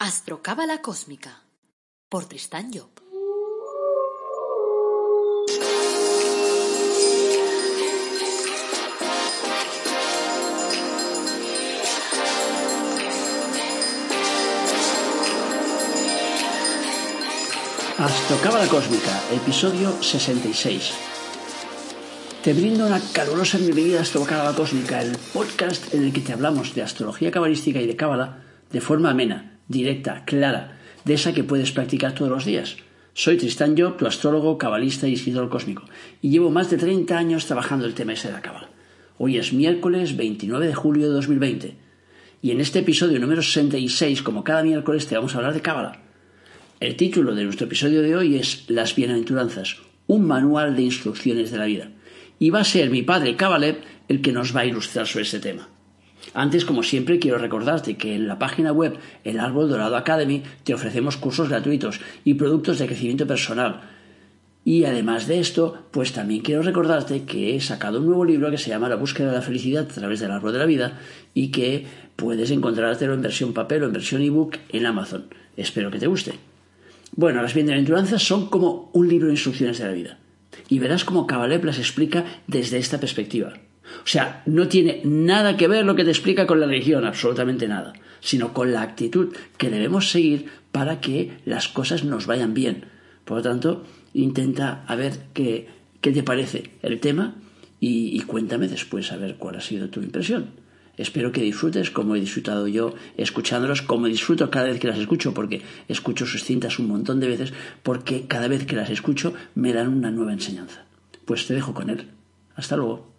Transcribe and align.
Astrocábala 0.00 0.80
Cósmica 0.80 1.42
por 2.08 2.26
Tristán 2.26 2.70
Job. 2.72 2.88
Astrocábala 17.98 18.68
Cósmica, 18.68 19.20
episodio 19.32 20.00
66. 20.00 20.92
Te 22.44 22.52
brindo 22.52 22.86
una 22.86 23.00
calurosa 23.12 23.58
bienvenida 23.58 23.98
a 23.98 24.02
Astrocábala 24.02 24.54
Cósmica, 24.54 25.02
el 25.02 25.18
podcast 25.34 25.92
en 25.92 26.04
el 26.04 26.12
que 26.12 26.20
te 26.20 26.32
hablamos 26.32 26.72
de 26.76 26.84
astrología 26.84 27.32
cabalística 27.32 27.80
y 27.80 27.88
de 27.88 27.96
cábala 27.96 28.44
de 28.70 28.80
forma 28.80 29.10
amena, 29.10 29.47
directa, 29.68 30.24
clara, 30.24 30.78
de 31.04 31.14
esa 31.14 31.32
que 31.32 31.44
puedes 31.44 31.72
practicar 31.72 32.14
todos 32.14 32.30
los 32.30 32.44
días. 32.44 32.76
Soy 33.14 33.36
Tristán 33.36 33.76
Job, 33.76 33.96
tu 33.96 34.06
astrólogo, 34.06 34.58
cabalista 34.58 35.06
y 35.08 35.14
escritor 35.14 35.48
cósmico, 35.48 35.84
y 36.22 36.30
llevo 36.30 36.50
más 36.50 36.70
de 36.70 36.78
30 36.78 37.16
años 37.16 37.46
trabajando 37.46 37.84
el 37.84 37.94
tema 37.94 38.12
ese 38.12 38.28
de 38.28 38.34
la 38.34 38.42
cábala. 38.42 38.70
Hoy 39.18 39.36
es 39.36 39.52
miércoles 39.52 40.16
29 40.16 40.66
de 40.66 40.74
julio 40.74 41.08
de 41.08 41.14
2020, 41.14 41.76
y 42.40 42.50
en 42.52 42.60
este 42.60 42.80
episodio 42.80 43.18
número 43.18 43.42
66, 43.42 44.22
como 44.22 44.44
cada 44.44 44.62
miércoles, 44.62 45.06
te 45.06 45.16
vamos 45.16 45.34
a 45.34 45.38
hablar 45.38 45.54
de 45.54 45.60
cábala. 45.60 46.00
El 46.78 46.94
título 46.94 47.34
de 47.34 47.42
nuestro 47.42 47.66
episodio 47.66 48.02
de 48.02 48.14
hoy 48.14 48.36
es 48.36 48.64
Las 48.68 48.94
Bienaventuranzas, 48.94 49.78
un 50.06 50.24
manual 50.26 50.76
de 50.76 50.82
instrucciones 50.82 51.50
de 51.50 51.58
la 51.58 51.64
vida. 51.64 51.90
Y 52.38 52.50
va 52.50 52.60
a 52.60 52.64
ser 52.64 52.90
mi 52.90 53.02
padre 53.02 53.34
Kabalev 53.34 53.78
el 54.06 54.22
que 54.22 54.30
nos 54.30 54.54
va 54.54 54.60
a 54.60 54.66
ilustrar 54.66 55.08
sobre 55.08 55.24
este 55.24 55.40
tema. 55.40 55.68
Antes, 56.34 56.64
como 56.64 56.82
siempre, 56.82 57.18
quiero 57.18 57.38
recordarte 57.38 57.96
que 57.96 58.14
en 58.14 58.28
la 58.28 58.38
página 58.38 58.72
web 58.72 58.98
El 59.24 59.40
Árbol 59.40 59.68
Dorado 59.68 59.96
Academy 59.96 60.42
te 60.64 60.74
ofrecemos 60.74 61.16
cursos 61.16 61.48
gratuitos 61.48 62.00
y 62.24 62.34
productos 62.34 62.78
de 62.78 62.86
crecimiento 62.86 63.26
personal. 63.26 63.80
Y 64.64 64.84
además 64.84 65.26
de 65.26 65.40
esto, 65.40 65.86
pues 65.90 66.12
también 66.12 66.42
quiero 66.42 66.60
recordarte 66.62 67.22
que 67.22 67.56
he 67.56 67.60
sacado 67.60 68.00
un 68.00 68.06
nuevo 68.06 68.24
libro 68.24 68.50
que 68.50 68.58
se 68.58 68.68
llama 68.68 68.88
La 68.88 68.96
búsqueda 68.96 69.28
de 69.28 69.36
la 69.36 69.42
felicidad 69.42 69.84
a 69.84 69.94
través 69.94 70.20
del 70.20 70.30
árbol 70.30 70.52
de 70.52 70.58
la 70.58 70.66
vida 70.66 70.98
y 71.32 71.48
que 71.50 71.86
puedes 72.16 72.50
encontrártelo 72.50 73.14
en 73.14 73.22
versión 73.22 73.54
papel 73.54 73.82
o 73.82 73.86
en 73.86 73.94
versión 73.94 74.20
ebook 74.20 74.56
en 74.68 74.84
Amazon. 74.84 75.26
Espero 75.56 75.90
que 75.90 75.98
te 75.98 76.06
guste. 76.06 76.34
Bueno, 77.16 77.40
las 77.40 77.54
bienaventuranzas 77.54 78.22
son 78.22 78.48
como 78.48 78.90
un 78.92 79.08
libro 79.08 79.28
de 79.28 79.34
instrucciones 79.34 79.78
de 79.78 79.84
la 79.86 79.92
vida. 79.92 80.18
Y 80.68 80.78
verás 80.78 81.04
cómo 81.04 81.26
Cabalep 81.26 81.64
las 81.64 81.78
explica 81.78 82.24
desde 82.46 82.78
esta 82.78 83.00
perspectiva. 83.00 83.54
O 84.04 84.06
sea, 84.06 84.42
no 84.46 84.68
tiene 84.68 85.00
nada 85.04 85.56
que 85.56 85.68
ver 85.68 85.84
lo 85.84 85.96
que 85.96 86.04
te 86.04 86.10
explica 86.10 86.46
con 86.46 86.60
la 86.60 86.66
religión, 86.66 87.04
absolutamente 87.04 87.68
nada, 87.68 87.92
sino 88.20 88.52
con 88.52 88.72
la 88.72 88.82
actitud 88.82 89.34
que 89.56 89.70
debemos 89.70 90.10
seguir 90.10 90.46
para 90.72 91.00
que 91.00 91.38
las 91.44 91.68
cosas 91.68 92.04
nos 92.04 92.26
vayan 92.26 92.54
bien. 92.54 92.84
Por 93.24 93.38
lo 93.38 93.42
tanto, 93.42 93.84
intenta 94.14 94.84
a 94.86 94.96
ver 94.96 95.12
qué, 95.34 95.68
qué 96.00 96.12
te 96.12 96.22
parece 96.22 96.70
el 96.82 97.00
tema 97.00 97.36
y, 97.80 98.16
y 98.16 98.20
cuéntame 98.20 98.68
después 98.68 99.12
a 99.12 99.16
ver 99.16 99.36
cuál 99.36 99.56
ha 99.56 99.60
sido 99.60 99.88
tu 99.90 100.00
impresión. 100.00 100.52
Espero 100.98 101.30
que 101.30 101.42
disfrutes 101.42 101.90
como 101.92 102.16
he 102.16 102.20
disfrutado 102.20 102.66
yo 102.66 102.94
escuchándolos, 103.16 103.82
como 103.82 104.06
disfruto 104.06 104.50
cada 104.50 104.66
vez 104.66 104.80
que 104.80 104.88
las 104.88 104.98
escucho, 104.98 105.32
porque 105.32 105.62
escucho 105.86 106.26
sus 106.26 106.42
cintas 106.42 106.80
un 106.80 106.88
montón 106.88 107.20
de 107.20 107.28
veces, 107.28 107.52
porque 107.84 108.26
cada 108.26 108.48
vez 108.48 108.66
que 108.66 108.74
las 108.74 108.90
escucho 108.90 109.32
me 109.54 109.72
dan 109.72 109.88
una 109.88 110.10
nueva 110.10 110.32
enseñanza. 110.32 110.86
Pues 111.24 111.46
te 111.46 111.54
dejo 111.54 111.72
con 111.72 111.88
él. 111.88 112.08
Hasta 112.56 112.76
luego. 112.76 113.17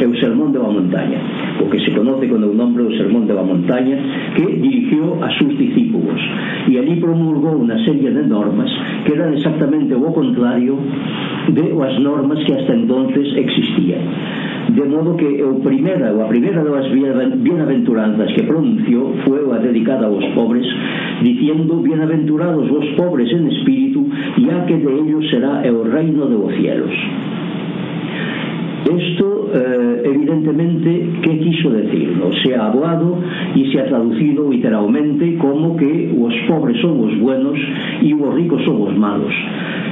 é 0.00 0.06
o 0.08 0.16
Sermón 0.16 0.52
de 0.52 0.58
la 0.58 0.68
Montaña, 0.68 1.20
o 1.60 1.68
que 1.68 1.78
se 1.80 1.92
conoce 1.92 2.28
con 2.28 2.42
o 2.42 2.52
nombre 2.56 2.84
do 2.84 2.92
Sermón 2.96 3.28
de 3.28 3.34
la 3.34 3.44
Montaña, 3.44 3.96
que 4.34 4.46
dirigió 4.46 5.22
a 5.22 5.28
sus 5.36 5.52
discípulos. 5.58 6.20
E 6.68 6.78
ali 6.80 6.96
promulgou 6.96 7.60
unha 7.60 7.76
serie 7.84 8.08
de 8.08 8.24
normas 8.24 8.72
que 9.04 9.12
eran 9.12 9.36
exactamente 9.36 9.92
o 9.92 10.08
contrario 10.12 10.80
de 11.52 11.64
as 11.76 11.96
normas 12.00 12.40
que 12.44 12.52
hasta 12.56 12.72
entonces 12.72 13.28
existían. 13.36 14.04
De 14.72 14.84
modo 14.88 15.16
que 15.16 15.42
o 15.42 15.60
primera, 15.60 16.14
a 16.14 16.28
primeira 16.28 16.62
das 16.62 16.86
bienaventuranzas 16.92 18.32
que 18.32 18.44
pronunciou 18.44 19.16
foi 19.24 19.44
a 19.52 19.58
dedicada 19.58 20.06
aos 20.06 20.24
pobres, 20.32 20.64
diciendo, 21.22 21.82
bienaventurados 21.82 22.68
vos 22.68 22.86
pobres 22.96 23.28
en 23.32 23.48
espíritu, 23.52 24.06
ya 24.38 24.64
que 24.64 24.76
de 24.78 24.90
ellos 24.96 25.28
será 25.28 25.60
o 25.68 25.84
reino 25.84 26.24
de 26.24 26.36
los 26.40 26.52
cielos. 26.54 26.94
Esto 28.90 29.39
eh, 29.52 30.02
evidentemente, 30.04 31.08
que 31.22 31.38
quiso 31.38 31.70
decirnos? 31.70 32.34
Se 32.42 32.54
ha 32.54 32.66
hablado 32.66 33.18
y 33.54 33.70
se 33.72 33.80
ha 33.80 33.86
traducido 33.86 34.50
literalmente 34.50 35.36
como 35.36 35.76
que 35.76 36.12
os 36.18 36.34
pobres 36.48 36.80
son 36.80 37.00
os 37.00 37.18
buenos 37.20 37.58
e 38.02 38.14
os 38.14 38.34
ricos 38.34 38.62
son 38.64 38.82
os 38.82 38.96
malos. 38.96 39.32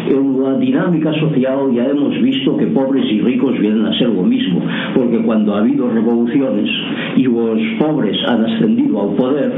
En 0.08 0.40
la 0.42 0.54
dinámica 0.56 1.12
social 1.14 1.70
ya 1.74 1.84
hemos 1.84 2.20
visto 2.22 2.56
que 2.56 2.66
pobres 2.68 3.04
y 3.10 3.20
ricos 3.20 3.58
vienen 3.58 3.84
a 3.84 3.92
ser 3.98 4.08
lo 4.08 4.22
mismo, 4.22 4.62
porque 4.94 5.18
cuando 5.18 5.54
ha 5.54 5.58
habido 5.58 5.90
revoluciones 5.90 6.70
y 7.16 7.24
los 7.24 7.60
pobres 7.78 8.16
han 8.26 8.44
ascendido 8.44 9.02
al 9.02 9.16
poder, 9.16 9.52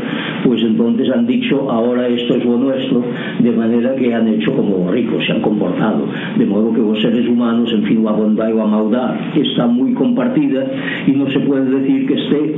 pues 0.45 0.63
entonces 0.63 1.09
han 1.11 1.27
dicho, 1.27 1.71
ahora 1.71 2.09
esto 2.09 2.35
es 2.37 2.45
lo 2.45 2.59
nuestro, 2.59 3.05
de 3.39 3.53
manera 3.53 3.95
que 3.95 4.13
han 4.13 4.27
hecho 4.29 4.53
como 4.55 4.79
los 4.79 4.91
ricos, 4.91 5.25
se 5.25 5.33
han 5.33 5.41
comportado. 5.41 6.07
De 6.37 6.47
modo 6.47 6.73
que 6.73 6.81
los 6.81 7.01
seres 7.01 7.29
humanos, 7.29 7.71
en 7.73 7.85
fin, 7.85 8.03
la 8.05 8.13
bondad 8.13 8.49
y 8.49 8.55
la 8.55 8.67
maldad 8.67 9.15
está 9.37 9.67
muy 9.67 9.90
compartida 9.95 10.67
y 11.07 11.13
no 11.13 11.29
se 11.31 11.41
puede 11.41 11.65
decir 11.65 12.07
que 12.07 12.15
esté 12.15 12.55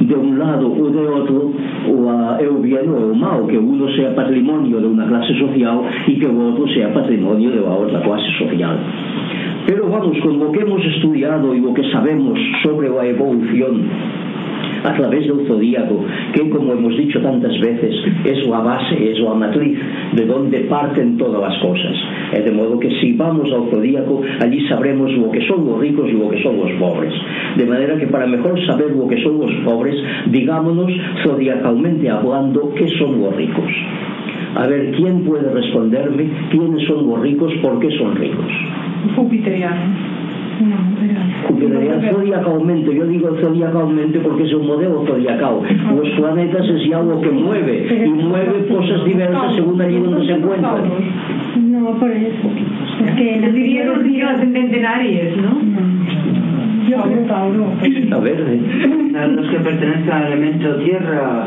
de 0.00 0.14
un 0.14 0.38
lado 0.38 0.68
ou 0.68 0.90
de 0.90 1.02
outro 1.06 1.52
o 1.88 2.10
a, 2.10 2.38
é 2.40 2.48
bien 2.48 2.88
ou 2.88 3.12
o 3.12 3.14
mal 3.14 3.46
que 3.46 3.58
uno 3.58 3.88
sea 3.94 4.10
patrimonio 4.14 4.80
de 4.80 4.86
unha 4.86 5.06
clase 5.06 5.34
social 5.38 5.84
e 6.08 6.18
que 6.18 6.26
o 6.26 6.34
outro 6.34 6.66
sea 6.74 6.92
patrimonio 6.92 7.50
de 7.50 7.60
outra 7.60 8.00
clase 8.00 8.30
social. 8.38 8.76
Pero 9.66 9.88
vamos, 9.88 10.18
con 10.20 10.38
lo 10.38 10.52
que 10.52 10.60
hemos 10.60 10.84
estudiado 10.84 11.54
e 11.54 11.60
o 11.60 11.72
que 11.72 11.84
sabemos 11.90 12.36
sobre 12.62 12.88
a 12.88 13.04
evolución 13.06 13.88
a 14.84 14.94
través 14.94 15.26
del 15.26 15.46
zodíaco, 15.46 16.04
que 16.32 16.48
como 16.50 16.72
hemos 16.72 16.96
dicho 16.96 17.20
tantas 17.20 17.58
veces, 17.60 17.94
es 18.24 18.46
la 18.46 18.60
base, 18.60 19.12
es 19.12 19.18
la 19.18 19.34
matriz 19.34 19.78
de 20.12 20.26
donde 20.26 20.60
parten 20.60 21.16
todas 21.16 21.40
las 21.40 21.58
cosas. 21.60 21.96
De 22.32 22.50
modo 22.50 22.78
que 22.78 22.90
si 23.00 23.12
vamos 23.14 23.50
al 23.52 23.70
zodíaco, 23.70 24.22
allí 24.40 24.66
sabremos 24.68 25.10
lo 25.12 25.30
que 25.30 25.46
son 25.46 25.64
los 25.64 25.80
ricos 25.80 26.08
y 26.08 26.12
lo 26.12 26.28
que 26.28 26.42
son 26.42 26.58
los 26.58 26.70
pobres. 26.72 27.14
De 27.56 27.64
manera 27.64 27.96
que 27.96 28.06
para 28.06 28.26
mejor 28.26 28.58
saber 28.66 28.90
lo 28.90 29.08
que 29.08 29.22
son 29.22 29.40
los 29.40 29.52
pobres, 29.64 29.96
digámonos 30.26 30.92
zodiacalmente 31.22 32.10
hablando, 32.10 32.72
¿qué 32.74 32.88
son 32.98 33.20
los 33.20 33.34
ricos? 33.34 33.70
A 34.56 34.66
ver, 34.66 34.92
¿quién 34.92 35.24
puede 35.24 35.50
responderme 35.50 36.28
quiénes 36.50 36.86
son 36.86 37.08
los 37.08 37.20
ricos, 37.20 37.52
por 37.62 37.80
qué 37.80 37.90
son 37.96 38.14
ricos? 38.16 38.52
Jupiteriano. 41.48 41.94
Jupiteriano 41.94 42.12
zodiacalmente, 42.12 42.94
yo 42.94 43.06
digo 43.06 43.36
zodiacalmente 43.40 44.18
porque 44.20 44.44
es 44.44 44.54
un 44.54 44.66
modelo 44.66 45.04
zodiacal. 45.06 45.60
Los 45.96 46.08
planetas 46.10 46.68
es 46.68 46.94
algo 46.94 47.20
que 47.20 47.30
mueve 47.30 48.04
y 48.06 48.08
mueve 48.08 48.66
cosas 48.66 49.04
diversas 49.04 49.54
según 49.54 49.80
allí 49.80 49.98
donde 49.98 50.26
se 50.26 50.32
encuentran. 50.32 50.82
No, 51.70 51.90
por 51.98 52.10
eso. 52.10 52.48
Es 53.04 53.10
que 53.16 53.40
Les 53.40 53.54
diría 53.54 53.84
los 53.86 54.02
niños 54.04 54.30
ascendente 54.30 54.78
en 54.78 54.86
Aries, 54.86 55.36
¿no? 55.36 55.60
Yo 56.88 57.02
creo 57.02 57.24
Tauro. 57.26 57.66
A 58.12 58.18
ver, 58.20 58.60
a 59.16 59.26
los 59.26 59.46
que 59.48 59.56
pertenecen 59.58 60.10
al 60.10 60.32
elemento 60.32 60.76
tierra 60.76 61.46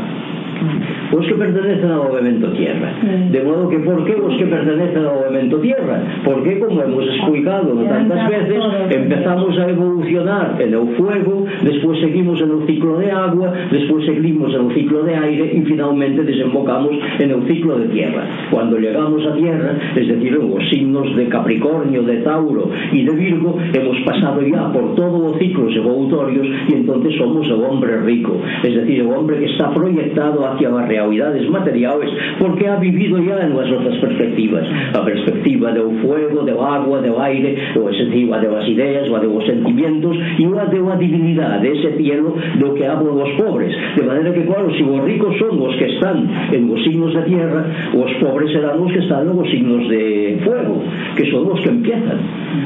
os 1.12 1.26
que 1.26 1.36
pertenecen 1.36 1.92
ao 1.92 2.12
elemento 2.12 2.52
tierra. 2.52 2.94
De 3.32 3.42
modo 3.44 3.70
que 3.70 3.80
por 3.80 4.04
que 4.04 4.16
os 4.16 4.36
que 4.38 4.46
pertenecen 4.46 5.06
ao 5.06 5.26
elemento 5.26 5.60
tierra? 5.60 6.04
Porque, 6.24 6.60
como 6.60 6.82
hemos 6.82 7.06
explicado 7.08 7.76
tantas 7.88 8.30
veces, 8.30 8.60
empezamos 8.90 9.58
a 9.58 9.70
evolucionar 9.70 10.56
en 10.60 10.76
o 10.76 10.88
fuego, 10.98 11.46
despois 11.64 12.00
seguimos 12.00 12.42
en 12.42 12.52
o 12.52 12.66
ciclo 12.66 12.98
de 12.98 13.12
agua, 13.12 13.54
despois 13.72 14.06
seguimos 14.06 14.54
en 14.54 14.62
o 14.68 14.72
ciclo 14.74 15.04
de 15.04 15.16
aire 15.16 15.46
e 15.58 15.62
finalmente 15.64 16.24
desembocamos 16.24 16.96
en 17.20 17.30
o 17.34 17.42
ciclo 17.48 17.80
de 17.80 17.88
tierra. 17.90 18.24
Cuando 18.50 18.78
llegamos 18.78 19.26
a 19.26 19.34
tierra, 19.36 19.78
es 19.96 20.08
decir, 20.08 20.34
en 20.36 20.52
os 20.52 20.64
signos 20.70 21.16
de 21.16 21.28
Capricornio, 21.28 22.04
de 22.04 22.18
Tauro 22.24 22.70
e 22.92 23.04
de 23.04 23.14
Virgo, 23.14 23.58
hemos 23.74 24.00
pasado 24.02 24.42
ya 24.42 24.72
por 24.72 24.96
todo 24.96 25.32
o 25.32 25.38
ciclos 25.38 25.76
evolutorios 25.76 26.48
e 26.70 26.74
entonces 26.74 27.16
somos 27.18 27.50
o 27.52 27.58
hombre 27.64 28.00
rico, 28.02 28.40
es 28.64 28.74
decir, 28.74 29.04
o 29.04 29.12
hombre 29.18 29.38
que 29.40 29.46
está 29.46 29.72
proyectado 29.72 30.47
hacia 30.54 30.70
as 30.70 30.88
realidades 30.88 31.50
materiais 31.50 32.10
porque 32.40 32.68
ha 32.68 32.76
vivido 32.78 33.22
ya 33.24 33.40
en 33.46 33.54
as 33.58 33.72
outras 33.72 33.98
perspectivas. 33.98 34.66
A 34.94 35.02
perspectiva 35.02 35.72
do 35.72 35.92
fuego, 36.02 36.44
do 36.44 36.62
agua, 36.62 37.02
do 37.02 37.20
aire 37.20 37.58
o 37.76 37.92
sentiva 37.94 38.40
das 38.40 38.68
ideas, 38.68 39.10
o 39.10 39.18
dos 39.20 39.46
sentimientos 39.46 40.16
e 40.40 40.46
o 40.48 40.56
da 40.56 40.66
divinidade 40.96 41.68
ese 41.68 41.98
cielo 41.98 42.36
do 42.60 42.74
que 42.74 42.86
hablo 42.86 43.14
dos 43.14 43.32
pobres. 43.38 43.74
De 43.96 44.04
maneira 44.04 44.32
que 44.34 44.44
claro, 44.44 44.72
si 44.74 44.84
os 44.84 45.04
ricos 45.04 45.38
son 45.38 45.60
os 45.62 45.76
que 45.76 45.86
están 45.86 46.28
en 46.52 46.70
os 46.70 46.84
signos 46.84 47.14
da 47.14 47.24
tierra 47.24 47.66
os 47.94 48.12
pobres 48.22 48.52
serán 48.52 48.80
os 48.80 48.92
que 48.92 49.00
están 49.00 49.28
nos 49.28 49.50
signos 49.50 49.88
de 49.90 50.40
fuego 50.44 50.82
que 51.16 51.26
son 51.32 51.50
os 51.52 51.60
que 51.62 51.70
empiezan 51.70 52.20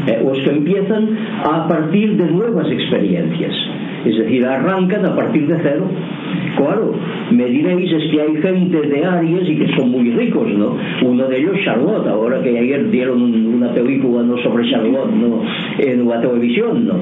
eh, 0.07 0.21
os 0.23 0.37
que 0.43 0.51
empiezan 0.51 1.03
a 1.43 1.67
partir 1.67 2.17
de 2.17 2.25
nuevas 2.31 2.69
experiencias. 2.71 3.53
Es 4.05 4.17
decir, 4.17 4.45
arrancan 4.45 5.05
a 5.05 5.15
partir 5.15 5.47
de 5.47 5.57
cero. 5.61 5.85
Claro, 6.57 6.93
me 7.31 7.45
diréis 7.45 7.91
es 7.91 8.11
que 8.11 8.21
hay 8.21 8.35
gente 8.41 8.81
de 8.81 9.05
Aries 9.05 9.49
y 9.49 9.55
que 9.57 9.75
son 9.75 9.91
muy 9.91 10.11
ricos, 10.11 10.47
¿no? 10.53 10.77
Uno 11.03 11.27
de 11.27 11.37
ellos 11.37 11.57
Charlotte, 11.63 12.07
ahora 12.07 12.41
que 12.41 12.57
ayer 12.57 12.89
dieron 12.89 13.21
una 13.21 13.73
película 13.73 14.23
¿no? 14.23 14.37
sobre 14.39 14.69
Charlotte 14.69 15.11
¿no? 15.11 15.41
en 15.79 16.07
la 16.07 16.21
televisión, 16.21 16.85
¿no? 16.85 16.95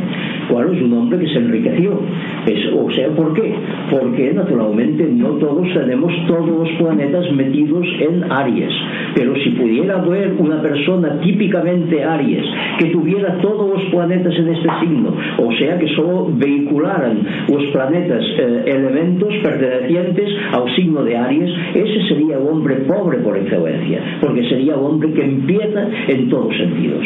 bueno, 0.50 0.72
es 0.72 0.82
un 0.82 0.90
nombre 0.90 1.20
que 1.20 1.28
se 1.28 1.38
enriqueció. 1.40 2.00
Es, 2.46 2.74
o 2.74 2.90
sea, 2.92 3.10
¿por 3.10 3.34
qué? 3.34 3.54
Porque 3.90 4.34
naturalmente 4.34 5.08
no 5.12 5.30
todos 5.34 5.68
tenemos 5.74 6.12
todos 6.28 6.50
los 6.50 6.70
planetas 6.78 7.32
metidos 7.32 7.86
en 8.00 8.32
Aries. 8.32 8.74
Pero 9.16 9.36
si 9.36 9.52
pudiera 9.52 10.00
haber 10.00 10.34
una 10.38 10.62
persona 10.62 11.20
típicamente 11.22 12.04
Aries 12.04 12.46
que 12.80 12.88
tuviera 12.88 13.38
todos 13.42 13.70
los 13.70 13.84
planetas 13.92 14.34
en 14.38 14.50
este 14.50 14.70
signo, 14.80 15.14
o 15.38 15.52
sea 15.54 15.78
que 15.78 15.88
solo 15.96 16.32
vehicularan 16.34 17.20
los 17.50 17.64
planetas 17.72 18.24
eh, 18.38 18.64
elementos 18.68 19.34
pertenecientes 19.44 20.30
al 20.52 20.76
signo 20.76 21.04
de 21.04 21.18
Aries, 21.18 21.52
ese 21.74 22.08
sería 22.08 22.38
el 22.38 22.48
hombre 22.48 22.76
pobre 22.88 23.18
por 23.20 23.38
excelencia, 23.38 24.18
porque 24.22 24.48
sería 24.50 24.74
el 24.74 24.80
hombre 24.80 25.12
que 25.14 25.24
empieza 25.24 25.88
en 26.08 26.30
todos 26.30 26.56
sentidos. 26.56 27.06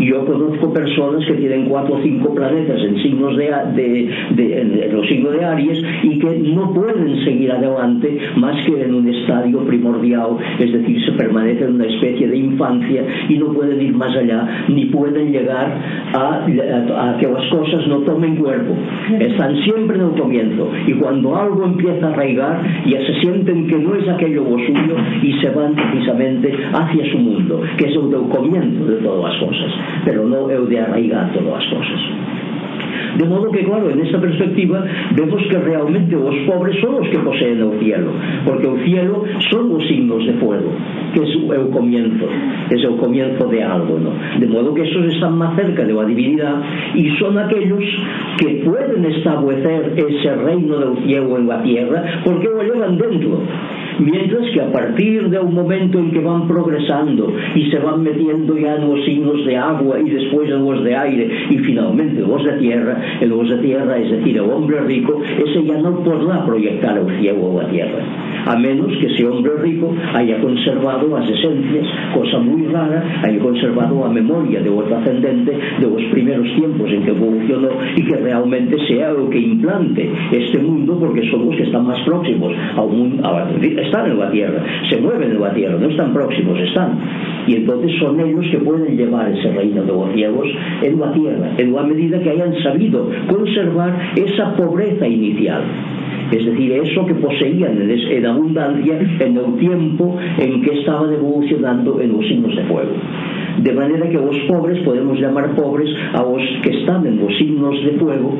Yo 0.00 0.24
conozco 0.24 0.72
personas 0.72 1.24
que 1.26 1.34
tienen 1.34 1.66
cuatro 1.66 1.96
o 1.96 2.02
cinco 2.02 2.34
planetas 2.34 2.80
en 2.82 3.02
signos 3.02 3.36
de, 3.36 3.50
de, 3.74 4.10
de 4.34 4.92
los 4.92 5.06
signos 5.06 5.32
de 5.32 5.44
Aries 5.44 5.82
y 6.02 6.18
que 6.18 6.38
no 6.54 6.72
pueden 6.72 7.24
seguir 7.24 7.52
adelante 7.52 8.18
más 8.36 8.64
que 8.64 8.82
en 8.82 8.94
un 8.94 9.08
estadio 9.08 9.64
primordial, 9.64 10.36
es 10.58 10.72
decir, 10.72 11.04
se 11.04 11.12
permanece 11.12 11.64
en 11.64 11.74
una 11.74 11.86
especie 11.86 12.28
de 12.28 12.36
infancia 12.36 13.04
y 13.28 13.38
no 13.38 13.52
pueden 13.52 13.80
ir 13.80 13.94
más 13.94 14.14
allá, 14.16 14.66
ni 14.68 14.86
pueden 14.86 15.32
llegar 15.32 15.78
a, 16.14 16.46
que 17.18 17.28
las 17.28 17.46
cosas 17.50 17.86
no 17.86 17.98
tomen 18.00 18.36
cuerpo. 18.36 18.74
Están 19.18 19.56
siempre 19.62 19.96
en 19.96 20.04
el 20.04 20.20
comienzo 20.20 20.70
y 20.86 20.92
cuando 20.94 21.36
algo 21.36 21.64
empieza 21.64 22.06
a 22.06 22.12
arraigar 22.12 22.62
ya 22.86 23.06
se 23.06 23.20
sienten 23.20 23.66
que 23.66 23.78
no 23.78 23.94
es 23.94 24.08
aquello 24.08 24.44
lo 24.44 24.56
suyo 24.58 24.96
y 25.22 25.32
se 25.40 25.50
van 25.50 25.74
precisamente 25.74 26.52
hacia 26.72 27.12
su 27.12 27.18
mundo, 27.18 27.62
que 27.76 27.86
es 27.86 27.94
el 27.94 28.28
comienzo 28.28 28.84
de 28.84 28.96
todas 28.96 29.32
las 29.32 29.40
cosas 29.40 29.81
pero 30.04 30.26
non 30.26 30.50
é 30.50 30.58
o 30.58 30.66
de 30.66 30.78
arraigar 30.78 31.32
todas 31.32 31.62
as 31.62 31.66
cosas. 31.70 32.02
De 33.16 33.24
modo 33.26 33.50
que, 33.50 33.64
claro, 33.64 33.90
en 33.90 34.00
esa 34.00 34.18
perspectiva 34.18 34.84
vemos 35.14 35.42
que 35.48 35.58
realmente 35.58 36.16
os 36.16 36.34
pobres 36.48 36.80
son 36.80 37.04
os 37.04 37.08
que 37.08 37.18
poseen 37.18 37.60
o 37.62 37.76
cielo, 37.78 38.12
porque 38.44 38.66
o 38.66 38.76
cielo 38.84 39.24
son 39.50 39.68
os 39.72 39.84
signos 39.86 40.24
de 40.24 40.32
fuego, 40.40 40.72
que 41.12 41.20
é 41.20 41.58
o 41.60 41.68
comienzo, 41.68 42.24
é 42.72 42.88
o 42.88 42.96
comienzo 42.96 43.44
de 43.48 43.60
algo, 43.62 44.00
¿no? 44.00 44.12
De 44.40 44.46
modo 44.48 44.72
que 44.72 44.88
esos 44.88 45.12
están 45.12 45.36
más 45.36 45.54
cerca 45.56 45.84
de 45.84 45.92
la 45.92 46.04
divinidad 46.04 46.56
y 46.94 47.10
son 47.20 47.36
aquellos 47.36 47.84
que 48.38 48.64
pueden 48.64 49.04
establecer 49.04 49.92
ese 49.96 50.34
reino 50.36 50.78
del 50.78 51.04
cielo 51.04 51.36
en 51.36 51.48
la 51.48 51.62
tierra 51.62 52.22
porque 52.24 52.48
lo 52.48 52.62
llevan 52.62 52.96
dentro 52.96 53.40
mientras 53.98 54.50
que 54.50 54.60
a 54.60 54.70
partir 54.70 55.28
de 55.28 55.38
un 55.38 55.54
momento 55.54 55.98
en 55.98 56.10
que 56.10 56.20
van 56.20 56.46
progresando 56.46 57.32
y 57.54 57.70
se 57.70 57.78
van 57.78 58.02
metiendo 58.02 58.56
ya 58.56 58.76
los 58.76 59.04
signos 59.04 59.44
de 59.44 59.56
agua 59.56 59.98
y 60.00 60.10
después 60.10 60.48
los 60.48 60.84
de 60.84 60.96
aire 60.96 61.28
y 61.50 61.58
finalmente 61.58 62.20
los 62.20 62.44
de 62.44 62.52
tierra, 62.58 62.96
el 63.20 63.28
los 63.28 63.48
de 63.48 63.58
tierra, 63.58 63.98
es 63.98 64.10
decir, 64.10 64.36
el 64.36 64.50
hombre 64.50 64.80
rico, 64.80 65.20
ese 65.22 65.64
ya 65.64 65.78
no 65.78 66.02
podrá 66.02 66.44
proyectar 66.44 66.98
el 66.98 67.20
cielo 67.20 67.46
o 67.46 67.62
la 67.62 67.68
tierra, 67.68 68.04
a 68.46 68.56
menos 68.56 68.88
que 68.98 69.06
ese 69.06 69.26
hombre 69.26 69.52
rico 69.62 69.94
haya 70.14 70.38
conservado 70.40 71.08
las 71.08 71.28
esencias, 71.28 71.86
cosa 72.14 72.38
muy 72.38 72.66
rara, 72.66 73.22
haya 73.22 73.38
conservado 73.38 74.04
a 74.04 74.10
memoria 74.10 74.60
de 74.60 74.68
otro 74.68 74.96
ascendente 74.96 75.52
de 75.52 75.86
los 75.86 76.02
primeros 76.12 76.46
tiempos 76.54 76.90
en 76.90 77.04
que 77.04 77.10
evolucionó 77.10 77.68
y 77.96 78.04
que 78.04 78.16
realmente 78.16 78.76
sea 78.86 79.12
lo 79.12 79.28
que 79.30 79.38
implante 79.38 80.10
este 80.32 80.58
mundo 80.58 80.98
porque 80.98 81.28
son 81.30 81.46
los 81.46 81.56
que 81.56 81.64
están 81.64 81.86
más 81.86 82.00
próximos 82.04 82.52
a 82.76 82.82
un 82.82 82.98
mundo, 82.98 83.26
a, 83.26 83.48
están 83.82 84.10
en 84.10 84.18
la 84.18 84.30
tierra, 84.30 84.62
se 84.90 85.00
mueven 85.00 85.32
en 85.32 85.40
la 85.40 85.52
tierra, 85.52 85.76
no 85.78 85.88
están 85.88 86.12
próximos, 86.12 86.58
están. 86.60 86.98
Y 87.46 87.56
entonces 87.56 87.92
son 87.98 88.20
ellos 88.20 88.44
que 88.50 88.58
pueden 88.58 88.96
llevar 88.96 89.30
ese 89.30 89.52
reino 89.52 89.82
de 89.82 89.92
los 89.92 90.12
ciegos 90.14 90.48
en 90.82 91.00
la 91.00 91.12
tierra, 91.12 91.50
en 91.58 91.72
la 91.72 91.82
medida 91.82 92.20
que 92.20 92.30
hayan 92.30 92.54
sabido 92.62 93.10
conservar 93.28 94.12
esa 94.16 94.54
pobreza 94.56 95.06
inicial. 95.06 95.62
Es 96.32 96.46
decir, 96.46 96.72
eso 96.72 97.04
que 97.04 97.14
poseían 97.14 97.78
en 97.90 98.26
abundancia 98.26 98.98
en 99.20 99.36
el 99.36 99.54
tiempo 99.58 100.16
en 100.38 100.62
que 100.62 100.78
estaban 100.78 101.12
evolucionando 101.12 102.00
en 102.00 102.12
los 102.12 102.26
signos 102.26 102.56
de 102.56 102.62
fuego. 102.64 102.92
De 103.62 103.72
manera 103.74 104.08
que 104.08 104.16
los 104.16 104.36
pobres 104.48 104.78
podemos 104.82 105.20
llamar 105.20 105.54
pobres 105.54 105.90
a 106.14 106.22
los 106.22 106.40
que 106.62 106.70
están 106.70 107.06
en 107.06 107.18
los 107.18 107.36
signos 107.36 107.84
de 107.84 107.92
fuego 107.98 108.38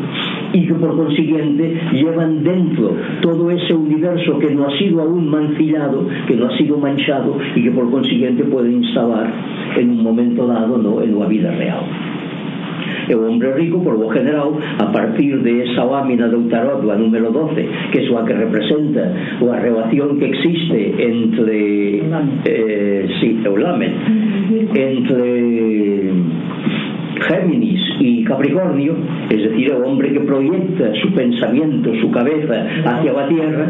y 0.55 0.67
que 0.67 0.75
por 0.75 0.97
consiguiente 0.97 1.81
llevan 1.93 2.43
dentro 2.43 2.97
todo 3.21 3.51
ese 3.51 3.75
universo 3.75 4.39
que 4.39 4.55
no 4.55 4.67
ha 4.67 4.79
sido 4.79 5.03
aún 5.03 5.29
mancillado, 5.29 6.09
que 6.27 6.35
no 6.35 6.47
ha 6.47 6.57
sido 6.57 6.79
manchado 6.79 7.37
y 7.55 7.63
que 7.63 7.71
por 7.73 7.91
consiguiente 7.91 8.45
pueden 8.45 8.83
instalar 8.83 9.33
en 9.77 9.91
un 9.91 10.03
momento 10.03 10.47
dado 10.47 10.79
¿no? 10.79 11.03
en 11.03 11.19
la 11.19 11.27
vida 11.27 11.51
real. 11.51 12.12
e 13.09 13.15
o 13.15 13.29
hombre 13.29 13.53
rico, 13.55 13.83
por 13.83 13.99
lo 13.99 14.09
general, 14.11 14.55
a 14.79 14.93
partir 14.93 15.43
de 15.43 15.65
esa 15.65 15.85
lámina 15.85 16.29
do 16.29 16.49
tarot, 16.49 16.83
a 16.91 16.97
número 16.97 17.31
12, 17.31 17.69
que 17.93 17.99
é 17.99 18.17
a 18.17 18.25
que 18.25 18.35
representa 18.35 19.03
a 19.43 19.57
relación 19.59 20.19
que 20.19 20.27
existe 20.27 20.95
entre... 20.99 22.03
Eh, 22.45 23.09
sí, 23.21 23.41
o 23.47 23.57
lámen. 23.57 23.93
Entre 24.75 26.13
Géminis 27.29 27.81
y 28.01 28.25
Capricornio, 28.25 28.95
es 29.31 29.43
decir, 29.43 29.71
el 29.71 29.85
hombre 29.85 30.13
que 30.13 30.21
proyecta 30.21 30.93
su 31.01 31.13
pensamiento, 31.13 31.93
su 32.01 32.11
cabeza 32.11 32.67
hacia 32.85 33.13
la 33.13 33.29
Tierra, 33.29 33.67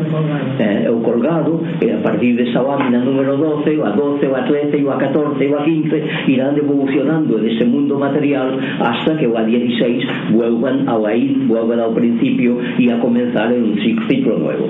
eh, 0.59 0.89
o 0.89 1.03
colgado, 1.03 1.63
eh, 1.81 1.93
a 1.93 2.03
partir 2.03 2.37
de 2.37 2.51
esa 2.51 2.63
lámina 2.63 3.05
número 3.05 3.37
12, 3.37 3.79
o 3.79 3.87
a 3.87 3.91
12, 3.91 4.27
o 4.27 4.37
a 4.37 4.45
13, 4.45 4.85
o 4.85 4.91
a 4.93 4.99
14, 4.99 5.55
o 5.55 5.59
a 5.59 5.65
15, 5.65 6.05
irán 6.29 6.57
evolucionando 6.57 7.39
en 7.39 7.49
ese 7.49 7.65
mundo 7.65 7.99
material 7.99 8.59
hasta 8.81 9.17
que 9.17 9.27
o 9.27 9.37
a 9.37 9.45
16 9.45 10.05
vuelvan 10.33 10.89
a 10.89 10.99
la 10.99 11.15
ir, 11.15 11.47
vuelvan 11.47 11.81
al 11.81 11.95
principio 11.95 12.59
y 12.79 12.91
a 12.91 12.99
comenzar 13.01 13.53
en 13.53 13.65
un 13.65 13.79
ciclo 14.09 14.39
nuevo. 14.39 14.69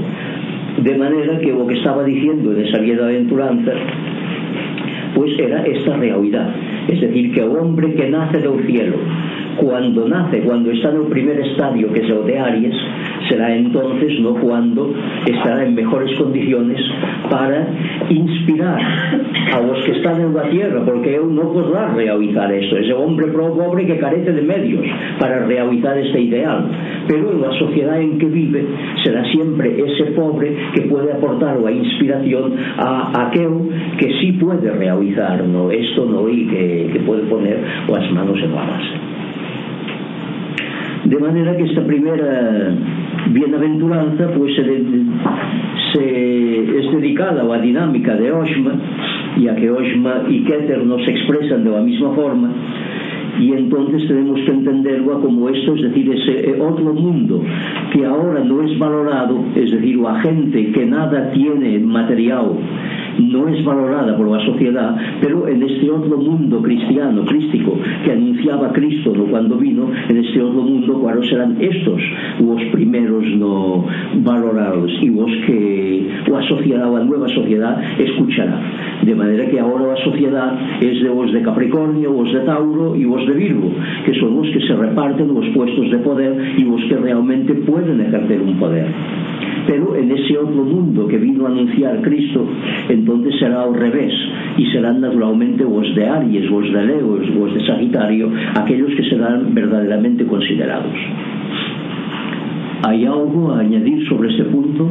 De 0.83 0.97
manera 0.97 1.39
que 1.39 1.53
lo 1.53 1.67
que 1.67 1.75
estaba 1.75 2.03
diciendo 2.03 2.53
en 2.53 2.67
esa 2.67 2.79
aventuranza 2.79 3.73
pues 5.15 5.39
era 5.39 5.63
esta 5.63 5.97
realidad 5.97 6.55
Es 6.89 7.01
decir, 7.01 7.33
que 7.33 7.41
el 7.41 7.51
hombre 7.51 7.95
que 7.95 8.09
nace 8.11 8.39
del 8.39 8.67
cielo, 8.67 8.97
cuando 9.57 10.09
nace, 10.09 10.41
cuando 10.41 10.71
está 10.71 10.91
en 10.91 10.97
el 10.97 11.07
primer 11.07 11.39
estadio, 11.41 11.93
que 11.93 12.01
es 12.01 12.11
el 12.11 12.27
de 12.27 12.39
Aries, 12.39 12.75
será 13.33 13.55
entonces 13.57 14.21
no 14.21 14.35
cuando 14.35 14.93
estará 15.25 15.65
en 15.65 15.75
mejores 15.75 16.15
condiciones 16.19 16.79
para 17.31 17.67
inspirar 18.11 18.79
a 19.55 19.61
los 19.61 19.83
que 19.85 19.93
están 19.93 20.21
en 20.21 20.35
la 20.35 20.51
tierra, 20.51 20.85
porque 20.85 21.15
él 21.15 21.35
no 21.35 21.51
podrá 21.51 21.95
realizar 21.95 22.53
esto, 22.53 22.77
es 22.77 22.87
el 22.87 22.93
hombre 22.93 23.29
pobre 23.29 23.87
que 23.87 23.99
carece 23.99 24.33
de 24.33 24.43
medios 24.43 24.85
para 25.19 25.47
realizar 25.47 25.97
este 25.97 26.21
ideal, 26.21 26.67
pero 27.09 27.33
en 27.33 27.41
la 27.41 27.53
sociedad 27.59 28.01
en 28.01 28.19
que 28.19 28.27
vive 28.27 28.67
será 29.03 29.25
siempre 29.31 29.83
ese 29.83 30.13
pobre 30.13 30.55
que 30.75 30.83
puede 30.83 31.13
aportar 31.13 31.59
la 31.59 31.73
inspiración 31.73 32.53
a 32.77 33.29
aquel 33.29 33.97
que 33.99 34.13
sí 34.21 34.33
puede 34.33 34.71
realizar 34.71 35.43
esto 35.73 36.05
¿no? 36.05 36.29
y 36.29 36.47
que, 36.49 36.91
que 36.93 37.01
puede 37.01 37.23
poner 37.23 37.59
las 37.89 38.13
manos 38.13 38.39
en 38.43 38.55
la 38.55 38.63
base. 38.63 39.13
De 41.05 41.19
manera 41.19 41.57
que 41.57 41.65
esta 41.65 41.85
primera 41.85 42.75
bienaventuranza 43.31 44.31
pues 44.37 44.55
se, 45.93 46.79
es 46.79 46.93
dedicada 46.93 47.43
a 47.43 47.45
la 47.45 47.59
dinámica 47.59 48.17
de 48.17 48.33
Oshma, 48.33 48.73
ya 49.39 49.55
que 49.57 49.71
Oshma 49.71 50.25
y 50.29 50.45
Keter 50.45 50.85
no 50.85 50.99
se 50.99 51.11
expresan 51.11 51.65
de 51.65 51.71
la 51.71 51.81
misma 51.81 52.11
forma, 52.15 52.51
y 53.39 53.53
entonces 53.53 54.07
tenemos 54.09 54.41
que 54.41 54.51
entenderlo 54.53 55.21
como 55.21 55.49
esto, 55.49 55.75
es 55.75 55.83
decir, 55.83 56.13
ese 56.13 56.61
otro 56.61 56.93
mundo 56.93 57.43
que 57.93 58.05
ahora 58.05 58.45
no 58.45 58.63
es 58.63 58.79
valorado, 58.79 59.45
es 59.55 59.71
decir, 59.71 59.97
la 59.97 60.21
gente 60.21 60.73
que 60.73 60.87
nada 60.87 61.31
tiene 61.33 61.79
material 61.79 62.53
no 63.19 63.49
es 63.49 63.65
valorada 63.65 64.17
por 64.17 64.29
la 64.29 64.45
sociedad, 64.45 64.97
pero 65.21 65.49
en 65.49 65.63
este 65.63 65.91
otro 65.91 66.17
mundo 66.17 66.63
cristiano, 66.63 67.25
crístico, 67.25 67.79
que 68.05 68.13
anunciaba 68.13 68.73
Cristo 68.73 69.13
¿no? 69.17 69.25
cuando 69.25 69.57
vino, 69.57 69.91
en 70.09 70.17
este 70.17 70.41
otro 70.41 70.63
mundo, 70.63 71.01
claro, 71.01 71.23
serán 71.25 71.57
estos 71.61 72.01
los 72.41 72.63
primeros 72.73 73.25
no 73.37 73.87
valorados 74.23 74.91
y 75.01 75.09
los 75.09 75.31
que 75.47 76.09
la 76.31 76.43
sociedad, 76.49 76.93
la 76.93 77.05
nueva 77.05 77.29
sociedad, 77.29 77.83
escuchará. 77.99 78.61
De 79.03 79.15
manera 79.15 79.49
que 79.51 79.59
ahora 79.59 79.95
la 79.95 80.05
sociedad 80.05 80.59
es 80.81 81.03
de 81.03 81.09
los 81.09 81.33
de 81.33 81.43
Capricornio, 81.43 82.13
los 82.13 82.33
de 82.33 82.41
Tauro 82.41 82.97
y 82.97 83.05
los 83.05 83.27
de 83.27 83.35
Virgo, 83.35 83.73
que 84.07 84.15
son 84.15 84.37
los 84.37 84.49
que 84.51 84.61
se 84.67 84.75
reparten 84.75 85.35
los 85.35 85.47
puestos 85.55 85.91
de 85.91 85.99
poder 85.99 86.55
y 86.57 86.63
los 86.63 86.81
que 86.85 86.97
realmente 86.97 87.55
pueden 87.55 88.01
ejercer 88.01 88.41
un 88.41 88.59
poder. 88.59 88.87
Pero 89.67 89.97
en 89.97 90.11
ese 90.11 90.39
otro 90.39 90.63
mundo 90.63 91.07
que 91.07 91.19
vino 91.19 91.47
a 91.47 91.51
anunciar 91.51 92.01
Cristo, 92.03 92.47
entonces 92.89 93.35
será 93.39 93.63
al 93.63 93.75
revés, 93.75 94.13
y 94.57 94.67
serán 94.67 95.01
naturalmente 95.01 95.65
los 95.65 95.95
de 95.95 96.07
Aries, 96.07 96.51
los 96.51 96.73
de 96.73 96.85
Leo, 96.85 97.19
los 97.19 97.55
de 97.55 97.67
Sagitario, 97.67 98.31
aquellos 98.55 98.91
que 98.95 99.05
serán 99.09 99.55
verdaderamente 99.55 100.25
considerados. 100.27 100.93
¿Hay 102.85 103.05
algo 103.05 103.53
a 103.53 103.61
añadir 103.61 104.09
sobre 104.09 104.31
este 104.31 104.43
punto? 104.45 104.89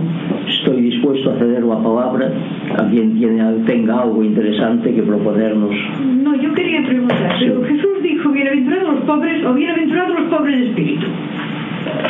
Estoy 0.47 0.81
dispuesto 0.81 1.31
a 1.31 1.39
ceder 1.39 1.61
la 1.63 1.83
palabra 1.83 2.31
a 2.77 2.87
quien 2.87 3.17
tiene, 3.17 3.43
tenga 3.65 4.01
algo 4.01 4.23
interesante 4.23 4.93
que 4.95 5.01
proponernos. 5.01 5.71
No, 6.23 6.33
yo 6.41 6.53
quería 6.53 6.85
preguntar, 6.85 7.35
pero 7.37 7.63
Jesús 7.65 8.01
dijo, 8.01 8.29
bienaventurados 8.31 8.95
los 8.95 9.03
pobres 9.03 9.45
o 9.45 9.53
bienaventurados 9.53 10.19
los 10.21 10.29
pobres 10.29 10.59
de 10.59 10.65
espíritu. 10.67 11.07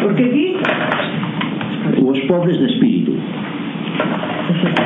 Porque 0.04 0.24
aquí, 0.24 0.56
Los 2.02 2.20
pobres 2.22 2.60
de 2.60 2.66
espíritu. 2.66 3.14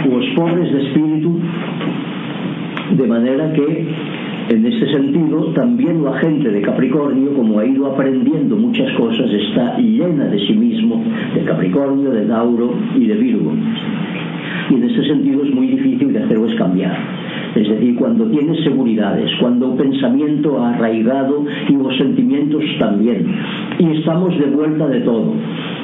Los 0.10 0.26
pobres 0.36 0.72
de 0.72 0.82
espíritu, 0.84 1.40
de 2.98 3.08
manera 3.08 3.54
que 3.54 3.86
en 4.50 4.66
este 4.66 4.92
sentido, 4.92 5.46
también 5.54 6.04
la 6.04 6.20
gente 6.20 6.52
de 6.52 6.62
Capricornio, 6.62 7.34
como 7.34 7.60
ha 7.60 7.66
ido 7.66 7.88
aprendiendo 7.88 8.56
muchas 8.58 8.92
cosas, 8.94 9.32
está 9.32 9.78
llena 9.80 10.26
de 10.26 10.40
sí 10.46 10.54
mismo, 10.54 11.04
de 11.34 11.42
Capricornio, 11.46 12.12
de 12.12 12.26
Tauro 12.26 12.76
y 12.96 13.08
de 13.08 13.16
Virgo. 13.16 13.54
Y 14.70 14.76
en 14.76 14.84
este 14.84 15.08
sentido 15.08 15.44
es 15.44 15.56
muy 15.56 15.68
difícil 15.68 16.14
de 16.14 16.20
hacerlos 16.20 16.54
cambiar. 16.56 16.96
Es 17.56 17.68
decir, 17.70 17.96
cuando 17.96 18.26
tienes 18.26 18.64
seguridades, 18.64 19.32
cuando 19.40 19.76
pensamiento 19.76 20.62
ha 20.62 20.76
arraigado 20.76 21.46
y 21.70 21.74
los 21.74 21.98
sentimientos 21.98 22.62
también, 22.78 23.26
y 23.80 23.98
estamos 23.98 24.38
de 24.38 24.46
vuelta 24.48 24.88
de 24.90 25.00
todo, 25.00 25.34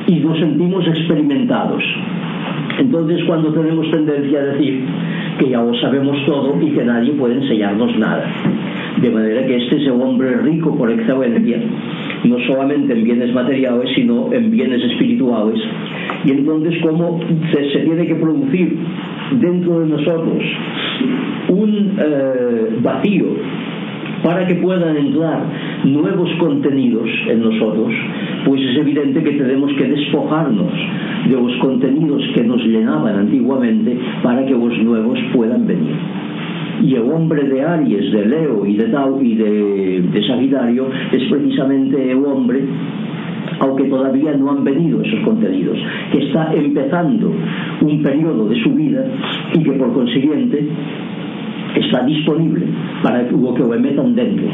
y 0.07 0.15
nos 0.19 0.39
sentimos 0.39 0.85
experimentados. 0.87 1.83
Entonces, 2.79 3.23
cuando 3.25 3.53
tenemos 3.53 3.89
tendencia 3.91 4.39
a 4.39 4.43
decir 4.43 4.85
que 5.39 5.49
ya 5.49 5.61
lo 5.61 5.73
sabemos 5.75 6.17
todo 6.25 6.57
y 6.61 6.71
que 6.71 6.83
nadie 6.83 7.11
puede 7.13 7.35
enseñarnos 7.35 7.97
nada. 7.97 8.25
De 9.01 9.09
manera 9.09 9.45
que 9.45 9.55
este 9.55 9.77
es 9.77 9.83
el 9.83 10.01
hombre 10.01 10.37
rico 10.37 10.75
por 10.75 10.91
excelencia, 10.91 11.57
no 12.23 12.37
solamente 12.47 12.93
en 12.93 13.03
bienes 13.03 13.33
materiales, 13.33 13.89
sino 13.95 14.31
en 14.33 14.51
bienes 14.51 14.83
espirituales. 14.83 15.61
Y 16.25 16.31
entonces, 16.31 16.81
como 16.81 17.19
se, 17.51 17.79
tiene 17.79 18.05
que 18.05 18.15
producir 18.15 18.77
dentro 19.39 19.79
de 19.79 19.87
nosotros 19.87 20.43
un 21.49 21.97
eh, 21.97 22.77
vacío 22.81 23.25
para 24.23 24.45
que 24.45 24.55
puedan 24.55 24.97
entrar 24.97 25.43
nuevos 25.83 26.29
contenidos 26.39 27.09
en 27.27 27.41
nosotros, 27.41 27.91
pues 28.45 28.61
es 28.61 28.77
evidente 28.77 29.23
que 29.23 29.31
tenemos 29.31 29.71
que 29.73 29.85
despojarnos 29.85 30.71
de 31.27 31.35
los 31.35 31.55
contenidos 31.57 32.23
que 32.33 32.43
nos 32.43 32.63
llenaban 32.63 33.15
antiguamente 33.15 33.97
para 34.23 34.45
que 34.45 34.51
los 34.51 34.77
nuevos 34.79 35.19
puedan 35.33 35.67
venir. 35.67 35.95
Y 36.83 36.95
el 36.95 37.03
hombre 37.11 37.43
de 37.43 37.61
Aries, 37.63 38.11
de 38.11 38.25
Leo 38.25 38.65
y 38.65 38.75
de 38.75 38.85
Tau 38.85 39.21
y 39.21 39.35
de, 39.35 40.23
Sagitario 40.27 40.87
es 41.11 41.23
precisamente 41.29 42.11
el 42.11 42.25
hombre 42.25 42.63
aunque 43.59 43.83
todavía 43.83 44.33
no 44.33 44.49
han 44.49 44.63
venido 44.63 45.01
esos 45.03 45.19
contenidos, 45.19 45.77
que 46.11 46.25
está 46.25 46.51
empezando 46.51 47.31
un 47.81 48.01
periodo 48.01 48.47
de 48.49 48.55
su 48.63 48.73
vida 48.73 49.05
y 49.53 49.61
que 49.61 49.71
por 49.73 49.93
consiguiente 49.93 50.67
está 51.75 52.03
disponible 52.03 52.65
para 53.03 53.23
lo 53.23 53.53
que 53.53 53.63
lo 53.63 53.79
metan 53.79 54.15
dentro. 54.15 54.45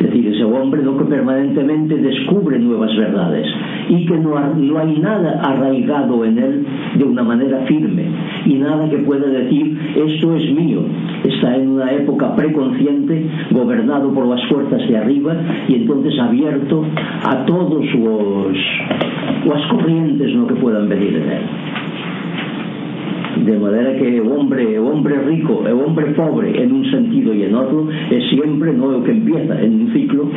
Es 0.00 0.06
decir, 0.06 0.28
ese 0.28 0.44
hombre 0.44 0.82
lo 0.82 0.96
que 0.96 1.04
permanentemente 1.04 1.96
descubre 1.96 2.58
nuevas 2.58 2.94
verdades 2.96 3.46
y 3.88 4.06
que 4.06 4.16
no, 4.18 4.38
no 4.54 4.78
hay 4.78 4.98
nada 4.98 5.40
arraigado 5.42 6.24
en 6.24 6.38
él 6.38 6.66
de 6.96 7.04
una 7.04 7.22
manera 7.22 7.64
firme 7.66 8.04
y 8.46 8.54
nada 8.54 8.88
que 8.88 8.98
pueda 8.98 9.26
decir 9.26 9.78
esto 9.96 10.36
es 10.36 10.52
mío. 10.52 10.82
Está 11.24 11.56
en 11.56 11.68
una 11.68 11.92
época 11.92 12.34
preconsciente, 12.36 13.26
gobernado 13.50 14.12
por 14.12 14.26
las 14.26 14.44
fuerzas 14.46 14.86
de 14.88 14.96
arriba 14.96 15.36
y 15.68 15.74
entonces 15.74 16.18
abierto 16.18 16.84
a 17.24 17.44
todos 17.44 17.84
los, 17.94 18.58
las 19.46 19.66
corrientes 19.68 20.34
¿no? 20.34 20.46
que 20.46 20.54
puedan 20.54 20.88
venir 20.88 21.16
en 21.16 21.30
él. 21.30 21.77
De 23.44 23.58
manera 23.58 23.96
que 23.96 24.18
el 24.18 24.26
hombre, 24.26 24.74
el 24.74 24.80
hombre 24.80 25.16
rico, 25.22 25.62
el 25.66 25.74
hombre 25.74 26.06
pobre 26.12 26.62
en 26.62 26.72
un 26.72 26.90
sentido 26.90 27.34
y 27.34 27.44
en 27.44 27.54
otro 27.54 27.88
es 28.10 28.28
siempre 28.30 28.72
no 28.72 28.96
el 28.96 29.04
que 29.04 29.12
empieza 29.12 29.60
en 29.60 29.82
un 29.82 29.92
ciclo 29.92 30.28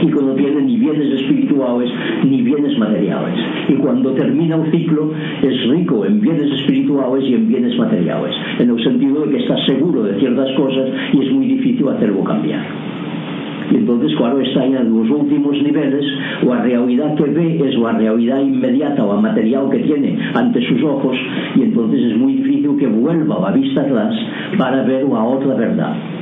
y 0.00 0.06
que 0.06 0.22
no 0.22 0.34
tiene 0.34 0.62
ni 0.62 0.76
bienes 0.76 1.20
espirituales 1.20 1.90
ni 2.24 2.42
bienes 2.42 2.78
materiales. 2.78 3.38
Y 3.68 3.74
cuando 3.74 4.12
termina 4.12 4.56
un 4.56 4.70
ciclo 4.70 5.12
es 5.42 5.68
rico 5.70 6.04
en 6.04 6.20
bienes 6.20 6.52
espirituales 6.60 7.24
y 7.24 7.34
en 7.34 7.48
bienes 7.48 7.76
materiales, 7.78 8.34
en 8.58 8.70
el 8.70 8.84
sentido 8.84 9.24
de 9.24 9.30
que 9.30 9.42
está 9.42 9.56
seguro 9.66 10.04
de 10.04 10.18
ciertas 10.18 10.52
cosas 10.56 10.88
y 11.12 11.24
es 11.24 11.32
muy 11.32 11.46
difícil 11.46 11.88
hacerlo 11.88 12.22
cambiar. 12.24 12.87
entonces 13.76 14.14
claro, 14.16 14.40
está 14.40 14.64
en 14.64 14.74
nos 14.74 15.10
últimos 15.10 15.52
niveles 15.62 16.04
o 16.46 16.52
a 16.52 16.62
realidad 16.62 17.14
que 17.14 17.24
ve 17.24 17.60
es 17.64 17.76
a 17.84 17.92
realidad 17.92 18.40
inmediata 18.40 19.04
o 19.04 19.12
a 19.12 19.20
material 19.20 19.68
que 19.70 19.78
tiene 19.78 20.18
ante 20.34 20.60
sus 20.66 20.82
ojos 20.82 21.16
y 21.56 21.62
entonces 21.62 22.00
es 22.12 22.16
muy 22.16 22.34
difícil 22.34 22.76
que 22.78 22.86
vuelva 22.86 23.36
a 23.36 23.50
la 23.50 23.56
vista 23.56 23.82
atrás 23.82 24.14
para 24.56 24.82
ver 24.82 25.04
unha 25.04 25.22
otra 25.24 25.54
verdad. 25.54 26.17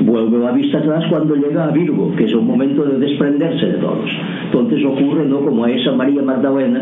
Vuelve 0.00 0.38
la 0.38 0.52
vista 0.52 0.78
atrás 0.78 1.04
cuando 1.08 1.34
llega 1.34 1.64
a 1.64 1.70
Virgo, 1.70 2.14
que 2.16 2.24
es 2.24 2.34
un 2.34 2.46
momento 2.46 2.84
de 2.84 2.98
desprenderse 2.98 3.66
de 3.66 3.78
todos. 3.78 4.10
Entonces 4.44 4.84
ocurre, 4.84 5.26
¿no? 5.26 5.40
Como 5.40 5.64
a 5.64 5.70
esa 5.70 5.92
María 5.92 6.22
Magdalena, 6.22 6.80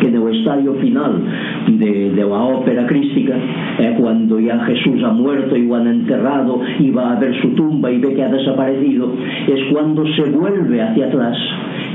que 0.00 0.08
en 0.08 0.14
el 0.14 0.36
estadio 0.36 0.74
final 0.74 1.22
de, 1.68 2.10
de 2.10 2.24
la 2.24 2.42
ópera 2.42 2.86
crística, 2.86 3.34
eh, 3.78 3.96
cuando 3.98 4.38
ya 4.38 4.58
Jesús 4.64 5.02
ha 5.04 5.12
muerto 5.12 5.56
y 5.56 5.66
lo 5.66 5.74
han 5.74 5.88
enterrado 5.88 6.60
y 6.78 6.90
va 6.90 7.12
a 7.12 7.18
ver 7.18 7.34
su 7.40 7.48
tumba 7.50 7.90
y 7.90 7.98
ve 7.98 8.14
que 8.14 8.22
ha 8.22 8.28
desaparecido, 8.28 9.12
es 9.48 9.72
cuando 9.72 10.06
se 10.06 10.30
vuelve 10.30 10.80
hacia 10.80 11.06
atrás, 11.06 11.36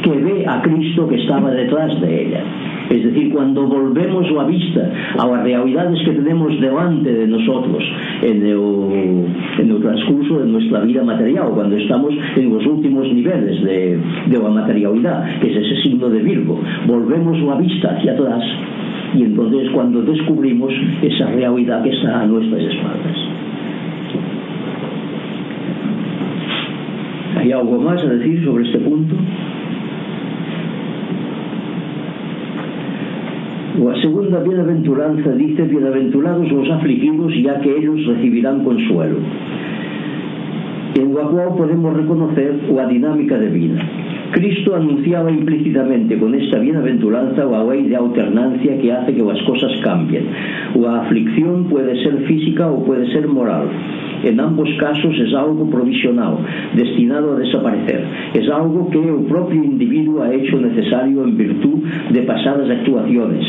que 0.04 0.12
ve 0.12 0.46
a 0.46 0.62
Cristo 0.62 1.08
que 1.08 1.22
estaba 1.22 1.52
detrás 1.52 2.00
de 2.02 2.28
ella. 2.28 2.44
Es 2.90 3.04
decir, 3.04 3.32
cuando 3.32 3.66
volvemos 3.66 4.26
a 4.40 4.46
vista 4.46 4.92
a 5.18 5.28
las 5.28 5.44
realidades 5.44 6.00
que 6.04 6.12
tenemos 6.12 6.60
delante 6.60 7.14
de 7.14 7.28
nosotros 7.28 7.84
en 8.22 8.46
el, 8.46 9.26
en 9.60 9.72
el 9.72 9.82
transcurso 9.82 10.40
de 10.40 10.52
nuestra 10.52 10.82
vida 10.82 11.04
material, 11.04 11.50
cuando 11.54 11.76
estamos 11.78 12.14
en 12.36 12.54
los 12.54 12.66
últimos 12.66 13.08
niveles 13.12 13.64
de, 13.64 14.00
de 14.28 14.38
la 14.38 14.50
materialidad, 14.50 15.40
que 15.40 15.52
es 15.52 15.58
ese 15.66 15.82
signo 15.84 16.10
de 16.10 16.22
Virgo, 16.22 16.60
volvemos 16.88 17.38
a 17.50 17.60
vista 17.60 17.96
hacia 17.96 18.14
atrás 18.14 18.44
y 19.16 19.24
entonces 19.24 19.70
cuando 19.72 20.02
descubrimos 20.02 20.74
esa 21.02 21.28
realidad 21.28 21.84
que 21.84 21.90
está 21.90 22.22
a 22.22 22.26
nuestras 22.26 22.62
espaldas. 22.62 23.18
¿Hay 27.38 27.52
algo 27.52 27.82
más 27.82 28.04
a 28.04 28.08
decir 28.08 28.44
sobre 28.44 28.66
este 28.66 28.80
punto? 28.80 29.16
A 33.74 34.02
segunda 34.02 34.38
bienaventuranza 34.40 35.32
dice, 35.34 35.64
bienaventurados 35.64 36.46
os 36.52 36.70
afligidos, 36.70 37.34
ya 37.42 37.60
que 37.60 37.76
ellos 37.76 38.06
recibirán 38.06 38.64
consuelo. 38.64 39.18
En 40.94 41.10
Guacuao 41.10 41.58
podemos 41.58 41.98
reconocer 41.98 42.54
a 42.80 42.86
dinámica 42.86 43.40
de 43.40 43.50
vida. 43.50 43.82
Cristo 44.32 44.76
anunciaba 44.76 45.32
implícitamente 45.32 46.20
con 46.20 46.36
esta 46.36 46.60
bienaventuranza 46.60 47.50
a 47.50 47.64
lei 47.64 47.90
de 47.90 47.96
alternancia 47.96 48.78
que 48.78 48.92
hace 48.92 49.16
que 49.16 49.22
as 49.26 49.42
cosas 49.42 49.74
cambien. 49.82 50.30
A 50.78 51.02
aflicción 51.02 51.66
puede 51.66 51.98
ser 52.04 52.30
física 52.30 52.70
o 52.70 52.86
puede 52.86 53.12
ser 53.12 53.28
moral 53.28 53.70
en 54.24 54.40
ambos 54.40 54.70
casos 54.80 55.14
es 55.20 55.34
algo 55.34 55.70
provisional, 55.70 56.38
destinado 56.76 57.36
a 57.36 57.40
desaparecer. 57.40 58.04
Es 58.34 58.50
algo 58.50 58.90
que 58.90 59.00
el 59.00 59.26
propio 59.26 59.64
individuo 59.64 60.24
ha 60.24 60.34
hecho 60.34 60.58
necesario 60.58 61.24
en 61.24 61.38
virtud 61.38 61.80
de 62.12 62.22
pasadas 62.22 62.70
actuaciones, 62.70 63.46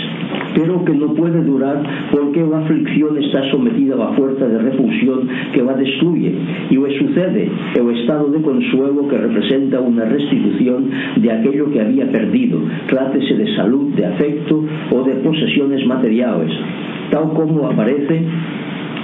pero 0.54 0.84
que 0.84 0.94
no 0.94 1.14
puede 1.14 1.42
durar 1.42 1.82
porque 2.10 2.44
la 2.44 2.58
aflicción 2.58 3.18
está 3.22 3.48
sometida 3.50 3.94
a 3.94 3.98
la 3.98 4.12
fuerza 4.12 4.46
de 4.46 4.58
repulsión 4.58 5.28
que 5.52 5.62
la 5.62 5.74
destruye 5.74 6.34
y 6.70 6.76
le 6.76 6.98
sucede 6.98 7.50
el 7.76 7.96
estado 7.98 8.28
de 8.28 8.42
consuelo 8.42 9.08
que 9.08 9.18
representa 9.18 9.80
una 9.80 10.04
restitución 10.04 10.90
de 11.16 11.30
aquello 11.30 11.70
que 11.70 11.80
había 11.80 12.10
perdido, 12.10 12.60
trátese 12.88 13.34
de 13.34 13.54
salud, 13.56 13.94
de 13.94 14.06
afecto 14.06 14.64
o 14.90 15.02
de 15.02 15.14
posesiones 15.16 15.86
materiales, 15.86 16.52
tal 17.10 17.32
como 17.32 17.66
aparece 17.66 18.24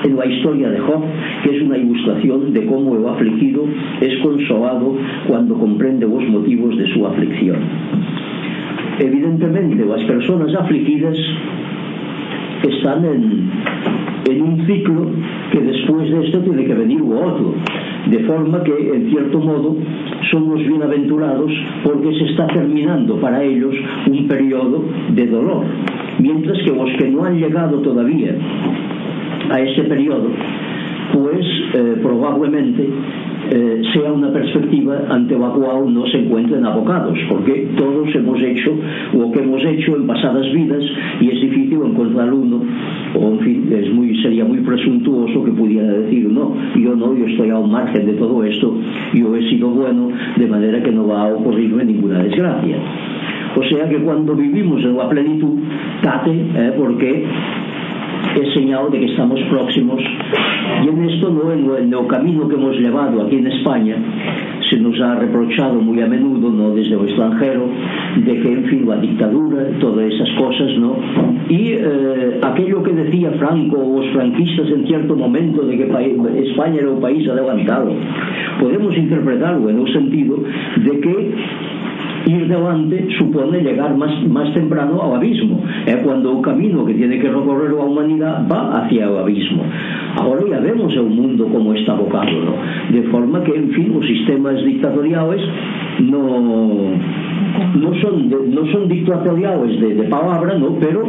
en 0.04 0.16
la 0.16 0.26
historia 0.26 0.71
de 0.71 0.78
Job, 0.78 1.02
que 1.45 1.57
es 1.57 1.62
una 1.62 1.78
ilustración 1.78 2.52
de 2.52 2.66
cómo 2.66 2.97
el 2.97 3.07
afligido 3.07 3.64
es 4.00 4.19
consolado 4.23 4.97
cuando 5.26 5.54
comprende 5.59 6.07
los 6.07 6.25
motivos 6.28 6.76
de 6.76 6.87
su 6.92 7.07
aflicción. 7.07 7.59
Evidentemente, 8.99 9.85
las 9.85 10.02
personas 10.04 10.54
afligidas 10.54 11.16
están 12.69 13.04
en, 13.04 13.50
en 14.30 14.42
un 14.42 14.66
ciclo 14.66 15.11
que 15.50 15.61
después 15.61 16.11
de 16.11 16.26
esto 16.26 16.40
tiene 16.40 16.64
que 16.64 16.75
venir 16.75 17.00
lo 17.00 17.21
otro. 17.21 17.54
De 18.11 18.19
forma 18.21 18.62
que, 18.62 18.73
en 18.95 19.11
cierto 19.11 19.38
modo, 19.40 19.76
son 20.30 20.50
los 20.50 20.66
bienaventurados 20.66 21.50
porque 21.85 22.12
se 22.19 22.25
está 22.30 22.47
terminando 22.49 23.16
para 23.21 23.42
ellos 23.42 23.75
un 24.07 24.28
periodo 24.28 24.85
de 25.14 25.26
dolor. 25.26 25.64
Mientras 26.19 26.59
que 26.62 26.71
los 26.71 26.90
que 26.99 27.09
no 27.09 27.25
han 27.25 27.38
llegado 27.38 27.78
todavía 27.80 28.37
a 29.50 29.61
ese 29.61 29.83
período, 29.85 30.30
pois 31.12 31.47
eh, 31.75 31.97
probablemente 32.02 32.88
eh, 33.52 33.83
sea 33.92 34.12
una 34.12 34.33
perspectiva 34.33 35.07
ante 35.09 35.37
la 35.37 35.49
cual 35.49 35.92
no 35.92 36.07
se 36.07 36.19
encuentren 36.19 36.64
abocados, 36.64 37.19
porque 37.28 37.69
todos 37.76 38.14
hemos 38.14 38.40
hecho 38.40 38.73
o 39.19 39.33
que 39.33 39.40
hemos 39.40 39.64
hecho 39.64 39.97
en 39.97 40.07
pasadas 40.07 40.52
vidas 40.52 40.85
y 41.21 41.28
es 41.28 41.40
difícil 41.40 41.80
encontrar 41.85 42.33
uno, 42.33 42.62
o 43.19 43.33
en 43.33 43.40
fin, 43.40 43.73
es 43.73 43.92
muy, 43.92 44.16
sería 44.23 44.45
muy 44.45 44.59
presuntuoso 44.59 45.45
que 45.45 45.50
pudiera 45.50 45.90
decir, 45.90 46.28
no, 46.30 46.54
yo 46.76 46.95
no, 46.95 47.16
yo 47.16 47.26
estoy 47.26 47.50
al 47.50 47.66
margen 47.66 48.07
de 48.07 48.12
todo 48.12 48.45
esto, 48.45 48.76
yo 49.14 49.35
he 49.35 49.50
sido 49.50 49.69
bueno, 49.71 50.11
de 50.37 50.47
manera 50.47 50.80
que 50.83 50.92
no 50.92 51.09
va 51.09 51.23
a 51.23 51.35
ocurrirme 51.35 51.85
ninguna 51.85 52.23
desgracia. 52.23 52.76
O 53.57 53.62
sea 53.64 53.88
que 53.88 53.97
cuando 53.97 54.37
vivimos 54.37 54.80
en 54.85 54.97
la 54.97 55.09
plenitud, 55.09 55.59
tate, 56.02 56.30
eh, 56.30 56.73
porque 56.78 57.26
es 58.37 58.54
señal 58.54 58.90
de 58.90 59.00
que 59.00 59.06
estamos 59.06 59.40
próximos. 59.50 60.00
Y 60.84 60.88
en 60.88 61.04
esto 61.08 61.30
no 61.30 61.52
en, 61.52 61.92
el 61.92 62.06
camino 62.06 62.49
que 62.49 62.54
hemos 62.54 62.76
llevado 62.76 63.22
aquí 63.22 63.37
en 63.37 63.46
España 63.46 63.96
se 64.70 64.76
nos 64.78 65.00
ha 65.00 65.16
reprochado 65.16 65.80
muy 65.80 66.00
a 66.00 66.06
menudo 66.06 66.49
no 66.49 66.70
desde 66.70 66.94
el 66.94 67.00
extranjero 67.00 67.68
de 68.25 68.40
que 68.40 68.52
en 68.52 68.64
fin 68.66 68.88
la 68.88 68.96
dictadura 68.99 69.64
todas 69.80 70.12
esas 70.12 70.28
cosas 70.38 70.68
no 70.78 70.96
y 71.49 71.72
eh, 71.72 72.38
aquello 72.40 72.80
que 72.82 72.92
decía 72.92 73.32
Franco 73.32 73.78
o 73.78 74.00
los 74.00 74.12
franquistas 74.12 74.68
en 74.68 74.87
cierto 74.87 75.16
momento 75.16 75.62
de 75.62 75.76
que 75.76 75.84
España 75.84 76.78
era 76.78 76.90
un 76.90 77.00
país 77.00 77.28
adelantado 77.28 77.92
podemos 78.60 78.96
interpretarlo 78.96 79.70
en 79.70 79.80
el 79.80 79.92
sentido 79.92 80.37
de 80.37 81.00
que 81.00 81.34
ir 82.30 82.49
delante 82.49 83.08
supone 83.18 83.60
llegar 83.60 83.96
más, 83.96 84.10
más 84.28 84.52
temprano 84.54 85.02
al 85.02 85.16
abismo. 85.16 85.62
É 85.87 85.96
cuando 85.96 86.32
o 86.32 86.42
camino 86.42 86.84
que 86.84 86.94
tiene 86.94 87.18
que 87.18 87.28
recorrer 87.28 87.72
a 87.72 87.84
humanidad 87.84 88.46
va 88.50 88.78
hacia 88.78 89.10
o 89.10 89.18
abismo. 89.18 89.62
Agora 90.16 90.42
ya 90.49 90.60
vemos 90.60 90.96
o 90.96 91.04
mundo 91.04 91.46
como 91.46 91.75
está 91.75 91.92
abocado, 91.92 92.30
¿no? 92.30 92.54
de 92.90 93.02
forma 93.10 93.42
que, 93.44 93.54
en 93.54 93.70
fin, 93.70 93.94
os 93.96 94.06
sistemas 94.06 94.62
dictatoriales 94.64 95.40
no, 96.00 96.92
no 97.75 97.94
son, 98.00 98.30
no 98.54 98.66
son 98.72 98.88
dictatoriales 98.88 99.80
de, 99.80 99.94
de 99.94 100.04
palabra, 100.04 100.58
¿no? 100.58 100.76
pero 100.80 101.02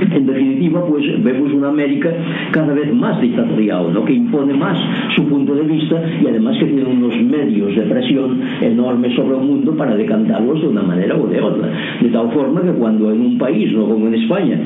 en 0.00 0.26
definitiva, 0.26 0.84
pues 0.86 1.04
vemos 1.22 1.52
una 1.52 1.68
América 1.68 2.10
cada 2.50 2.72
vez 2.74 2.92
más 2.94 3.20
dictatorial, 3.20 3.92
¿no? 3.92 4.04
que 4.04 4.14
impone 4.14 4.54
más 4.54 4.78
su 5.14 5.26
punto 5.28 5.54
de 5.54 5.62
vista 5.62 6.02
y 6.22 6.26
además 6.26 6.56
que 6.58 6.66
tiene 6.66 6.84
unos 6.84 7.14
medios 7.22 7.74
de 7.74 7.82
presión 7.82 8.40
enormes 8.60 9.14
sobre 9.14 9.36
el 9.36 9.44
mundo 9.44 9.76
para 9.76 9.96
decantarlos 9.96 10.60
de 10.62 10.68
una 10.68 10.82
manera 10.82 11.16
o 11.16 11.26
de 11.26 11.40
otra. 11.40 11.68
De 12.00 12.08
tal 12.08 12.30
forma 12.30 12.62
que 12.62 12.72
cuando 12.72 13.10
en 13.10 13.20
un 13.20 13.38
país, 13.38 13.72
no 13.72 13.86
como 13.86 14.06
en 14.06 14.14
España, 14.14 14.60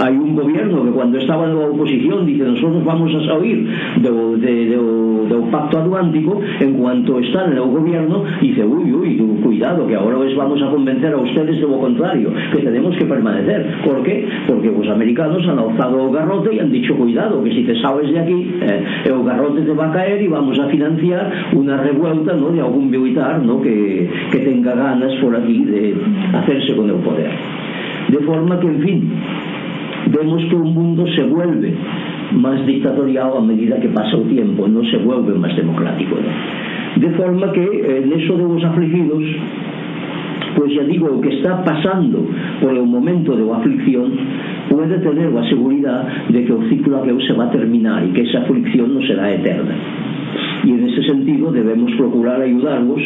hay 0.00 0.16
un 0.16 0.34
gobierno 0.34 0.84
que 0.84 0.90
cuando 0.90 1.18
estaba 1.18 1.46
en 1.46 1.58
la 1.58 1.66
oposición 1.66 2.26
dice 2.26 2.44
nosotros 2.44 2.84
vamos 2.84 3.14
a 3.14 3.26
salir 3.26 3.68
del 4.00 4.40
de, 4.40 4.66
de, 4.66 4.76
de, 4.76 5.50
pacto 5.50 5.78
atlántico, 5.78 6.40
en 6.60 6.74
cuanto 6.74 7.18
están 7.20 7.52
en 7.52 7.58
el 7.58 7.64
gobierno 7.64 8.24
dice 8.40 8.64
uy, 8.64 8.92
uy, 8.92 9.03
cuidado, 9.64 9.86
que 9.86 9.94
ahora 9.94 10.18
os 10.18 10.36
vamos 10.36 10.62
a 10.62 10.70
convencer 10.70 11.14
a 11.14 11.16
ustedes 11.16 11.56
de 11.56 11.62
lo 11.62 11.78
contrario, 11.78 12.30
que 12.52 12.58
tenemos 12.58 12.94
que 12.96 13.04
permanecer. 13.06 13.80
¿Por 13.84 14.02
qué? 14.02 14.28
Porque 14.46 14.68
os 14.68 14.88
americanos 14.88 15.42
han 15.48 15.58
alzado 15.58 16.04
o 16.04 16.12
garrote 16.12 16.54
y 16.54 16.58
han 16.58 16.70
dicho, 16.70 16.94
cuidado, 16.94 17.42
que 17.42 17.50
si 17.50 17.62
te 17.62 17.80
sabes 17.80 18.12
de 18.12 18.20
aquí, 18.20 18.54
eh, 18.60 19.10
o 19.10 19.24
garrote 19.24 19.62
te 19.62 19.72
va 19.72 19.88
a 19.88 19.92
caer 19.92 20.20
y 20.20 20.28
vamos 20.28 20.58
a 20.58 20.68
financiar 20.68 21.32
una 21.54 21.78
revuelta 21.78 22.34
¿no? 22.34 22.50
de 22.50 22.60
algún 22.60 22.90
militar 22.90 23.40
¿no? 23.42 23.62
que, 23.62 24.10
que 24.30 24.38
tenga 24.38 24.74
ganas 24.74 25.14
por 25.22 25.34
aquí 25.34 25.64
de 25.64 25.94
hacerse 26.34 26.76
con 26.76 26.90
el 26.90 26.96
poder. 26.96 27.30
De 28.08 28.18
forma 28.18 28.60
que, 28.60 28.66
en 28.66 28.80
fin, 28.80 29.12
vemos 30.10 30.44
que 30.44 30.56
un 30.56 30.74
mundo 30.74 31.06
se 31.06 31.22
vuelve 31.22 31.74
más 32.32 32.66
dictatorial 32.66 33.32
a 33.38 33.40
medida 33.40 33.80
que 33.80 33.88
pasa 33.88 34.16
el 34.16 34.28
tiempo, 34.28 34.68
no 34.68 34.84
se 34.90 34.98
vuelve 34.98 35.32
más 35.34 35.56
democrático. 35.56 36.16
¿no? 36.16 36.63
De 36.96 37.10
forma 37.18 37.52
que 37.52 37.64
eh, 37.64 38.06
neso 38.06 38.36
de 38.36 38.44
os 38.44 38.64
afligidos 38.64 39.24
pois 40.54 40.72
pues, 40.72 40.74
ya 40.74 40.84
digo, 40.84 41.10
o 41.10 41.20
que 41.20 41.34
está 41.34 41.62
pasando 41.64 42.24
por 42.62 42.70
o 42.72 42.86
momento 42.86 43.34
de 43.34 43.42
aflicción 43.42 44.14
puede 44.70 44.98
tener 44.98 45.28
a 45.36 45.44
seguridad 45.50 46.06
de 46.30 46.44
que 46.44 46.52
o 46.52 46.62
ciclo 46.70 47.02
aqueu 47.02 47.18
se 47.20 47.34
va 47.34 47.50
a 47.50 47.50
terminar 47.50 48.06
e 48.06 48.14
que 48.14 48.22
esa 48.22 48.46
aflicción 48.46 48.94
non 48.94 49.02
será 49.02 49.34
eterna. 49.34 49.74
E 50.64 50.70
en 50.70 50.80
ese 50.88 51.02
sentido 51.04 51.52
debemos 51.52 51.92
procurar 51.98 52.40
ayudarnos 52.40 53.02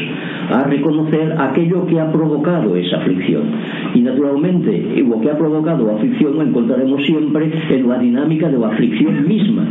a 0.52 0.64
reconocer 0.68 1.34
aquello 1.34 1.84
que 1.88 1.98
ha 1.98 2.12
provocado 2.12 2.76
esa 2.76 3.02
aflicción. 3.02 3.50
Y 3.96 4.00
naturalmente 4.04 4.70
lo 5.02 5.20
que 5.20 5.30
ha 5.32 5.36
provocado 5.36 5.88
la 5.88 5.98
aflicción 5.98 6.36
lo 6.36 6.42
encontraremos 6.44 7.02
siempre 7.02 7.50
en 7.50 7.88
la 7.88 7.98
dinámica 7.98 8.48
de 8.48 8.58
la 8.58 8.68
aflicción 8.68 9.26
misma. 9.26 9.64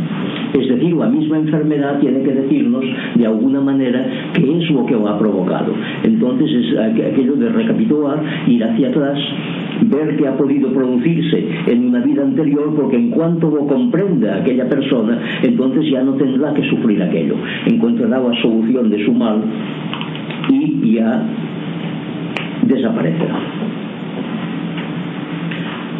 Es 0.54 0.68
decir, 0.68 0.94
la 0.94 1.08
misma 1.08 1.38
enfermedad 1.38 1.98
tiene 2.00 2.22
que 2.22 2.32
decirnos 2.32 2.84
de 3.14 3.26
alguna 3.26 3.60
manera 3.60 4.06
qué 4.32 4.58
es 4.58 4.70
lo 4.70 4.86
que 4.86 4.94
lo 4.94 5.08
ha 5.08 5.18
provocado. 5.18 5.72
Entonces 6.02 6.50
es 6.50 6.78
aquello 6.78 7.36
de 7.36 7.48
recapitular 7.50 8.22
ir 8.46 8.64
hacia 8.64 8.88
atrás 8.88 9.18
ver 9.82 10.16
que 10.16 10.26
ha 10.26 10.36
podido 10.36 10.72
producirse 10.72 11.48
en 11.66 11.86
una 11.86 12.00
vida 12.00 12.22
anterior 12.22 12.74
porque 12.74 12.96
en 12.96 13.10
cuanto 13.10 13.50
lo 13.50 13.66
comprenda 13.66 14.36
aquella 14.36 14.68
persona 14.68 15.20
entonces 15.42 15.88
ya 15.90 16.02
no 16.02 16.14
tendrá 16.14 16.52
que 16.54 16.68
sufrir 16.68 17.02
aquello. 17.02 17.36
Encontrará 17.66 18.20
la 18.20 18.42
solución 18.42 18.90
de 18.90 19.04
su 19.04 19.12
mal 19.12 19.42
y 20.50 20.94
ya 20.94 21.22
desaparecerá. 22.66 23.58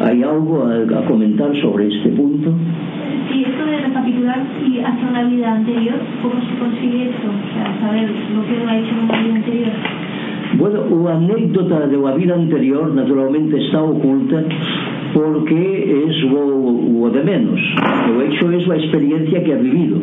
¿hay 0.00 0.22
algo 0.22 0.64
a 0.64 1.04
comentar 1.06 1.54
sobre 1.60 1.88
este 1.88 2.10
punto? 2.10 2.52
esto 3.48 3.64
de 3.64 3.78
recapitular 3.78 4.42
y 4.66 4.80
hacia 4.80 5.08
una 5.08 5.24
vida 5.24 5.52
anterior, 5.52 5.96
¿cómo 6.22 6.34
se 6.40 6.58
consigue 6.58 7.10
esto? 7.10 7.28
O 7.28 7.54
sea, 7.54 7.80
saber 7.80 8.10
lo 8.34 8.46
que 8.46 8.62
uno 8.62 8.70
ha 8.70 8.78
hecho 8.78 8.90
en 8.90 9.04
una 9.04 9.22
vida 9.22 9.34
anterior. 9.34 9.72
Bueno, 10.58 10.80
una 10.90 11.14
anécdota 11.14 11.86
de 11.86 11.96
la 11.96 12.14
vida 12.14 12.34
anterior 12.34 12.94
naturalmente 12.94 13.58
está 13.64 13.82
oculta 13.82 14.42
porque 15.14 16.04
es 16.08 16.22
lo, 16.24 16.46
lo 17.00 17.10
de 17.10 17.22
menos. 17.22 17.60
Lo 18.08 18.22
hecho 18.22 18.50
es 18.52 18.66
la 18.66 18.76
experiencia 18.76 19.42
que 19.42 19.52
ha 19.52 19.56
vivido. 19.56 19.98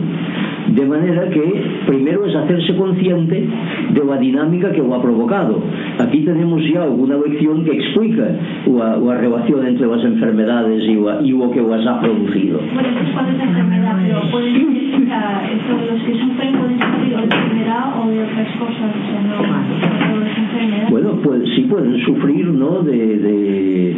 De 0.67 0.85
manera 0.85 1.29
que 1.29 1.63
primero 1.85 2.25
es 2.25 2.35
hacerse 2.35 2.75
consciente 2.75 3.47
de 3.93 4.03
la 4.03 4.17
dinámica 4.17 4.71
que 4.71 4.79
lo 4.79 4.95
ha 4.95 5.01
provocado. 5.01 5.61
Aquí 5.99 6.21
tenemos 6.21 6.61
ya 6.73 6.83
alguna 6.83 7.17
lección 7.17 7.63
que 7.63 7.71
explica 7.71 8.27
la, 8.65 8.97
la 8.97 9.17
relación 9.17 9.65
entre 9.67 9.87
las 9.87 10.03
enfermedades 10.03 10.83
y, 10.83 10.95
la, 10.95 11.21
y, 11.21 11.31
lo 11.31 11.51
que 11.51 11.61
las 11.61 11.85
ha 11.85 12.01
producido. 12.01 12.59
Bueno, 12.73 12.89
pues 12.93 13.09
cuál 13.13 13.29
es 13.29 13.37
la 13.37 13.43
enfermedad, 13.43 13.95
pero 14.01 14.31
pueden 14.31 14.65
o 15.05 15.91
los 15.91 16.01
que 16.03 16.13
sufren 16.19 16.53
pueden 16.57 16.79
sufrir 16.79 17.15
de 17.15 17.23
enfermedad 17.23 17.99
o 17.99 18.09
de 18.09 18.23
otras 18.23 18.47
cosas, 18.57 18.91
o 18.91 19.01
sea, 19.05 19.21
no, 19.21 20.89
Bueno, 20.89 21.19
pues 21.23 21.43
sí 21.55 21.61
pueden 21.63 21.97
sufrir, 22.05 22.47
¿no? 22.47 22.81
De, 22.81 22.97
de, 22.97 23.97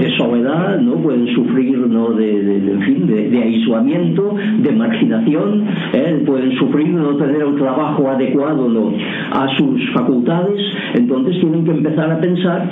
de 0.00 0.16
soledad, 0.16 0.47
¿no? 0.80 0.94
Pueden 0.96 1.26
sufrir, 1.34 1.78
¿no? 1.78 2.10
De, 2.12 3.42
aislamiento, 3.42 4.34
de 4.58 4.72
marginación, 4.72 5.64
¿eh? 5.92 6.22
pueden 6.26 6.52
sufrir 6.58 6.88
no 6.88 7.16
tener 7.16 7.42
el 7.42 7.54
trabajo 7.56 8.08
adecuado 8.08 8.68
¿no? 8.68 8.92
a 9.32 9.48
sus 9.56 9.90
facultades, 9.92 10.60
entonces 10.94 11.40
tienen 11.40 11.64
que 11.64 11.70
empezar 11.70 12.10
a 12.10 12.20
pensar 12.20 12.68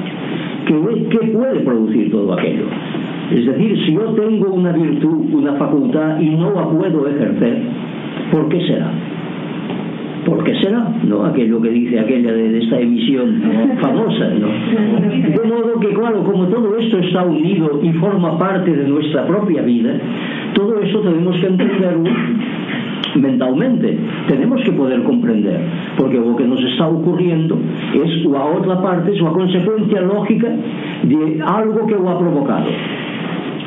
qué 0.67 1.33
puede 1.33 1.61
producir 1.61 2.11
todo 2.11 2.33
aquello. 2.33 2.67
Es 3.31 3.47
decir, 3.47 3.77
si 3.85 3.93
yo 3.93 4.15
tengo 4.15 4.53
una 4.55 4.73
virtud, 4.73 5.35
una 5.35 5.55
facultad 5.55 6.21
y 6.21 6.31
no 6.31 6.53
la 6.53 6.69
puedo 6.69 7.09
ejercer, 7.09 7.62
¿por 8.31 8.49
qué 8.49 8.61
será? 8.67 8.93
¿Por 10.27 10.43
qué 10.43 10.55
será? 10.61 10.93
¿No? 11.05 11.25
Aquello 11.25 11.62
que 11.62 11.71
dice 11.71 12.01
aquella 12.01 12.33
de, 12.33 12.59
esta 12.59 12.81
emisión 12.81 13.41
famosa, 13.81 14.29
¿no? 14.31 14.49
De 14.49 15.49
modo 15.49 15.79
que, 15.79 15.95
claro, 15.95 16.25
como 16.25 16.49
todo 16.49 16.77
esto 16.77 16.99
está 16.99 17.25
unido 17.25 17.81
y 17.81 17.93
forma 17.93 18.37
parte 18.37 18.73
de 18.75 18.89
nuestra 18.89 19.25
propia 19.25 19.62
vida, 19.62 20.01
todo 20.55 20.81
eso 20.81 21.01
tenemos 21.01 21.37
que 21.37 21.47
entenderlo 21.47 22.11
mentalmente 23.15 23.97
tenemos 24.29 24.62
que 24.62 24.73
poder 24.73 25.03
comprender 25.03 25.61
porque 25.97 26.19
lo 26.19 26.37
que 26.37 26.45
nos 26.45 26.62
está 26.62 26.87
ocurriendo 26.87 27.59
es 27.95 28.25
la 28.27 28.45
otra 28.45 28.83
parte 28.83 29.15
es 29.15 29.21
la 29.23 29.31
consecuencia 29.31 30.03
lógica 30.03 30.49
de 31.03 31.43
algo 31.43 31.87
que 31.87 31.95
lo 31.95 32.11
ha 32.11 32.19
provocado 32.19 32.67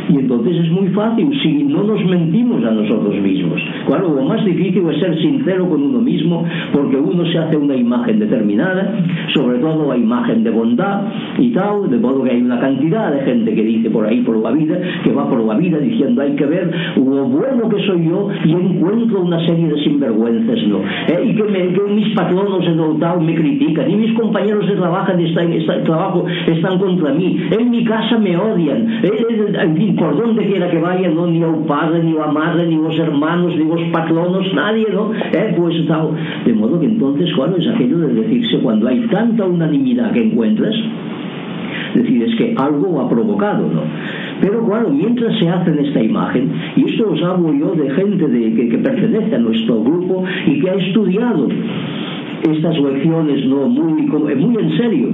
y 0.09 0.17
entonces 0.17 0.57
es 0.57 0.71
muy 0.71 0.87
fácil 0.89 1.29
si 1.41 1.63
no 1.63 1.83
nos 1.83 2.03
mentimos 2.05 2.63
a 2.63 2.71
nosotros 2.71 3.15
mismos 3.15 3.61
claro, 3.85 4.13
lo 4.15 4.23
más 4.23 4.43
difícil 4.43 4.83
es 4.89 4.99
ser 4.99 5.17
sincero 5.21 5.69
con 5.69 5.81
uno 5.83 5.99
mismo 5.99 6.43
porque 6.73 6.97
uno 6.97 7.25
se 7.31 7.37
hace 7.37 7.57
una 7.57 7.75
imagen 7.75 8.19
determinada 8.19 8.99
sobre 9.33 9.59
todo 9.59 9.87
la 9.87 9.97
imagen 9.97 10.43
de 10.43 10.49
bondad 10.49 11.03
y 11.37 11.51
tal, 11.51 11.89
de 11.89 11.97
modo 11.97 12.23
que 12.23 12.31
hay 12.31 12.41
una 12.41 12.59
cantidad 12.59 13.11
de 13.11 13.21
gente 13.21 13.53
que 13.53 13.63
dice 13.63 13.89
por 13.89 14.05
ahí 14.05 14.21
por 14.21 14.37
la 14.37 14.51
vida 14.51 14.79
que 15.03 15.11
va 15.11 15.29
por 15.29 15.45
la 15.45 15.55
vida 15.55 15.77
diciendo 15.77 16.21
hay 16.21 16.35
que 16.35 16.45
ver 16.45 16.71
lo 16.97 17.25
bueno 17.25 17.69
que 17.69 17.85
soy 17.85 18.07
yo 18.07 18.29
y 18.45 18.51
encuentro 18.51 19.21
una 19.21 19.45
serie 19.45 19.67
de 19.67 19.83
sinvergüenzas 19.83 20.67
¿no? 20.67 20.79
¿Eh? 20.79 21.25
y 21.25 21.35
que, 21.35 21.43
mis 21.89 22.13
patronos 22.15 22.65
en 22.65 22.79
el 22.79 22.99
tal 22.99 23.21
me 23.21 23.35
critican 23.35 23.89
y 23.89 23.95
mis 23.95 24.13
compañeros 24.13 24.67
de 24.67 24.75
trabajo 24.75 25.11
están, 25.11 25.83
trabajo 25.83 26.25
están 26.47 26.79
contra 26.79 27.13
mí 27.13 27.39
en 27.51 27.69
mi 27.69 27.83
casa 27.83 28.17
me 28.17 28.35
odian 28.37 28.87
¿Eh? 29.03 29.09
en 29.61 29.77
fin, 29.77 29.95
por 29.99 30.17
donde 30.17 30.45
quiera 30.45 30.69
que 30.69 30.79
vaya, 30.79 31.09
no 31.09 31.27
ni 31.27 31.43
al 31.43 31.65
padre, 31.65 32.03
ni 32.03 32.17
a 32.17 32.27
madre, 32.27 32.65
ni 32.67 32.75
los 32.75 32.97
hermanos, 32.97 33.55
ni 33.55 33.65
los 33.65 33.81
patronos, 33.91 34.53
nadie, 34.53 34.87
¿no? 34.91 35.11
Eh, 35.13 35.53
pues 35.57 35.85
tal. 35.87 36.11
De 36.45 36.53
modo 36.53 36.79
que 36.79 36.85
entonces, 36.85 37.31
claro, 37.35 37.57
es 37.57 37.67
aquello 37.67 37.99
de 37.99 38.13
decirse 38.13 38.59
cuando 38.59 38.87
hay 38.87 38.99
tanta 39.07 39.45
unanimidad 39.45 40.11
que 40.11 40.23
encuentras, 40.23 40.75
decir, 41.95 42.23
es 42.23 42.35
que 42.35 42.55
algo 42.57 43.01
ha 43.01 43.09
provocado, 43.09 43.67
¿no? 43.67 43.81
Pero 44.41 44.65
claro, 44.65 44.89
mientras 44.89 45.37
se 45.37 45.49
hace 45.49 45.71
en 45.71 45.79
esta 45.79 46.01
imagen, 46.01 46.51
y 46.75 46.89
esto 46.89 47.11
os 47.11 47.21
hablo 47.21 47.53
yo 47.53 47.73
de 47.75 47.89
gente 47.91 48.27
de, 48.27 48.69
que, 48.69 48.77
pertenece 48.77 49.35
a 49.35 49.39
nuestro 49.39 49.83
grupo 49.83 50.23
y 50.47 50.59
que 50.61 50.69
ha 50.69 50.75
estudiado 50.75 51.49
estas 52.41 52.79
lecciones 52.79 53.45
no 53.47 53.67
muy, 53.67 54.03
muy 54.03 54.63
en 54.63 54.77
serio 54.77 55.09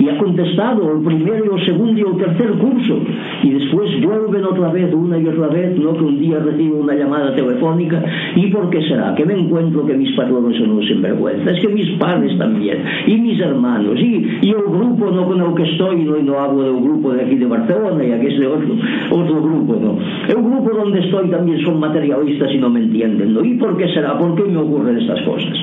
y 0.00 0.08
ha 0.08 0.18
contestado 0.18 0.92
el 0.92 1.04
primero 1.04 1.44
y 1.44 1.58
el 1.58 1.66
segundo 1.66 1.98
y 1.98 2.02
el 2.02 2.16
tercer 2.16 2.50
curso. 2.58 2.98
Y 3.42 3.50
después 3.50 3.90
vuelven 4.02 4.44
otra 4.44 4.70
vez 4.72 4.92
una 4.94 5.18
y 5.18 5.26
otra 5.26 5.48
vez 5.48 5.78
no 5.78 5.92
que 5.92 6.04
un 6.04 6.18
día 6.18 6.38
recibo 6.38 6.78
una 6.78 6.94
llamada 6.94 7.34
telefónica 7.34 8.02
y 8.36 8.46
por 8.48 8.70
qué 8.70 8.82
será? 8.82 9.14
Que 9.14 9.24
me 9.24 9.34
encuentro 9.34 9.86
que 9.86 9.94
mis 9.94 10.14
patronos 10.16 10.56
son 10.56 10.70
unos 10.70 10.86
sinvergüenzas 10.86 11.56
es 11.56 11.60
que 11.60 11.68
mis 11.68 11.90
padres 11.98 12.36
también 12.38 12.82
y 13.06 13.16
mis 13.16 13.40
hermanos 13.40 13.98
y, 13.98 14.38
y 14.42 14.50
el 14.50 14.62
grupo 14.62 15.10
no 15.10 15.26
con 15.26 15.40
el 15.40 15.54
que 15.54 15.70
estoy 15.70 16.04
no, 16.04 16.16
no 16.18 16.38
hablo 16.38 16.62
del 16.62 16.82
grupo 16.82 17.12
de 17.12 17.24
aquí 17.24 17.36
de 17.36 17.46
Barcelona 17.46 18.04
y 18.04 18.12
aquí 18.12 18.26
es 18.26 18.38
de 18.38 18.46
otro, 18.46 18.74
otro 19.10 19.42
grupo 19.42 19.76
no. 19.80 19.98
El 20.28 20.42
grupo 20.42 20.70
donde 20.76 21.00
estoy 21.00 21.28
también 21.30 21.60
son 21.64 21.80
materialistas 21.80 22.52
y 22.52 22.58
no 22.58 22.70
me 22.70 22.80
entienden 22.80 23.34
¿no? 23.34 23.44
y 23.44 23.54
por 23.54 23.76
qué 23.76 23.88
será? 23.92 24.18
Por 24.18 24.34
qué 24.36 24.44
me 24.44 24.58
ocurren 24.58 24.98
estas 24.98 25.20
cosas? 25.22 25.58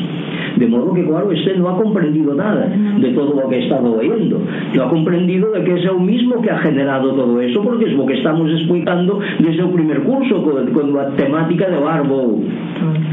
De 0.57 0.67
modo 0.67 0.93
que, 0.93 1.05
claro, 1.05 1.31
este 1.31 1.57
no 1.57 1.69
ha 1.69 1.77
comprendido 1.77 2.33
nada 2.33 2.67
de 2.67 3.09
todo 3.09 3.41
lo 3.41 3.49
que 3.49 3.55
ha 3.55 3.59
estado 3.59 3.97
oyendo. 3.97 4.39
No 4.73 4.83
ha 4.83 4.89
comprendido 4.89 5.51
de 5.51 5.63
que 5.63 5.73
es 5.73 5.85
el 5.85 5.99
mismo 5.99 6.41
que 6.41 6.49
ha 6.49 6.59
generado 6.59 7.13
todo 7.13 7.41
eso, 7.41 7.61
porque 7.61 7.85
es 7.85 7.93
lo 7.93 8.05
que 8.05 8.17
estamos 8.17 8.49
explicando 8.51 9.19
desde 9.39 9.61
el 9.61 9.69
primer 9.69 10.03
curso 10.03 10.43
con, 10.43 10.71
con 10.71 10.93
la 10.93 11.09
temática 11.15 11.67
del 11.67 11.87
árbol 11.87 12.43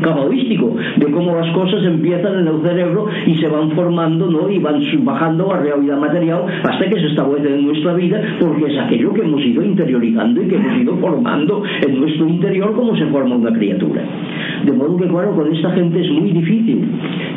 cabalístico, 0.03 0.75
de 0.97 1.11
cómo 1.11 1.35
las 1.35 1.51
cosas 1.55 1.85
empiezan 1.85 2.41
en 2.41 2.49
el 2.49 2.63
cerebro 2.63 3.07
y 3.27 3.35
se 3.37 3.49
van 3.49 3.71
formando 3.73 4.31
¿no? 4.31 4.51
y 4.51 4.59
van 4.59 4.81
bajando 5.05 5.53
a 5.53 5.59
realidad 5.59 5.99
material 5.99 6.45
hasta 6.63 6.89
que 6.89 7.01
se 7.01 7.07
establece 7.07 7.55
en 7.55 7.67
nuestra 7.67 7.95
vida, 7.95 8.21
porque 8.41 8.73
es 8.73 8.79
aquello 8.79 9.13
que 9.13 9.23
hemos 9.23 9.41
ido 9.43 9.63
interiorizando 9.63 10.43
y 10.43 10.49
que 10.49 10.57
hemos 10.57 10.77
ido 10.77 10.97
formando 10.97 11.63
en 11.87 12.01
nuestro 12.01 12.29
interior 12.29 12.75
como 12.75 12.97
se 12.97 13.07
forma 13.07 13.37
una 13.37 13.53
criatura. 13.53 14.03
De 14.65 14.73
modo 14.73 14.97
que, 14.97 15.09
claro, 15.09 15.35
con 15.35 15.53
esta 15.53 15.71
gente 15.73 16.01
es 16.01 16.11
muy 16.13 16.31
difícil 16.31 16.85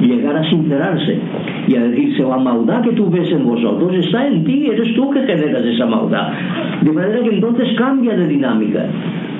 llegar 0.01 0.37
a 0.37 0.49
sincerarse 0.49 1.19
y 1.67 1.75
a 1.75 1.83
decirse 1.83 2.23
la 2.23 2.37
maldad 2.37 2.81
que 2.81 2.91
tú 2.91 3.09
ves 3.09 3.31
en 3.31 3.45
vosotros 3.45 3.93
está 3.95 4.27
en 4.27 4.43
ti, 4.43 4.67
eres 4.67 4.93
tú 4.95 5.09
que 5.09 5.21
generas 5.21 5.63
esa 5.63 5.85
maldad. 5.85 6.33
De 6.81 6.91
manera 6.91 7.21
que 7.23 7.29
entonces 7.29 7.75
cambia 7.77 8.15
de 8.15 8.27
dinámica, 8.27 8.85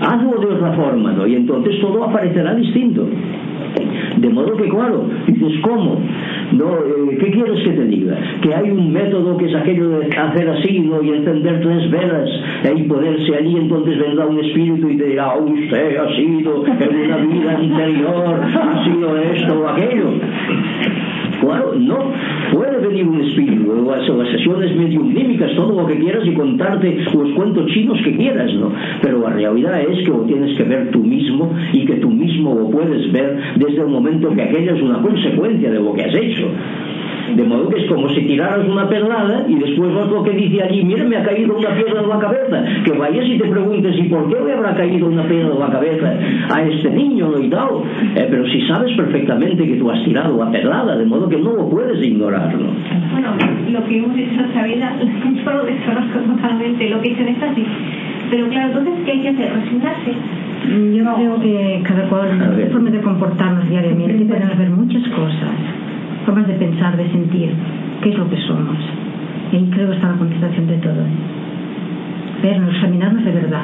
hazlo 0.02 0.40
de 0.40 0.48
otra 0.56 0.74
forma, 0.74 1.12
¿no? 1.14 1.28
Y 1.28 1.36
entonces 1.36 1.80
todo 1.82 2.04
aparecerá 2.04 2.56
distinto. 2.56 3.08
De 4.18 4.30
modo 4.30 4.56
que, 4.56 4.70
claro, 4.70 5.10
dices, 5.28 5.60
¿cómo? 5.62 6.00
No, 6.54 6.78
eh, 6.78 7.18
¿Qué 7.20 7.32
quieres 7.32 7.64
que 7.64 7.72
te 7.72 7.86
diga? 7.86 8.18
Que 8.42 8.54
hay 8.54 8.70
un 8.70 8.94
método 8.94 9.36
que 9.38 9.46
es 9.46 9.56
aquello 9.56 9.90
de 10.00 10.08
hacer 10.08 10.50
así 10.50 10.80
¿no? 10.80 11.02
y 11.02 11.10
encender 11.10 11.62
tres 11.62 11.92
velas 11.92 12.30
eh, 12.64 12.74
y 12.78 12.84
ponerse 12.84 13.36
allí, 13.36 13.58
entonces 13.58 13.98
vendrá 14.00 14.26
un 14.28 14.40
espíritu 14.40 14.90
y 14.90 14.98
te 14.98 15.06
dirá, 15.08 15.34
oh, 15.36 15.44
usted 15.44 15.98
ha 15.98 16.16
sido 16.16 16.66
en 16.66 17.06
una 17.06 17.18
vida 17.18 17.58
anterior, 17.58 18.42
ha 18.42 18.86
sido 18.86 19.18
esto 19.18 19.62
o 19.62 19.68
aquello. 19.68 20.10
No. 21.46 22.12
Puede 22.54 22.88
venir 22.88 23.08
un 23.08 23.22
espíritu, 23.22 23.86
las, 23.86 24.08
las 24.08 24.30
sesiones 24.30 24.76
mediumímicas, 24.76 25.56
todo 25.56 25.82
lo 25.82 25.88
que 25.88 26.00
quieras 26.00 26.26
y 26.26 26.34
contarte 26.34 26.98
los 27.14 27.32
cuentos 27.34 27.68
chinos 27.72 28.00
que 28.04 28.16
quieras, 28.16 28.54
¿no? 28.54 28.72
Pero 29.02 29.20
la 29.22 29.30
realidad 29.30 29.82
es 29.82 30.00
que 30.00 30.12
lo 30.12 30.22
tienes 30.22 30.58
que 30.58 30.64
ver 30.64 30.92
tú 30.92 31.00
mismo 31.00 31.52
y 31.74 31.86
que 31.86 31.96
tú 31.96 32.10
mismo 32.10 32.56
lo 32.56 32.70
puedes 32.70 33.12
ver 33.12 33.38
desde 33.58 33.82
el 33.82 33.88
momento 33.88 34.34
que 34.34 34.42
aquello 34.42 34.76
es 34.76 34.82
una 34.82 35.02
consecuencia 35.02 35.72
de 35.72 35.80
lo 35.80 35.94
que 35.94 36.04
has 36.04 36.16
hecho. 36.16 36.48
De 37.36 37.44
modo 37.44 37.70
que 37.70 37.82
es 37.82 37.88
como 37.88 38.10
si 38.10 38.22
tiraras 38.22 38.68
una 38.68 38.88
perlada 38.88 39.46
y 39.48 39.56
después 39.56 39.92
otro 39.96 40.24
que 40.24 40.32
dice 40.32 40.64
allí, 40.64 40.84
mira, 40.84 41.04
me 41.06 41.18
ha 41.18 41.24
caído 41.24 41.58
una 41.58 41.70
piedra 41.76 42.02
en 42.02 42.10
la 42.10 42.20
cabeza. 42.20 42.64
Que 42.84 42.92
vayas 42.92 43.26
y 43.26 43.38
te 43.38 43.48
preguntes, 43.48 43.98
¿y 43.98 44.04
por 44.04 44.30
qué 44.30 44.36
le 44.46 44.54
habrá 44.54 44.76
caído 44.76 45.08
una 45.08 45.24
piedra 45.24 45.54
en 45.54 45.60
la 45.60 45.70
cabeza 45.70 46.14
a 46.54 46.64
este 46.64 46.90
niño 46.92 47.32
y 47.42 47.50
tal? 47.50 47.70
Eh, 48.16 48.28
pero 48.30 48.46
si 48.48 48.62
sabes 48.68 48.96
perfectamente 48.96 49.66
que 49.66 49.76
tú 49.76 49.90
has 49.90 50.04
tirado 50.04 50.38
la 50.38 50.52
perlada, 50.52 50.98
de 50.98 51.06
modo 51.06 51.28
que 51.30 51.38
no 51.38 51.54
lo 51.54 51.70
puedes 51.70 52.04
ignorar, 52.04 52.54
¿no? 52.56 52.70
Bueno, 53.12 53.30
lo 53.72 53.86
que 53.86 53.98
hemos 53.98 54.18
hecho 54.18 54.32
en 54.32 54.38
nuestra 54.38 54.64
vida, 54.66 54.96
yo 55.46 55.52
lo 55.52 55.66
desconozco 55.66 56.20
totalmente, 56.20 56.90
lo 56.90 57.02
que 57.02 57.10
hice 57.12 57.22
en 57.22 57.28
esta 57.30 57.54
sí. 57.56 57.66
Pero 58.30 58.48
claro, 58.50 58.68
entonces, 58.68 58.94
¿qué 59.06 59.12
hay 59.12 59.22
que 59.22 59.30
hacer? 59.30 59.54
¿Resignarse? 59.54 60.12
Yo 60.66 61.16
creo 61.16 61.40
que 61.42 61.82
cada 61.84 62.10
cual, 62.10 62.56
ver. 62.58 62.72
forma 62.72 62.90
de 62.90 63.00
comportarnos 63.02 63.70
diariamente, 63.70 64.26
pueden 64.26 64.50
haber 64.50 64.70
muchas 64.72 65.08
cosas, 65.10 65.54
formas 66.26 66.48
de 66.48 66.54
pensar, 66.56 66.98
de 66.98 67.10
sentir, 67.12 67.54
qué 68.02 68.10
es 68.10 68.18
lo 68.18 68.30
que 68.30 68.38
somos. 68.38 68.78
Y 69.52 69.58
ahí 69.58 69.70
creo 69.72 69.90
que 69.90 69.96
está 69.96 70.10
la 70.10 70.18
contestación 70.18 70.68
de 70.68 70.78
todo. 70.78 71.04
Vernos, 72.42 72.76
examinarnos 72.76 73.24
de 73.24 73.32
verdad. 73.32 73.64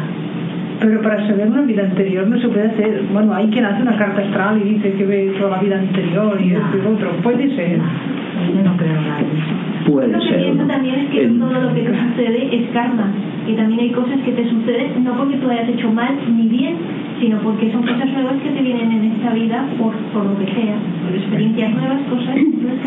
Pero 0.80 1.02
para 1.02 1.28
saber 1.28 1.47
una 1.47 1.62
vida 1.62 1.84
anterior 1.84 2.28
no 2.28 2.39
se 2.39 2.47
puede 2.47 2.67
hacer. 2.67 3.04
Bueno, 3.13 3.34
hay 3.34 3.47
quien 3.50 3.65
hace 3.65 3.82
una 3.82 3.97
carta 3.97 4.21
astral 4.21 4.62
y 4.62 4.76
dice 4.76 4.93
que 4.93 5.06
ve 5.06 5.34
toda 5.38 5.58
la 5.58 5.60
vida 5.60 5.78
anterior 5.78 6.39
y 6.41 6.54
esto 6.54 6.78
y 6.78 6.82
lo 6.82 6.91
otro. 6.91 7.12
Puede 7.21 7.56
ser. 7.56 7.78
No, 7.78 8.56
yo 8.56 8.63
no 8.63 8.78
creo 8.78 8.93
nada 8.93 9.17
de 9.19 9.26
eso. 9.26 9.70
Puede 9.91 10.08
Lo 10.08 10.19
que 10.19 10.27
ser. 10.27 10.43
pienso 10.43 10.63
también 10.65 10.95
es 10.99 11.10
que 11.10 11.27
todo 11.27 11.51
lo 11.51 11.73
que 11.73 11.82
te 11.82 11.91
sucede 11.91 12.56
es 12.56 12.69
karma. 12.71 13.12
Y 13.47 13.54
también 13.54 13.80
hay 13.82 13.91
cosas 13.91 14.19
que 14.23 14.32
te 14.32 14.49
suceden 14.49 15.04
no 15.04 15.17
porque 15.17 15.36
tú 15.38 15.49
hayas 15.49 15.67
hecho 15.67 15.91
mal 15.91 16.15
ni 16.30 16.47
bien, 16.47 16.75
sino 17.19 17.39
porque 17.39 17.71
son 17.71 17.82
cosas 17.82 18.08
nuevas 18.13 18.36
que 18.43 18.49
te 18.51 18.62
vienen 18.62 18.91
en 18.91 19.12
esta 19.12 19.34
vida 19.34 19.65
por, 19.77 19.93
por 20.13 20.25
lo 20.25 20.38
que 20.39 20.45
sea. 20.45 20.77
Por 21.04 21.15
experiencias 21.15 21.71
nuevas, 21.73 22.01
cosas. 22.10 22.38
Entonces, 22.38 22.80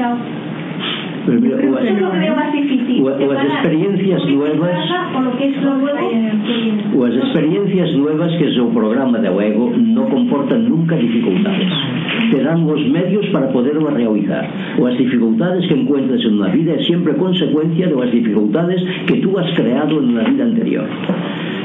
las 3.28 3.44
experiencias 3.44 4.24
nuevas 4.26 4.70
las 6.94 7.16
experiencias 7.16 7.92
nuevas 7.96 8.30
que 8.38 8.48
es 8.48 8.58
o 8.58 8.68
programa 8.68 9.18
de 9.18 9.28
Oego 9.28 9.72
no 9.76 10.08
comportan 10.08 10.68
nunca 10.68 10.96
dificultades. 10.96 11.72
Te 12.30 12.42
dan 12.42 12.66
los 12.66 12.80
medios 12.88 13.26
para 13.32 13.52
poderlo 13.52 13.90
realizar. 13.90 14.48
Las 14.78 14.96
dificultades 14.96 15.66
que 15.68 15.74
encuentras 15.74 16.20
en 16.20 16.34
una 16.34 16.48
vida 16.48 16.74
es 16.74 16.86
siempre 16.86 17.14
consecuencia 17.16 17.88
de 17.88 17.96
las 17.96 18.10
dificultades 18.12 18.82
que 19.06 19.16
tú 19.16 19.38
has 19.38 19.52
creado 19.54 19.98
en 19.98 20.10
una 20.10 20.24
vida 20.24 20.44
anterior. 20.44 20.86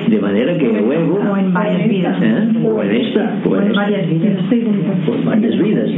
De 0.10 0.20
manera 0.20 0.58
que 0.58 0.66
el 0.66 0.92
ego... 0.92 1.20
O 1.20 1.38
en 1.38 1.54
varias 1.54 1.88
vidas. 1.88 2.18
¿eh? 2.22 2.48
O 2.66 2.82
en 2.82 2.92
esta, 2.96 3.40
o 3.46 3.50
O 3.50 3.58
en 3.58 3.68
en 3.68 3.74
varias 3.74 4.10
vidas. 4.10 4.38
por 5.06 5.24
varias 5.24 5.58
vidas. 5.62 5.90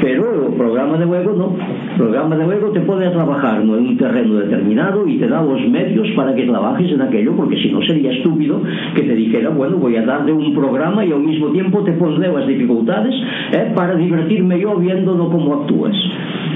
Pero 0.00 0.48
el 0.48 0.54
programa 0.54 0.96
de 0.96 1.04
juego 1.04 1.32
no. 1.34 1.56
El 1.90 1.96
programa 1.96 2.36
de 2.36 2.44
juego 2.44 2.70
te 2.70 2.80
pone 2.80 3.06
a 3.06 3.12
trabajar 3.12 3.64
¿no? 3.64 3.76
en 3.76 3.88
un 3.88 3.96
terreno 3.96 4.36
determinado 4.36 5.06
y 5.06 5.18
te 5.18 5.28
da 5.28 5.42
los 5.42 5.60
medios 5.68 6.08
para 6.16 6.34
que 6.34 6.44
trabajes 6.44 6.90
en 6.90 7.02
aquello, 7.02 7.32
porque 7.36 7.56
si 7.56 7.70
no 7.70 7.82
sería 7.82 8.12
estúpido 8.12 8.62
que 8.94 9.02
te 9.02 9.14
dijera, 9.14 9.50
bueno, 9.50 9.76
voy 9.76 9.96
a 9.96 10.02
darle 10.04 10.32
un 10.32 10.54
programa 10.54 11.04
y 11.04 11.12
al 11.12 11.20
mismo 11.20 11.48
tiempo 11.48 11.84
te 11.84 11.92
pondré 11.92 12.32
las 12.32 12.46
dificultades 12.46 13.14
¿eh? 13.52 13.72
para 13.74 13.94
divertirme 13.96 14.58
yo 14.60 14.76
viéndolo 14.76 15.28
cómo 15.28 15.62
actúas. 15.62 15.96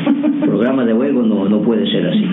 El 0.07 0.49
programa 0.49 0.85
de 0.85 0.95
juego 0.95 1.23
no, 1.23 1.49
no 1.49 1.61
puede 1.61 1.87
ser 1.91 2.07
así. 2.07 2.27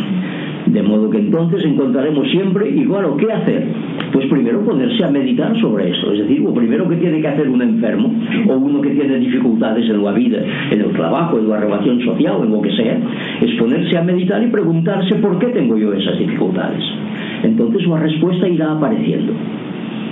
De 0.68 0.84
modo 0.84 1.10
que 1.10 1.18
entonces 1.18 1.66
encontraremos 1.66 2.30
siempre, 2.30 2.72
bueno, 2.86 3.18
¿qué 3.18 3.32
hacer? 3.32 3.68
Pues 4.12 4.26
primero 4.28 4.62
ponerse 4.62 5.04
a 5.04 5.12
meditar 5.12 5.58
sobre 5.60 5.92
esto. 5.92 6.12
Es 6.14 6.20
decir, 6.20 6.42
lo 6.42 6.54
primero 6.54 6.88
que 6.90 6.96
tiene 6.96 7.22
que 7.22 7.28
hacer 7.28 7.48
un 7.48 7.62
enfermo 7.62 8.14
o 8.48 8.54
uno 8.54 8.82
que 8.82 8.90
tiene 8.92 9.18
dificultades 9.20 9.90
en 9.90 10.04
la 10.04 10.12
vida, 10.12 10.40
en 10.72 10.82
el 10.82 10.92
trabajo, 10.94 11.38
en 11.38 11.50
la 11.50 11.60
relación 11.60 12.00
social, 12.02 12.38
en 12.44 12.52
lo 12.52 12.62
que 12.62 12.72
sea, 12.72 13.00
es 13.42 13.52
ponerse 13.60 13.98
a 13.98 14.04
meditar 14.04 14.42
y 14.44 14.48
preguntarse 14.48 15.16
por 15.16 15.38
qué 15.40 15.48
tengo 15.48 15.78
yo 15.78 15.94
esas 15.94 16.18
dificultades. 16.18 16.84
Entonces 17.44 17.86
la 17.88 18.00
respuesta 18.00 18.48
irá 18.48 18.72
apareciendo. 18.72 19.34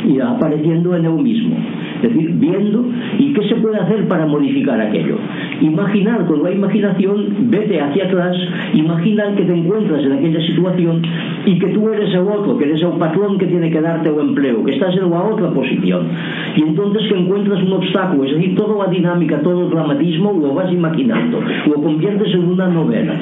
Irá 0.08 0.32
apareciendo 0.32 0.96
en 0.96 1.06
él 1.06 1.14
mismo. 1.14 1.56
Es 2.02 2.14
decir, 2.14 2.32
viendo 2.36 2.86
y 3.18 3.34
qué 3.34 3.48
se 3.48 3.56
puede 3.56 3.78
hacer 3.78 4.08
para 4.08 4.28
modificar 4.28 4.80
aquello. 4.80 5.18
Imaginar 5.62 6.26
con 6.26 6.44
la 6.44 6.52
imaginación, 6.52 7.50
vete 7.50 7.82
hacia 7.82 8.06
atrás, 8.06 8.38
imagina 8.74 9.36
que 9.36 9.44
te 9.44 9.54
encuentras 9.54 10.04
en 10.04 10.12
aquella 10.14 10.42
situación 10.42 11.02
y 11.46 11.58
que 11.58 11.68
tú 11.70 11.90
eres 11.90 12.14
el 12.14 12.28
otro, 12.28 12.58
que 12.58 12.66
eres 12.66 12.82
el 12.82 12.92
patrón 13.00 13.38
que 13.38 13.48
tiene 13.48 13.72
que 13.72 13.82
darte 13.82 14.10
el 14.10 14.20
empleo, 14.20 14.64
que 14.64 14.74
estás 14.74 14.96
en 14.96 15.10
la 15.10 15.24
otra 15.24 15.50
posición. 15.50 16.08
Y 16.56 16.62
entonces 16.62 17.08
que 17.10 17.18
encuentras 17.18 17.62
un 17.64 17.74
obstáculo, 17.74 18.26
es 18.26 18.36
decir, 18.36 18.56
toda 18.56 18.86
la 18.86 18.92
dinámica, 18.92 19.42
todo 19.42 19.66
el 19.66 19.70
dramatismo 19.70 20.34
lo 20.34 20.54
vas 20.54 20.72
imaginando, 20.72 21.40
lo 21.66 21.82
conviertes 21.82 22.34
en 22.34 22.46
una 22.46 22.68
novela. 22.68 23.14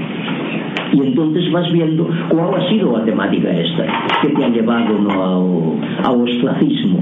Y 0.94 1.02
entonces 1.02 1.52
vas 1.52 1.72
viendo 1.72 2.08
cuál 2.30 2.56
ha 2.56 2.70
sido 2.70 2.98
la 2.98 3.04
temática 3.04 3.50
esta, 3.50 3.86
que 4.22 4.30
te 4.30 4.46
ha 4.46 4.50
llevado 4.50 4.98
¿no? 5.00 5.12
ao, 5.12 5.76
ao 6.04 6.22
ostracismo, 6.22 7.00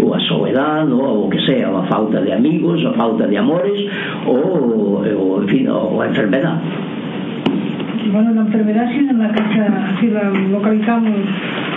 ou 0.00 0.14
a 0.14 0.20
soledad 0.20 0.90
ou 0.90 1.26
o 1.26 1.30
que 1.30 1.40
sea, 1.40 1.68
a 1.68 1.82
falta 1.86 2.20
de 2.20 2.32
amigos, 2.32 2.84
a 2.84 2.92
falta 2.92 3.26
de 3.26 3.36
amores 3.36 3.80
ou, 4.26 5.04
eh, 5.04 5.14
ou 5.14 5.42
en 5.42 5.48
fin, 5.48 5.68
ou 5.68 6.00
a 6.00 6.06
enfermedad 6.08 6.58
Bueno, 8.10 8.32
na 8.32 8.42
enfermedade 8.42 8.96
en 8.96 9.18
la 9.18 9.28
que 9.28 10.08
la 10.08 10.30
localizamos 10.30 11.12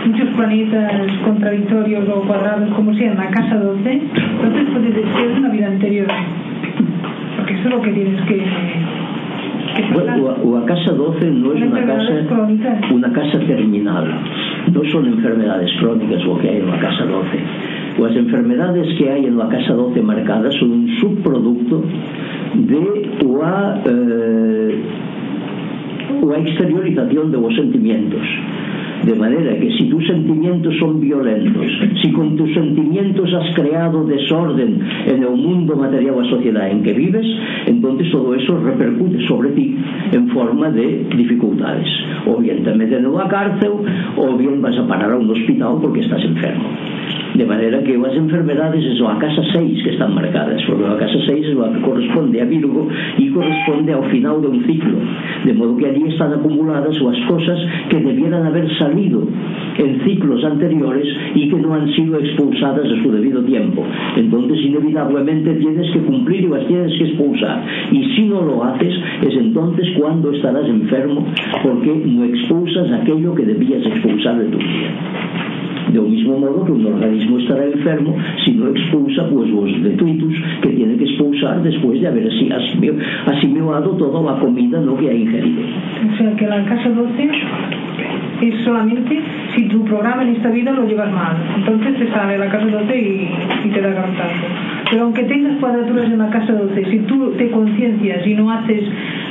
muchos 0.06 0.30
planetas 0.30 1.12
contradictorios 1.26 2.08
ou 2.08 2.24
cuadrados, 2.24 2.72
como 2.72 2.94
sea, 2.96 3.12
en 3.12 3.18
la 3.18 3.28
casa 3.28 3.60
12, 3.60 3.92
entonces 3.92 4.66
puedes 4.72 4.96
decir 4.96 5.26
es 5.28 5.38
una 5.38 5.50
vida 5.50 5.68
anterior. 5.68 6.08
Porque 7.36 7.54
eso 7.54 7.68
es 7.68 7.74
lo 7.76 7.82
que 7.82 7.92
tienes 7.92 8.22
que 8.22 8.48
Bueno, 9.94 10.36
o 10.44 10.58
a 10.58 10.66
casa 10.66 10.92
12 10.94 11.32
no 11.32 11.54
es 11.54 11.62
una 11.64 11.86
casa, 11.86 12.14
una 12.94 13.12
casa 13.12 13.40
terminal. 13.40 14.08
No 14.72 14.84
son 14.90 15.08
enfermedades 15.08 15.70
crónicas 15.80 16.24
lo 16.24 16.38
que 16.38 16.50
hay 16.50 16.58
en 16.60 16.70
la 16.70 16.80
casa 16.80 17.04
12 17.04 17.71
Las 18.00 18.16
enfermedades 18.16 18.88
que 18.98 19.10
hay 19.10 19.26
en 19.26 19.38
la 19.38 19.50
Casa 19.50 19.74
12 19.74 20.02
marcadas 20.02 20.54
son 20.56 20.72
un 20.72 20.88
subproducto 21.00 21.84
de 22.56 23.10
la, 23.40 23.82
eh, 23.86 24.82
la 26.26 26.38
exteriorización 26.40 27.32
de 27.32 27.38
vos 27.38 27.54
sentimientos. 27.56 28.22
De 29.06 29.16
manera 29.16 29.60
que 29.60 29.72
si 29.78 29.86
tus 29.86 30.06
sentimientos 30.06 30.76
son 30.80 31.02
violentos, 31.02 31.66
si 32.02 32.12
con 32.12 32.38
tus 32.38 32.54
sentimientos 32.54 33.34
has 33.34 33.56
creado 33.56 34.06
desorden 34.06 34.80
en 35.08 35.24
el 35.24 35.32
mundo 35.32 35.76
material 35.76 36.16
o 36.20 36.26
sociedad 36.26 36.70
en 36.70 36.84
que 36.84 36.94
vives, 36.94 37.26
entonces 37.66 38.12
todo 38.12 38.36
eso 38.36 38.60
repercute 38.60 39.26
sobre 39.28 39.50
ti 39.50 39.76
en 40.12 40.30
forma 40.30 40.70
de 40.70 41.04
dificultades. 41.18 41.88
O 42.28 42.38
bien 42.38 42.64
te 42.64 42.76
meten 42.76 43.06
en 43.06 43.14
la 43.14 43.28
cárcel, 43.28 43.72
o 44.18 44.38
bien 44.38 44.62
vas 44.62 44.78
a 44.78 44.88
parar 44.88 45.14
a 45.14 45.18
un 45.18 45.30
hospital 45.32 45.80
porque 45.82 46.02
estás 46.02 46.24
enfermo. 46.24 46.70
De 47.36 47.46
maneira 47.46 47.82
que 47.84 47.96
as 47.96 48.16
enfermedades 48.16 48.84
é 48.84 49.06
a 49.06 49.16
casa 49.16 49.42
6 49.54 49.84
que 49.84 49.90
están 49.92 50.14
marcadas, 50.14 50.62
porque 50.66 50.84
a 50.84 50.98
casa 50.98 51.20
6 51.26 51.48
é 51.48 51.52
a 51.64 51.70
que 51.72 51.82
corresponde 51.82 52.42
a 52.42 52.46
Virgo 52.46 52.90
e 53.20 53.30
corresponde 53.30 53.92
ao 53.94 54.04
final 54.04 54.42
de 54.42 54.48
un 54.48 54.64
ciclo. 54.66 55.00
De 55.46 55.54
modo 55.54 55.78
que 55.78 55.86
ali 55.86 56.08
están 56.10 56.34
acumuladas 56.34 56.96
as 56.96 57.20
cosas 57.26 57.60
que 57.90 57.98
debieran 57.98 58.46
haber 58.46 58.68
salido 58.78 59.28
en 59.78 60.02
ciclos 60.04 60.44
anteriores 60.44 61.08
y 61.36 61.50
que 61.50 61.56
no 61.56 61.74
han 61.74 61.88
sido 61.94 62.20
expulsadas 62.20 62.86
a 62.86 63.04
su 63.04 63.12
debido 63.12 63.44
tiempo. 63.44 63.84
Entonces, 64.18 64.60
inevitablemente, 64.66 65.54
tienes 65.56 65.90
que 65.92 66.00
cumplir 66.00 66.44
y 66.44 66.48
las 66.48 66.68
tienes 66.68 66.98
que 66.98 67.06
expulsar. 67.06 67.64
Y 67.92 68.04
si 68.16 68.28
no 68.28 68.42
lo 68.42 68.64
haces, 68.64 68.94
es 69.22 69.36
entonces 69.36 69.88
cuando 69.98 70.32
estarás 70.32 70.68
enfermo 70.68 71.26
porque 71.64 71.94
no 72.06 72.26
expulsas 72.26 72.92
aquello 72.92 73.34
que 73.36 73.46
debías 73.46 73.86
expulsar 73.86 74.38
de 74.38 74.46
tu 74.46 74.58
vida 74.58 75.51
de 75.92 76.00
un 76.00 76.12
mismo 76.12 76.38
modo 76.38 76.66
que 76.66 76.72
un 76.72 76.86
organismo 76.86 77.38
estará 77.40 77.66
enfermo 77.66 78.16
si 78.46 78.52
no 78.54 78.70
expulsa 78.70 79.28
pues 79.30 79.50
los 79.50 79.84
detritus 79.84 80.34
que 80.62 80.70
tiene 80.70 80.96
que 80.98 81.04
expulsar 81.04 81.62
después 81.64 82.02
de 82.02 82.08
haber 82.08 82.28
así 82.28 82.50
asimilado 83.26 83.92
toda 83.92 84.34
la 84.34 84.40
comida 84.40 84.80
¿no? 84.80 84.98
que 84.98 85.10
ha 85.10 85.14
ingerido. 85.14 85.62
O 86.14 86.18
sea, 86.18 86.36
que 86.36 86.48
la 86.48 86.64
casa 86.66 86.90
12 86.90 87.30
es 88.42 88.56
solamente 88.64 89.22
si 89.56 89.68
tu 89.68 89.84
programa 89.86 90.24
en 90.24 90.36
esta 90.36 90.50
vida 90.50 90.72
lo 90.72 90.88
llevas 90.88 91.12
mal. 91.12 91.38
Entonces 91.58 92.00
te 92.00 92.08
sale 92.12 92.38
la 92.38 92.50
casa 92.50 92.66
12 92.66 92.98
y, 92.98 93.68
y 93.68 93.70
te 93.70 93.82
da 93.82 93.90
garantado. 93.90 94.32
Pero 94.90 95.04
aunque 95.04 95.24
tengas 95.24 95.58
cuadraturas 95.60 96.06
en 96.06 96.18
la 96.18 96.30
casa 96.30 96.54
12, 96.54 96.86
si 96.92 97.00
tú 97.00 97.32
te 97.38 97.50
conciencias 97.50 98.26
y 98.28 98.36
no 98.36 98.52
haces 98.52 98.84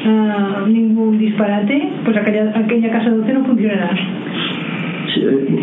uh, 0.07 0.67
ningún 0.67 1.19
disparate, 1.19 1.89
pues 2.05 2.17
aquella, 2.17 2.53
aquella 2.57 2.91
casa 2.91 3.11
12 3.11 3.33
no 3.33 3.45
funcionará 3.45 3.91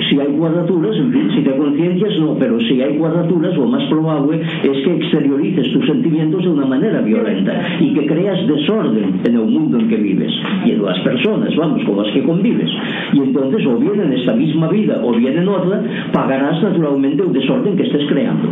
si 0.09 0.19
hai 0.19 0.31
cuadraturas, 0.33 0.95
en 0.97 1.11
fin, 1.11 1.27
si 1.35 1.41
te 1.41 1.53
conciencias, 1.55 2.19
no, 2.19 2.35
pero 2.37 2.59
si 2.61 2.81
hai 2.81 2.97
cuadraturas, 2.97 3.57
o 3.57 3.65
máis 3.67 3.85
probable 3.89 4.39
é 4.39 4.69
que 4.69 4.91
exteriorices 4.97 5.71
tus 5.73 5.85
sentimientos 5.85 6.43
de 6.43 6.49
unha 6.49 6.67
maneira 6.67 7.01
violenta 7.01 7.53
e 7.81 7.93
que 7.93 8.03
creas 8.05 8.39
desorden 8.47 9.21
en 9.25 9.33
o 9.37 9.45
mundo 9.45 9.79
en 9.79 9.87
que 9.89 9.97
vives 9.97 10.33
e 10.65 10.75
en 10.75 10.81
as 10.85 10.99
personas, 11.01 11.51
vamos, 11.55 11.83
con 11.83 11.99
as 11.99 12.09
que 12.13 12.21
convives. 12.23 12.71
E 13.13 13.19
entonces, 13.19 13.65
o 13.65 13.75
bien 13.77 13.99
en 13.99 14.13
esta 14.13 14.33
misma 14.33 14.67
vida 14.69 15.01
ou 15.01 15.15
bien 15.17 15.35
en 15.37 15.47
outra, 15.47 15.83
pagarás 16.13 16.61
naturalmente 16.61 17.23
o 17.23 17.33
desorden 17.33 17.75
que 17.75 17.85
estés 17.89 18.05
creando. 18.07 18.49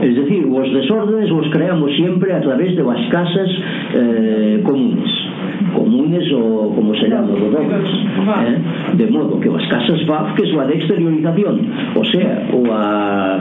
Es 0.00 0.16
decir, 0.16 0.46
os 0.48 0.72
desórdenes 0.72 1.30
os 1.30 1.48
creamos 1.50 1.90
sempre 1.96 2.32
a 2.32 2.40
través 2.40 2.74
de 2.76 2.82
las 2.82 3.00
casas 3.10 3.50
eh, 3.94 4.60
comunes 4.64 5.29
comunes 5.74 6.26
ou 6.32 6.74
como 6.74 6.94
se 6.94 7.08
llaman 7.08 7.34
os 7.34 7.50
dobles 7.50 7.90
eh? 8.46 8.58
de 8.94 9.06
modo 9.10 9.40
que 9.40 9.48
as 9.48 9.66
casas 9.68 10.04
VAF 10.06 10.34
que 10.34 10.44
é 10.44 10.60
a 10.60 10.64
de 10.66 10.74
exteriorización 10.78 11.56
o 11.94 12.04
sea, 12.04 12.46
o 12.52 12.62
a, 12.70 13.38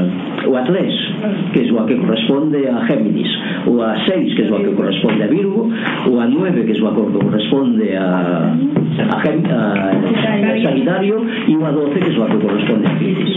o 0.48 0.56
a 0.56 0.64
3 0.64 1.54
que 1.54 1.60
é 1.62 1.72
a 1.74 1.86
que 1.86 1.96
corresponde 1.96 2.68
a 2.68 2.86
Géminis 2.88 3.32
o 3.68 3.82
a 3.82 3.96
6 4.06 4.36
que 4.36 4.42
é 4.42 4.46
a 4.46 4.60
que 4.60 4.74
corresponde 4.74 5.24
a 5.24 5.28
Virgo 5.28 5.70
o 6.08 6.20
a 6.20 6.26
9 6.28 6.66
que 6.66 6.74
é 6.74 6.86
a 6.86 6.92
que 6.94 7.20
corresponde 7.20 7.96
a, 7.96 8.54
a, 9.10 9.18
Gem, 9.24 9.44
a, 9.50 9.92
a 9.94 10.62
Sagitario 10.64 11.26
e 11.48 11.56
o 11.56 11.66
a 11.66 11.72
12 11.72 12.00
que 12.00 12.10
é 12.10 12.24
a 12.24 12.28
que 12.28 12.38
corresponde 12.38 12.86
a 12.88 12.94
Pisces 13.00 13.34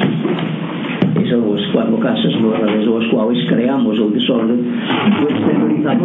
esas 1.32 1.44
os 1.44 1.66
cuatro 1.72 1.96
casas 1.98 2.34
no, 2.40 2.54
as 2.54 3.06
cuales 3.08 3.48
creamos 3.48 3.98
o 3.98 4.10
desorden 4.10 4.58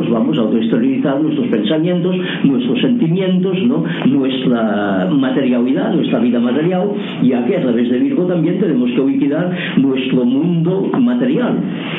nos 0.08 0.20
vamos 0.20 0.38
a 0.38 0.42
autoexteriorizar 0.42 1.22
nuestros 1.22 1.48
pensamientos, 1.48 2.16
nuestros 2.44 2.80
sentimientos, 2.82 3.58
¿no? 3.64 3.84
nuestra 4.06 5.10
materialidad, 5.12 5.94
nuestra 5.94 6.20
vida 6.20 6.40
material, 6.40 6.90
ya 7.24 7.46
que 7.46 7.58
a 7.58 7.62
través 7.62 7.90
de 7.90 8.00
Virgo 8.00 8.26
también 8.26 8.60
tenemos 8.60 8.90
que 8.92 9.04
liquidar 9.04 9.52
nuestro 9.78 10.26
mundo 10.26 10.90
material. 11.00 11.58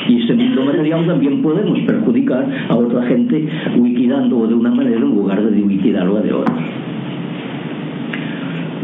Y 0.08 0.20
este 0.22 0.34
mundo 0.34 0.64
material 0.64 1.06
también 1.06 1.42
podemos 1.42 1.78
perjudicar 1.80 2.46
a 2.68 2.76
otra 2.76 3.02
gente 3.06 3.46
liquidándolo 3.76 4.46
de 4.48 4.54
una 4.54 4.70
manera 4.70 4.96
en 4.96 5.02
lugar 5.02 5.42
de 5.42 5.60
liquidarlo 5.60 6.20
de 6.20 6.32
otra. 6.32 6.54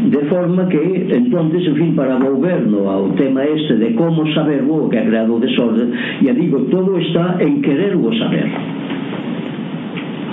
De 0.05 0.19
forma 0.25 0.69
que, 0.69 1.07
entonces, 1.09 1.65
en 1.65 1.75
fin, 1.77 1.95
para 1.95 2.17
volvernos 2.17 2.87
al 2.87 3.15
tema 3.15 3.43
este 3.43 3.75
de 3.75 3.95
cómo 3.95 4.23
saber 4.35 4.63
lo 4.63 4.87
que 4.87 4.99
ha 4.99 5.05
creado 5.05 5.39
desorden, 5.39 5.93
ya 6.21 6.33
digo, 6.33 6.59
todo 6.69 6.99
está 6.99 7.37
en 7.39 7.61
quererlo 7.61 8.13
saber. 8.13 8.74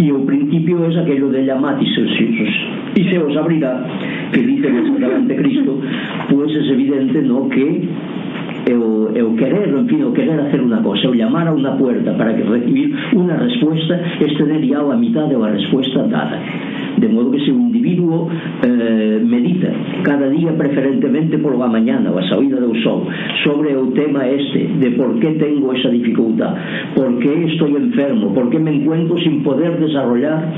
E 0.03 0.11
o 0.11 0.27
principio 0.27 0.83
é 0.83 0.91
aquello 0.99 1.31
de 1.31 1.47
llamar 1.47 1.79
os 1.79 1.87
xesos 1.95 2.55
e 2.99 3.05
se 3.09 3.19
os 3.19 3.37
abrirá, 3.37 3.87
que 4.33 4.41
dice 4.43 4.67
o 4.67 4.83
Escravante 4.83 5.35
Cristo, 5.37 5.79
pois 6.29 6.51
pues 6.51 6.69
é 6.69 6.73
evidente 6.73 7.23
no 7.23 7.49
que 7.49 7.88
é 8.67 8.75
o, 8.75 9.11
é 9.15 9.23
o 9.23 9.35
querer, 9.37 9.69
en 9.71 9.87
fin, 9.87 10.03
o 10.03 10.12
querer 10.12 10.38
hacer 10.41 10.61
unha 10.61 10.83
cosa, 10.83 11.07
o 11.07 11.15
llamar 11.15 11.47
a 11.47 11.55
unha 11.55 11.79
puerta 11.79 12.19
para 12.19 12.35
que 12.35 12.43
recibir 12.43 12.91
unha 13.15 13.38
respuesta, 13.38 13.95
este 14.19 14.43
tener 14.43 14.67
ya 14.67 14.83
a 14.83 14.99
mitad 14.99 15.31
de 15.31 15.38
la 15.38 15.55
respuesta 15.55 16.03
dada. 16.11 16.38
De 16.98 17.09
modo 17.09 17.31
que 17.31 17.40
se 17.40 17.50
o 17.50 17.57
individuo 17.57 18.28
eh, 18.62 19.20
medita 19.24 19.72
cada 20.02 20.28
día 20.28 20.52
preferentemente 20.57 21.38
polo 21.38 21.62
a 21.62 21.68
mañana 21.68 22.11
ou 22.11 22.18
a 22.18 22.24
saída 22.28 22.61
do 22.61 22.74
sol 22.83 23.09
sobre 23.44 23.74
o 23.76 23.90
tema 23.96 24.28
este 24.28 24.68
de 24.78 24.90
por 24.98 25.18
que 25.18 25.33
tengo 25.40 25.72
esa 25.72 25.88
dificultad, 25.88 26.55
por 26.94 27.18
que 27.18 27.33
estoy 27.48 27.76
enfermo, 27.76 28.35
por 28.35 28.50
que 28.50 28.59
me 28.59 28.74
encuentro 28.76 29.16
sin 29.18 29.42
poder 29.42 29.78
desarrollar 29.78 30.52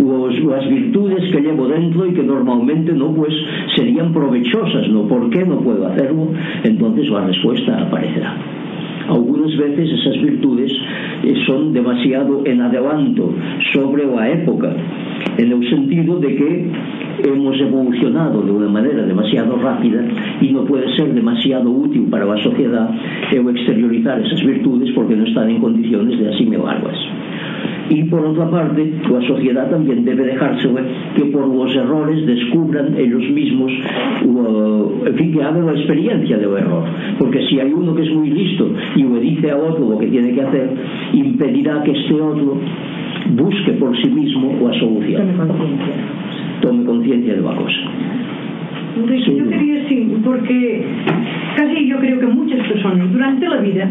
os, 0.00 0.34
as 0.52 0.66
virtudes 0.68 1.24
que 1.32 1.40
llevo 1.40 1.68
dentro 1.68 2.04
e 2.04 2.12
que 2.12 2.22
normalmente 2.22 2.92
no 2.92 3.14
pues 3.14 3.32
serían 3.76 4.12
provechosas, 4.12 4.88
no 4.88 5.08
por 5.08 5.30
qué 5.30 5.44
no 5.44 5.60
puedo 5.60 5.86
hacerlo, 5.86 6.32
entonces 6.64 7.08
a 7.12 7.26
respuesta 7.26 7.82
aparecerá. 7.82 8.36
Algunas 9.08 9.56
veces 9.56 9.88
esas 9.88 10.20
virtudes 10.20 10.72
eh, 11.22 11.34
son 11.46 11.72
demasiado 11.72 12.42
en 12.44 12.60
adelanto 12.60 13.32
sobre 13.72 14.02
a 14.02 14.28
época 14.30 14.74
en 15.38 15.52
el 15.52 15.70
sentido 15.70 16.18
de 16.18 16.36
que 16.36 16.66
hemos 17.24 17.58
evolucionado 17.60 18.42
de 18.42 18.50
una 18.50 18.68
manera 18.68 19.02
demasiado 19.02 19.56
rápida 19.56 20.04
y 20.40 20.52
no 20.52 20.64
puede 20.64 20.94
ser 20.96 21.12
demasiado 21.14 21.70
útil 21.70 22.06
para 22.10 22.24
la 22.24 22.42
sociedad 22.42 22.90
el 23.32 23.48
exteriorizar 23.48 24.20
esas 24.20 24.44
virtudes 24.44 24.90
porque 24.94 25.16
no 25.16 25.24
están 25.24 25.50
en 25.50 25.60
condiciones 25.60 26.18
de 26.18 26.28
asimilarlas. 26.28 26.96
Y 27.88 28.02
por 28.04 28.24
otra 28.24 28.50
parte, 28.50 28.92
la 29.10 29.20
sociedad 29.26 29.70
también 29.70 30.04
debe 30.04 30.24
dejarse 30.24 30.68
que 31.14 31.24
por 31.26 31.46
los 31.46 31.74
errores 31.74 32.26
descubran 32.26 32.96
ellos 32.98 33.22
mismos, 33.30 33.72
o, 34.26 35.06
en 35.06 35.14
fin, 35.14 35.32
que 35.32 35.42
hagan 35.42 35.66
la 35.66 35.72
experiencia 35.72 36.36
del 36.36 36.56
error. 36.56 36.84
Porque 37.18 37.46
si 37.48 37.60
hay 37.60 37.72
uno 37.72 37.94
que 37.94 38.02
es 38.02 38.14
muy 38.14 38.30
listo 38.30 38.72
y 38.96 39.04
le 39.04 39.20
dice 39.20 39.50
a 39.50 39.56
otro 39.56 39.90
lo 39.90 39.98
que 39.98 40.08
tiene 40.08 40.32
que 40.32 40.42
hacer, 40.42 40.70
impedirá 41.12 41.82
que 41.84 41.92
este 41.92 42.14
otro 42.14 42.58
busque 43.30 43.72
por 43.72 43.96
sí 44.02 44.10
mismo 44.10 44.58
la 44.62 44.78
solución. 44.78 45.22
Tome 46.60 46.84
conciencia 46.84 47.34
de 47.34 47.40
la 47.40 47.54
cosa. 47.54 47.80
Entonces, 48.96 49.24
sí. 49.26 49.36
yo 49.36 49.48
quería 49.48 49.74
decir, 49.82 50.16
porque 50.24 50.84
casi 51.56 51.88
yo 51.88 51.98
creo 51.98 52.18
que 52.18 52.26
muchas 52.26 52.66
personas 52.66 53.12
durante 53.12 53.46
la 53.46 53.56
vida 53.58 53.90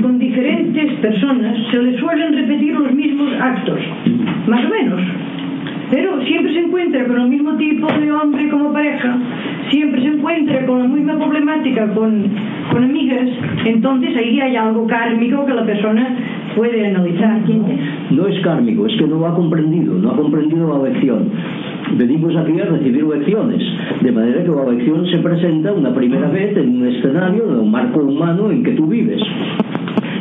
con 0.00 0.18
diferentes 0.18 0.92
personas, 1.00 1.56
se 1.70 1.82
les 1.82 2.00
suelen 2.00 2.32
repetir 2.34 2.74
los 2.74 2.92
mismos 2.92 3.32
actos, 3.40 3.78
más 4.46 4.64
o 4.64 4.68
menos. 4.68 5.00
Pero 5.90 6.22
siempre 6.22 6.54
se 6.54 6.60
encuentra 6.60 7.06
con 7.06 7.20
el 7.20 7.28
mismo 7.28 7.54
tipo 7.56 7.86
de 7.92 8.10
hombre 8.10 8.48
como 8.48 8.72
pareja, 8.72 9.18
siempre 9.70 10.00
se 10.00 10.08
encuentra 10.08 10.64
con 10.64 10.78
la 10.78 10.88
misma 10.88 11.18
problemática 11.18 11.92
con, 11.92 12.24
con 12.70 12.84
amigas, 12.84 13.28
entonces 13.66 14.16
ahí 14.16 14.40
hay 14.40 14.56
algo 14.56 14.86
kármico 14.86 15.44
que 15.44 15.52
la 15.52 15.66
persona 15.66 16.16
puede 16.56 16.86
analizar. 16.86 17.40
¿no? 18.10 18.26
Es 18.26 18.40
kármico, 18.40 18.86
es 18.86 18.96
que 18.98 19.06
no 19.06 19.18
lo 19.18 19.26
ha 19.26 19.34
comprendido, 19.34 19.94
no 19.98 20.12
ha 20.12 20.16
comprendido 20.16 20.78
la 20.78 20.88
lección. 20.88 21.28
venimos 21.96 22.34
aquí 22.36 22.58
a 22.58 22.64
recibir 22.64 23.04
lecciones 23.04 23.62
de 24.00 24.12
manera 24.12 24.42
que 24.42 24.50
la 24.50 24.72
lección 24.72 25.06
se 25.06 25.18
presenta 25.18 25.72
una 25.72 25.94
primera 25.94 26.28
vez 26.28 26.56
en 26.56 26.76
un 26.76 26.86
escenario 26.86 27.50
en 27.50 27.58
un 27.58 27.70
marco 27.70 28.00
humano 28.00 28.50
en 28.50 28.62
que 28.62 28.72
tú 28.72 28.86
vives 28.86 29.20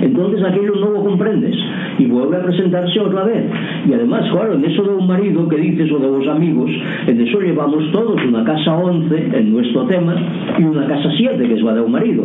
Entonces 0.01 0.43
aquello 0.43 0.73
no 0.75 0.91
lo 0.91 1.03
comprendes 1.03 1.55
y 1.97 2.05
vuelve 2.05 2.37
a 2.37 2.43
presentarse 2.43 2.99
otra 2.99 3.23
vez. 3.23 3.45
Y 3.87 3.93
además, 3.93 4.29
claro, 4.31 4.53
en 4.53 4.65
eso 4.65 4.83
de 4.83 4.95
un 4.95 5.07
marido 5.07 5.47
que 5.47 5.57
dices 5.57 5.91
o 5.91 5.99
de 5.99 6.07
los 6.07 6.27
amigos, 6.27 6.71
en 7.07 7.21
eso 7.21 7.39
llevamos 7.39 7.91
todos 7.91 8.23
una 8.23 8.43
casa 8.43 8.75
11 8.75 9.37
en 9.37 9.53
nuestro 9.53 9.85
tema 9.85 10.15
y 10.57 10.63
una 10.63 10.87
casa 10.87 11.09
7 11.15 11.47
que 11.47 11.53
es 11.53 11.61
la 11.61 11.75
de 11.75 11.81
un 11.81 11.91
marido. 11.91 12.23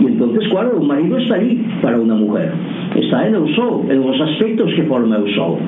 Y 0.00 0.06
entonces, 0.06 0.48
claro, 0.48 0.78
un 0.78 0.86
marido 0.86 1.18
está 1.18 1.36
ahí 1.36 1.64
para 1.82 1.98
una 1.98 2.14
mujer. 2.14 2.52
Está 2.96 3.26
en 3.26 3.34
el 3.34 3.54
sol, 3.54 3.82
en 3.88 4.00
los 4.00 4.20
aspectos 4.20 4.72
que 4.74 4.82
forma 4.84 5.16
el 5.16 5.34
sol. 5.34 5.58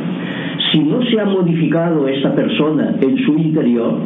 Si 0.72 0.80
no 0.80 1.02
se 1.02 1.20
ha 1.20 1.24
modificado 1.24 2.08
esta 2.08 2.34
persona 2.34 2.94
en 3.00 3.18
su 3.18 3.34
interior, 3.34 3.98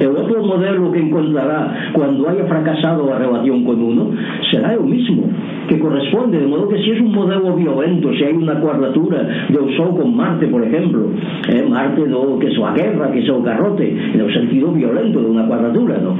El 0.00 0.10
otro 0.10 0.42
modelo 0.42 0.92
que 0.92 1.00
encontrará 1.00 1.90
cuando 1.92 2.28
haya 2.28 2.44
fracasado 2.44 3.06
la 3.08 3.18
relación 3.18 3.64
con 3.64 3.82
uno 3.82 4.10
será 4.50 4.74
el 4.74 4.82
mismo, 4.82 5.24
que 5.68 5.78
corresponde, 5.78 6.38
de 6.38 6.46
modo 6.46 6.68
que 6.68 6.78
si 6.78 6.90
es 6.90 7.00
un 7.00 7.12
modelo 7.12 7.56
violento, 7.56 8.12
si 8.12 8.24
hay 8.24 8.34
una 8.34 8.60
cuadratura 8.60 9.46
del 9.48 9.76
Sol 9.76 9.96
con 9.96 10.16
Marte, 10.16 10.46
por 10.46 10.62
ejemplo, 10.62 11.10
eh, 11.48 11.66
Marte 11.68 12.06
no, 12.06 12.38
que 12.38 12.48
es 12.48 12.58
la 12.58 12.72
guerra, 12.74 13.10
que 13.10 13.20
es 13.20 13.28
el 13.28 13.42
garrote, 13.42 13.90
en 14.14 14.20
el 14.20 14.32
sentido 14.32 14.70
violento 14.72 15.20
de 15.20 15.30
una 15.30 15.46
cuadratura, 15.46 15.98
¿no? 15.98 16.16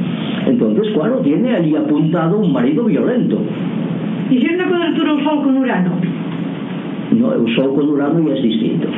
Entonces, 0.47 0.93
claro, 0.95 1.19
tiene 1.19 1.55
allí 1.55 1.77
apuntado 1.77 2.39
un 2.39 2.53
marido 2.53 2.85
violento. 2.85 3.39
¿Y 4.31 4.39
si 4.39 4.47
es 4.47 4.55
una 4.55 4.69
cuadratura 4.69 5.15
del 5.15 5.25
Sol 5.25 5.43
con 5.45 5.57
Urano? 5.57 5.93
no, 7.19 7.33
el 7.33 7.55
Sol 7.55 7.75
con 7.75 7.89
Urano 7.89 8.29
ya 8.29 8.35
es 8.35 8.43
distinto. 8.43 8.89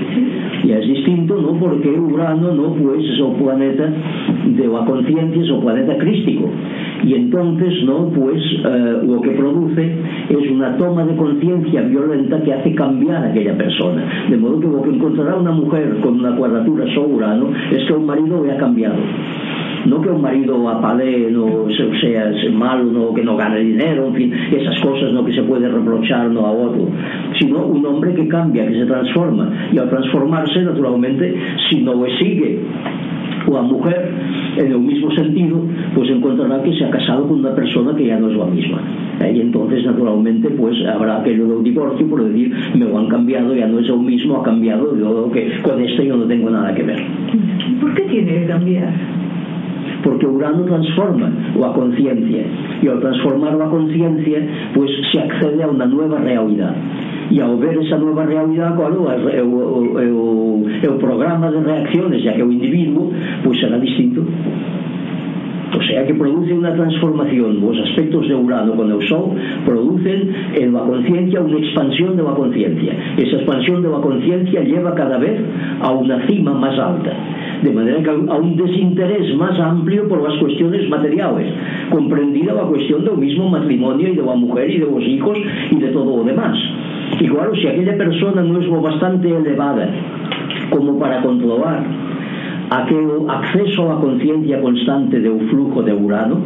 Ya 0.65 0.79
es 0.79 0.87
distinto, 0.87 1.41
¿no? 1.41 1.59
Porque 1.59 1.89
Urano, 1.89 2.53
¿no? 2.53 2.75
Pues 2.75 3.05
es 3.05 3.19
el 3.19 3.43
planeta 3.43 3.93
de 4.47 4.67
la 4.67 4.85
conciencia 4.85 5.43
el 5.43 5.61
planeta 5.61 5.97
crístico. 5.99 6.51
Y 7.05 7.15
entonces 7.15 7.83
no 7.85 8.09
pues 8.09 8.43
eh, 8.43 9.01
lo 9.07 9.21
que 9.21 9.31
produce 9.31 9.97
es 10.29 10.51
una 10.51 10.77
toma 10.77 11.05
de 11.05 11.17
conciencia 11.17 11.83
violenta 11.83 12.43
que 12.43 12.53
hace 12.53 12.75
cambiar 12.75 13.25
a 13.25 13.31
aquella 13.31 13.57
persona. 13.57 14.27
De 14.29 14.37
modo 14.37 14.61
que 14.61 14.67
lo 14.67 14.83
que 14.83 14.91
encontrará 14.91 15.37
una 15.37 15.53
mujer 15.53 15.97
con 16.03 16.21
una 16.21 16.37
cuadratura 16.37 16.85
Sol 16.95 17.13
Urano 17.13 17.51
es 17.71 17.85
que 17.87 17.93
un 17.93 18.07
marido 18.07 18.45
le 18.45 18.53
ha 18.53 18.59
cambiado. 18.59 18.97
No 19.87 20.01
que 20.03 20.11
un 20.11 20.21
marido 20.21 20.69
apale 20.69 21.31
no 21.31 21.67
sea 22.03 22.31
malo 22.53 22.85
no 22.85 23.15
que 23.15 23.25
no 23.25 23.35
gane 23.37 23.61
dinero 23.61 24.09
en 24.09 24.15
fin 24.15 24.33
esas 24.53 24.79
cosas 24.81 25.11
no 25.13 25.25
que 25.25 25.33
se 25.33 25.43
puede 25.43 25.69
reprochar 25.69 26.31
no 26.31 26.47
a 26.47 26.51
otro. 26.51 26.87
Sino 27.39 27.65
un 27.65 27.87
hombre 27.87 28.15
que 28.15 28.29
cambia 28.29 28.67
que 28.67 28.75
se 28.75 28.85
transforma. 28.85 29.51
Y 29.73 29.79
al 29.79 29.89
transformarse 29.89 30.63
naturalmente 30.63 31.35
si 31.71 31.81
no 31.81 32.05
le 32.05 32.17
sigue 32.19 32.61
ou 33.47 33.57
a 33.57 33.63
mujer 33.63 34.13
e 34.57 34.65
no 34.69 34.79
mismo 34.81 35.11
sentido 35.13 35.65
pues 35.95 36.11
encontrará 36.11 36.63
que 36.63 36.73
se 36.75 36.85
ha 36.85 36.91
casado 36.91 37.27
con 37.29 37.41
una 37.41 37.55
persona 37.55 37.95
que 37.97 38.07
ya 38.07 38.19
no 38.19 38.31
es 38.31 38.37
la 38.37 38.47
misma 38.47 38.81
¿eh? 39.21 39.33
y 39.37 39.41
entonces 39.41 39.85
naturalmente 39.85 40.51
pues, 40.51 40.77
habrá 40.87 41.21
aquello 41.21 41.59
un 41.59 41.65
divorcio 41.65 42.07
por 42.09 42.25
decir 42.25 42.53
me 42.75 42.85
lo 42.85 42.99
han 42.99 43.09
cambiado 43.09 43.55
ya 43.55 43.67
no 43.67 43.79
es 43.79 43.89
el 43.89 43.99
mismo 44.01 44.41
ha 44.41 44.43
cambiado 44.43 44.97
yo 44.97 45.31
que 45.33 45.51
con 45.63 45.81
este 45.81 46.07
yo 46.07 46.17
no 46.17 46.25
tengo 46.25 46.51
nada 46.51 46.75
que 46.75 46.83
ver 46.83 47.01
¿por 47.81 47.95
qué 47.95 48.03
tiene 48.03 48.41
que 48.41 48.47
cambiar? 48.47 48.93
porque 50.03 50.27
Urano 50.27 50.65
transforma 50.65 51.31
o 51.59 51.65
a 51.65 51.75
conciencia 51.75 52.45
y 52.83 52.89
al 52.89 53.01
transformar 53.01 53.55
la 53.55 53.67
conciencia 53.67 54.39
pues, 54.75 54.91
se 55.13 55.21
accede 55.21 55.63
a 55.63 55.69
una 55.69 55.87
nueva 55.87 56.19
realidad 56.19 56.75
e 57.31 57.41
ao 57.41 57.57
ver 57.57 57.79
esa 57.79 57.97
nova 57.97 58.27
realidade 58.27 58.77
coa 58.77 58.89
lúa 58.89 59.15
é 59.15 59.43
o, 59.43 59.99
é 59.99 60.07
o, 60.11 60.67
é 60.83 60.89
o 60.91 60.99
programa 60.99 61.51
de 61.51 61.61
reacciones 61.63 62.23
ya 62.23 62.33
que 62.35 62.43
o 62.43 62.53
individuo 62.53 63.13
pois 63.45 63.59
será 63.61 63.79
distinto. 63.79 64.27
O 65.71 65.83
sea 65.85 66.05
que 66.05 66.15
produce 66.19 66.51
unha 66.51 66.75
transformación. 66.75 67.63
Os 67.63 67.79
aspectos 67.79 68.27
de 68.27 68.35
Urano 68.35 68.75
con 68.75 68.91
o 68.91 68.99
Sol 69.07 69.39
producen 69.63 70.35
en 70.59 70.75
la 70.75 70.83
conciencia 70.83 71.39
unha 71.39 71.63
expansión 71.63 72.19
de 72.19 72.27
la 72.27 72.35
conciencia 72.35 72.91
esa 73.15 73.37
expansión 73.39 73.79
de 73.79 73.91
la 73.91 74.03
conciencia 74.03 74.67
lleva 74.67 74.95
cada 74.99 75.19
vez 75.23 75.39
a 75.79 75.95
unha 75.95 76.19
cima 76.27 76.59
máis 76.59 76.75
alta. 76.75 77.15
De 77.63 77.71
maneira 77.71 78.03
que 78.03 78.11
a 78.11 78.37
un 78.41 78.59
desinterés 78.59 79.31
máis 79.39 79.55
amplio 79.63 80.11
por 80.11 80.27
as 80.27 80.35
cuestiones 80.43 80.91
materiales 80.91 81.47
comprendida 81.95 82.59
a 82.59 82.67
cuestión 82.67 83.07
do 83.07 83.15
mismo 83.15 83.47
matrimonio 83.47 84.11
e 84.11 84.19
de 84.19 84.25
la 84.27 84.35
mujer 84.35 84.67
e 84.67 84.83
de 84.83 84.89
los 84.91 85.05
hijos 85.07 85.39
e 85.71 85.77
de 85.79 85.95
todo 85.95 86.11
o 86.11 86.27
demás. 86.27 86.59
Igual, 87.21 87.53
se 87.61 87.69
aquella 87.69 87.97
persona 88.01 88.41
non 88.41 88.65
é 88.65 88.81
bastante 88.81 89.29
elevada 89.29 89.85
como 90.73 90.97
para 90.97 91.21
controlar 91.21 91.85
aquel 92.73 93.29
acceso 93.29 93.93
á 93.93 94.01
conciencia 94.01 94.57
constante 94.65 95.21
do 95.21 95.37
flujo 95.53 95.85
de 95.85 95.93
Urano, 95.93 96.41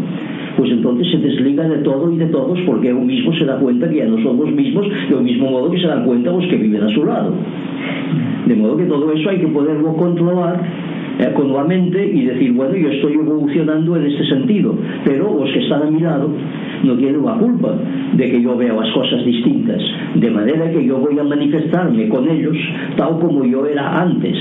pues 0.57 0.75
entonces 0.75 1.07
se 1.15 1.19
desliga 1.23 1.63
de 1.71 1.79
todo 1.87 2.11
y 2.11 2.19
de 2.19 2.27
todos 2.27 2.59
porque 2.67 2.91
él 2.91 2.99
mismo 3.07 3.31
se 3.39 3.45
da 3.45 3.55
cuenta 3.63 3.89
que 3.89 4.03
ya 4.03 4.07
no 4.11 4.19
son 4.19 4.35
los 4.35 4.51
mismos 4.51 4.91
de 4.91 5.15
mismo 5.23 5.51
modo 5.51 5.71
que 5.71 5.79
se 5.79 5.87
dan 5.87 6.05
cuenta 6.05 6.33
los 6.33 6.47
que 6.51 6.57
viven 6.57 6.83
a 6.83 6.89
su 6.91 7.07
lado. 7.07 7.31
De 8.47 8.55
modo 8.57 8.77
que 8.77 8.87
todo 8.91 9.13
eso 9.13 9.31
hay 9.31 9.39
que 9.39 9.49
poderlo 9.49 9.95
controlar 9.95 10.59
eh, 11.19 11.31
con 11.35 11.53
la 11.53 11.63
mente 11.63 12.03
y 12.03 12.27
decir 12.27 12.53
bueno 12.53 12.75
yo 12.75 12.89
estoy 12.89 13.15
evolucionando 13.15 13.97
en 13.97 14.07
este 14.07 14.27
sentido 14.27 14.75
pero 15.05 15.39
los 15.39 15.53
que 15.53 15.61
están 15.61 15.83
a 15.83 15.91
mi 15.91 16.01
lado 16.01 16.29
no 16.85 16.97
tienen 16.97 17.25
la 17.25 17.35
culpa 17.35 17.75
de 18.15 18.31
que 18.31 18.43
yo 18.43 18.57
vea 18.57 18.73
las 18.73 18.91
cosas 18.93 19.25
distintas, 19.25 19.81
de 20.15 20.31
manera 20.31 20.71
que 20.71 20.85
yo 20.85 20.99
voy 20.99 21.19
a 21.19 21.25
manifestarme 21.25 22.09
con 22.09 22.29
ellos 22.29 22.57
tal 22.97 23.19
como 23.19 23.45
yo 23.45 23.67
era 23.67 24.03
antes. 24.03 24.37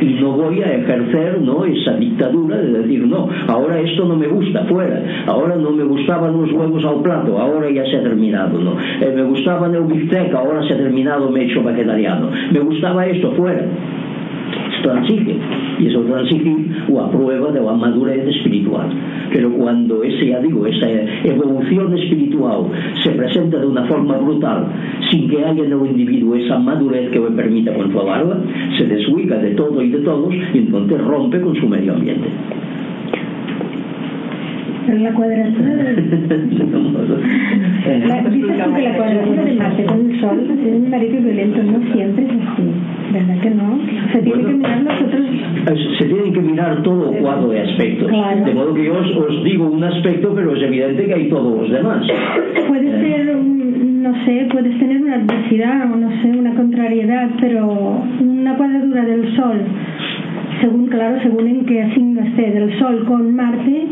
Y 0.00 0.06
no 0.20 0.32
voy 0.32 0.60
a 0.60 0.74
ejercer 0.76 1.40
¿no? 1.40 1.64
esa 1.64 1.94
dictadura 1.96 2.58
de 2.58 2.82
decir, 2.82 3.06
no, 3.06 3.28
ahora 3.48 3.80
esto 3.80 4.04
no 4.04 4.16
me 4.16 4.26
gusta, 4.26 4.64
fuera, 4.64 5.02
ahora 5.26 5.56
no 5.56 5.70
me 5.70 5.84
gustaban 5.84 6.32
los 6.32 6.52
huevos 6.52 6.84
al 6.84 7.02
plato, 7.02 7.38
ahora 7.38 7.70
ya 7.70 7.84
se 7.84 7.96
ha 7.96 8.02
terminado, 8.02 8.58
¿no? 8.58 8.76
Eh, 9.00 9.12
me 9.14 9.22
gustaba 9.22 9.66
el 9.66 9.84
bistec, 9.84 10.34
ahora 10.34 10.66
se 10.66 10.74
ha 10.74 10.76
terminado, 10.76 11.30
me 11.30 11.42
he 11.42 11.44
hecho 11.44 11.62
vegetariano, 11.62 12.30
me 12.52 12.60
gustaba 12.60 13.06
esto, 13.06 13.32
fuera 13.32 13.64
transigen 14.84 15.38
y 15.80 15.86
eso 15.88 16.00
transigen 16.02 16.68
o 16.92 17.00
a 17.00 17.10
prueba 17.10 17.50
de 17.50 17.58
súa 17.58 17.74
madurez 17.74 18.28
espiritual. 18.28 18.88
Pero 19.32 19.50
cuando 19.52 20.04
ese, 20.04 20.28
ya 20.28 20.38
digo, 20.40 20.66
esa 20.66 20.86
evolución 21.24 21.96
espiritual 21.98 22.70
se 23.02 23.10
presenta 23.10 23.58
de 23.58 23.66
una 23.66 23.84
forma 23.86 24.16
brutal 24.18 24.66
sin 25.10 25.28
que 25.28 25.44
haya 25.44 25.64
en 25.64 25.72
el 25.72 25.86
individuo 25.86 26.36
esa 26.36 26.58
madurez 26.58 27.10
que 27.10 27.18
le 27.18 27.30
permita 27.30 27.74
controlarla 27.74 28.38
se 28.78 28.86
deshuica 28.86 29.38
de 29.38 29.50
todo 29.52 29.82
y 29.82 29.90
de 29.90 29.98
todos 29.98 30.32
y 30.52 30.58
entonces 30.58 31.00
rompe 31.00 31.40
con 31.40 31.56
su 31.56 31.68
medio 31.68 31.94
ambiente. 31.94 32.28
En 34.86 35.02
la 35.02 35.12
cuadratura 35.14 35.74
de... 35.76 35.94
la, 37.84 38.22
dices 38.30 38.50
que 38.50 38.82
la 38.82 38.96
cuadratura 38.96 39.44
de 39.44 39.52
Marte 39.54 39.84
con 39.84 40.10
el 40.10 40.20
Sol 40.20 40.40
es 40.40 40.74
un 40.74 40.90
marido 40.90 41.20
violento, 41.20 41.62
no 41.62 41.92
siempre 41.92 42.24
es 42.24 42.30
así, 42.30 42.62
¿verdad 43.12 43.40
que 43.42 43.50
no? 43.50 43.78
Se 44.12 44.22
tiene 44.22 44.42
bueno, 44.42 44.48
que 44.48 44.54
mirar 44.54 44.82
nosotros... 44.82 45.22
Se 45.98 46.04
tienen 46.06 46.32
que 46.32 46.40
mirar 46.40 46.82
todo 46.82 47.12
el 47.12 47.18
cuadro 47.20 47.48
de 47.48 47.60
aspectos. 47.60 48.08
Claro. 48.08 48.44
De 48.44 48.54
modo 48.54 48.74
que 48.74 48.84
yo 48.84 48.94
os, 48.94 49.16
os, 49.16 49.44
digo 49.44 49.66
un 49.66 49.84
aspecto, 49.84 50.32
pero 50.34 50.56
es 50.56 50.62
evidente 50.62 51.06
que 51.06 51.14
hay 51.14 51.28
todos 51.28 51.60
los 51.60 51.70
demás. 51.70 52.06
Puede 52.68 52.88
eh. 52.88 53.00
ser, 53.00 53.36
no 53.36 54.24
sé, 54.24 54.48
puedes 54.50 54.78
tener 54.78 55.02
una 55.02 55.16
adversidad 55.16 55.92
o 55.92 55.96
no 55.96 56.10
sé, 56.22 56.28
una 56.28 56.54
contrariedad, 56.54 57.30
pero 57.40 58.02
una 58.20 58.56
cuadratura 58.56 59.04
del 59.04 59.36
Sol 59.36 59.60
según 60.60 60.86
claro 60.86 61.20
según 61.22 61.46
en 61.46 61.66
qué 61.66 61.90
signo 61.94 62.22
esté 62.22 62.50
del 62.52 62.78
Sol 62.78 63.04
con 63.06 63.34
Marte 63.34 63.86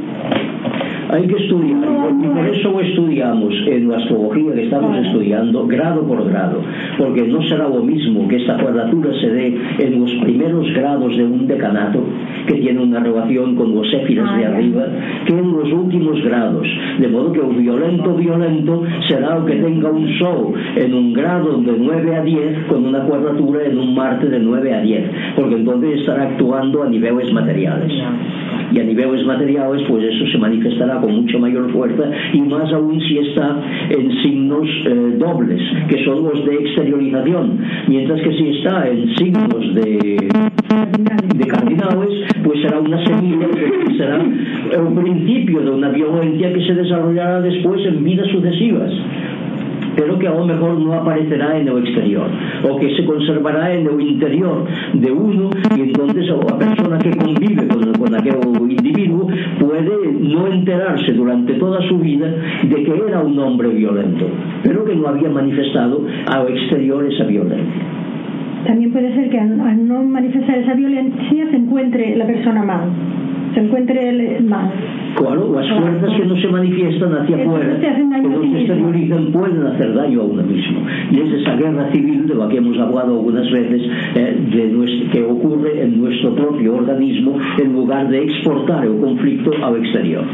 Hay 1.12 1.26
que 1.26 1.36
estudiar, 1.36 1.78
y 2.22 2.26
por 2.26 2.46
eso 2.46 2.80
estudiamos 2.80 3.52
en 3.66 3.88
la 3.88 3.98
astrología 3.98 4.54
que 4.54 4.64
estamos 4.64 4.96
estudiando 4.96 5.66
grado 5.66 6.06
por 6.06 6.26
grado, 6.26 6.62
porque 6.96 7.26
no 7.28 7.42
será 7.42 7.68
lo 7.68 7.82
mismo 7.82 8.26
que 8.28 8.36
esta 8.36 8.56
cuadratura 8.56 9.10
se 9.20 9.28
dé 9.28 9.58
en 9.78 10.00
los 10.00 10.10
primeros 10.22 10.72
grados 10.72 11.14
de 11.14 11.24
un 11.24 11.46
decanato, 11.46 12.02
que 12.46 12.54
tiene 12.54 12.80
una 12.80 13.00
relación 13.00 13.54
con 13.56 13.74
los 13.74 13.92
éfiles 13.92 14.24
de 14.36 14.44
ah, 14.44 14.48
arriba, 14.48 14.86
que 15.26 15.32
en 15.34 15.52
los 15.52 15.70
últimos 15.70 16.22
grados, 16.24 16.66
de 16.98 17.08
modo 17.08 17.30
que 17.30 17.40
el 17.40 17.56
violento 17.56 18.14
violento 18.14 18.82
será 19.06 19.36
el 19.36 19.44
que 19.44 19.56
tenga 19.56 19.90
un 19.90 20.08
sol 20.18 20.54
en 20.76 20.94
un 20.94 21.12
grado 21.12 21.58
de 21.58 21.72
9 21.78 22.16
a 22.16 22.22
10 22.22 22.64
con 22.68 22.86
una 22.86 23.00
cuadratura 23.00 23.66
en 23.66 23.78
un 23.78 23.94
Marte 23.94 24.28
de 24.28 24.38
9 24.38 24.74
a 24.74 24.80
10, 24.80 25.10
porque 25.36 25.56
entonces 25.56 26.00
estará 26.00 26.22
actuando 26.22 26.82
a 26.82 26.88
niveles 26.88 27.30
materiales. 27.32 27.92
Y 28.72 28.80
a 28.80 28.84
niveles 28.84 29.26
materiales, 29.26 29.82
pues 29.86 30.02
eso 30.04 30.26
se 30.32 30.38
manifestará 30.38 30.98
con 31.02 31.14
mucho 31.16 31.38
mayor 31.38 31.70
fuerza 31.72 32.04
y 32.32 32.40
más 32.42 32.72
aún 32.72 33.00
si 33.00 33.18
está 33.18 33.60
en 33.90 34.22
signos 34.22 34.68
eh, 34.86 35.16
dobles 35.18 35.60
que 35.88 36.04
son 36.04 36.24
los 36.24 36.44
de 36.46 36.54
exteriorización. 36.54 37.58
Mientras 37.88 38.20
que 38.22 38.32
si 38.32 38.48
está 38.56 38.88
en 38.88 39.14
signos 39.16 39.74
de, 39.74 40.30
de 41.36 41.46
cardinales 41.46 42.32
pues 42.44 42.62
será 42.62 42.78
una 42.78 43.04
semilla 43.04 43.46
será 43.96 44.20
el 44.22 44.94
principio 44.94 45.60
de 45.60 45.70
una 45.70 45.88
violencia 45.90 46.52
que 46.52 46.66
se 46.66 46.74
desarrollará 46.74 47.40
después 47.40 47.84
en 47.86 48.04
vidas 48.04 48.28
sucesivas 48.28 48.92
pero 49.96 50.18
que 50.18 50.26
a 50.26 50.34
lo 50.34 50.46
mejor 50.46 50.78
no 50.78 50.94
aparecerá 50.94 51.58
en 51.58 51.68
el 51.68 51.78
exterior 51.78 52.26
o 52.68 52.78
que 52.78 52.94
se 52.96 53.04
conservará 53.04 53.72
en 53.72 53.86
el 53.86 54.00
interior 54.00 54.64
de 54.94 55.12
uno 55.12 55.50
y 55.76 55.80
entonces 55.80 56.26
la 56.28 56.58
persona 56.58 56.98
que 56.98 57.10
convive 57.10 57.66
con, 57.68 57.80
con 57.80 57.91
aquel 58.14 58.36
individuo 58.68 59.28
puede 59.60 60.12
no 60.20 60.46
enterarse 60.46 61.12
durante 61.12 61.54
toda 61.54 61.80
su 61.88 61.98
vida 61.98 62.28
de 62.62 62.82
que 62.82 62.92
era 63.08 63.20
un 63.20 63.38
hombre 63.38 63.68
violento, 63.68 64.26
pero 64.62 64.84
que 64.84 64.94
no 64.94 65.08
había 65.08 65.28
manifestado 65.28 66.04
al 66.26 66.48
exterior 66.48 67.04
esa 67.04 67.24
violencia. 67.24 67.82
También 68.66 68.92
puede 68.92 69.14
ser 69.14 69.28
que 69.28 69.38
al, 69.38 69.88
no 69.88 70.02
manifestar 70.04 70.58
esa 70.58 70.74
violencia 70.74 71.50
se 71.50 71.56
encuentre 71.56 72.16
la 72.16 72.26
persona 72.26 72.62
mal 72.62 72.88
se 73.54 73.60
encuentre 73.60 74.08
el 74.08 74.44
mal. 74.44 74.70
Claro, 75.16 75.52
las 75.54 75.68
fuerzas 75.68 76.10
que 76.16 76.24
no 76.24 76.36
se 76.36 76.48
manifiestan 76.48 77.12
hacia 77.14 77.36
afuera, 77.36 77.78
que 77.80 78.28
no 78.28 78.42
se 78.42 78.58
exteriorizan, 78.58 79.26
pueden 79.32 79.66
hacer 79.66 79.94
daño 79.94 80.20
a 80.20 80.24
uno 80.24 80.42
mismo. 80.42 80.80
Y 81.10 81.20
es 81.20 81.32
esa 81.40 81.56
guerra 81.56 81.90
civil 81.92 82.26
de 82.26 82.34
la 82.34 82.48
que 82.48 82.56
hemos 82.58 82.78
hablado 82.78 83.18
algunas 83.18 83.50
veces, 83.50 83.82
eh, 84.14 84.36
de 84.54 84.68
nuestro, 84.68 85.10
que 85.10 85.24
ocurre 85.24 85.82
en 85.82 86.00
nuestro 86.00 86.34
propio 86.34 86.76
organismo 86.76 87.38
en 87.62 87.72
lugar 87.72 88.08
de 88.08 88.24
exportar 88.24 88.84
el 88.84 88.98
conflicto 89.00 89.50
al 89.62 89.76
exterior. 89.76 90.24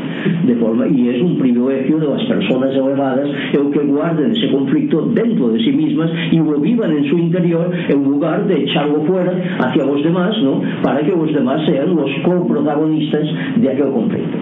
De 0.45 0.55
forma, 0.57 0.87
y 0.89 1.09
es 1.09 1.22
un 1.22 1.39
privilegio 1.39 1.99
de 1.99 2.07
las 2.07 2.24
personas 2.24 2.74
elevadas 2.74 3.29
el 3.53 3.70
que 3.70 3.81
guarden 3.81 4.33
ese 4.33 4.51
conflicto 4.51 5.03
dentro 5.14 5.49
de 5.49 5.61
sí 5.61 5.72
mismas 5.72 6.11
y 6.31 6.37
lo 6.37 6.59
vivan 6.59 6.93
en 6.93 7.05
su 7.09 7.18
interior 7.18 7.70
en 7.89 8.05
lugar 8.05 8.47
de 8.47 8.62
echarlo 8.62 9.03
fuera 9.05 9.33
hacia 9.59 9.85
los 9.85 10.03
demás, 10.03 10.37
¿no? 10.43 10.62
para 10.83 11.01
que 11.01 11.12
los 11.12 11.33
demás 11.33 11.64
sean 11.66 11.95
los 11.95 12.11
coprotagonistas 12.24 13.24
de 13.57 13.68
aquel 13.70 13.91
conflicto. 13.91 14.39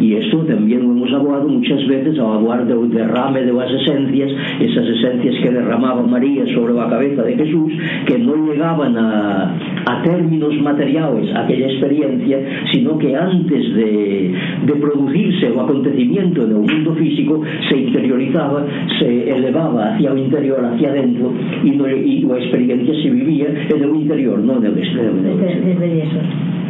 E 0.00 0.18
isto 0.18 0.42
tamén 0.42 0.82
hemos 0.82 1.10
aboado 1.14 1.46
muchas 1.46 1.82
veces 1.86 2.18
ao 2.18 2.42
aboar 2.42 2.66
do 2.66 2.86
derrame 2.90 3.46
de 3.46 3.54
as 3.54 3.70
esencias, 3.70 4.30
esas 4.58 4.86
esencias 4.90 5.38
que 5.38 5.50
derramaba 5.54 6.02
María 6.02 6.42
sobre 6.50 6.74
a 6.74 6.90
cabeza 6.90 7.22
de 7.22 7.38
Jesús, 7.38 7.70
que 8.06 8.18
non 8.18 8.42
llegaban 8.42 8.98
a, 8.98 9.54
a 9.86 9.94
términos 10.02 10.54
materiales 10.58 11.30
aquella 11.30 11.70
experiencia, 11.70 12.42
sino 12.74 12.98
que 12.98 13.14
antes 13.14 13.62
de, 13.74 14.34
de 14.66 14.74
producirse 14.82 15.54
o 15.54 15.62
acontecimiento 15.62 16.42
no 16.46 16.66
mundo 16.66 16.94
físico, 16.98 17.42
se 17.70 17.76
interiorizaba, 17.78 18.66
se 18.98 19.30
elevaba 19.30 19.94
hacia 19.94 20.12
o 20.12 20.18
interior, 20.18 20.58
hacia 20.64 20.90
dentro, 20.90 21.30
e, 21.62 21.70
no, 21.70 21.86
e 21.86 22.26
a 22.26 22.38
experiencia 22.38 22.94
se 22.98 23.10
vivía 23.10 23.48
en 23.70 23.84
o 23.84 23.94
interior, 23.94 24.42
non 24.42 24.58
no 24.58 24.74
exterior. 24.74 25.14
Desde, 25.22 25.54
desde 25.62 25.88
eso. 26.02 26.20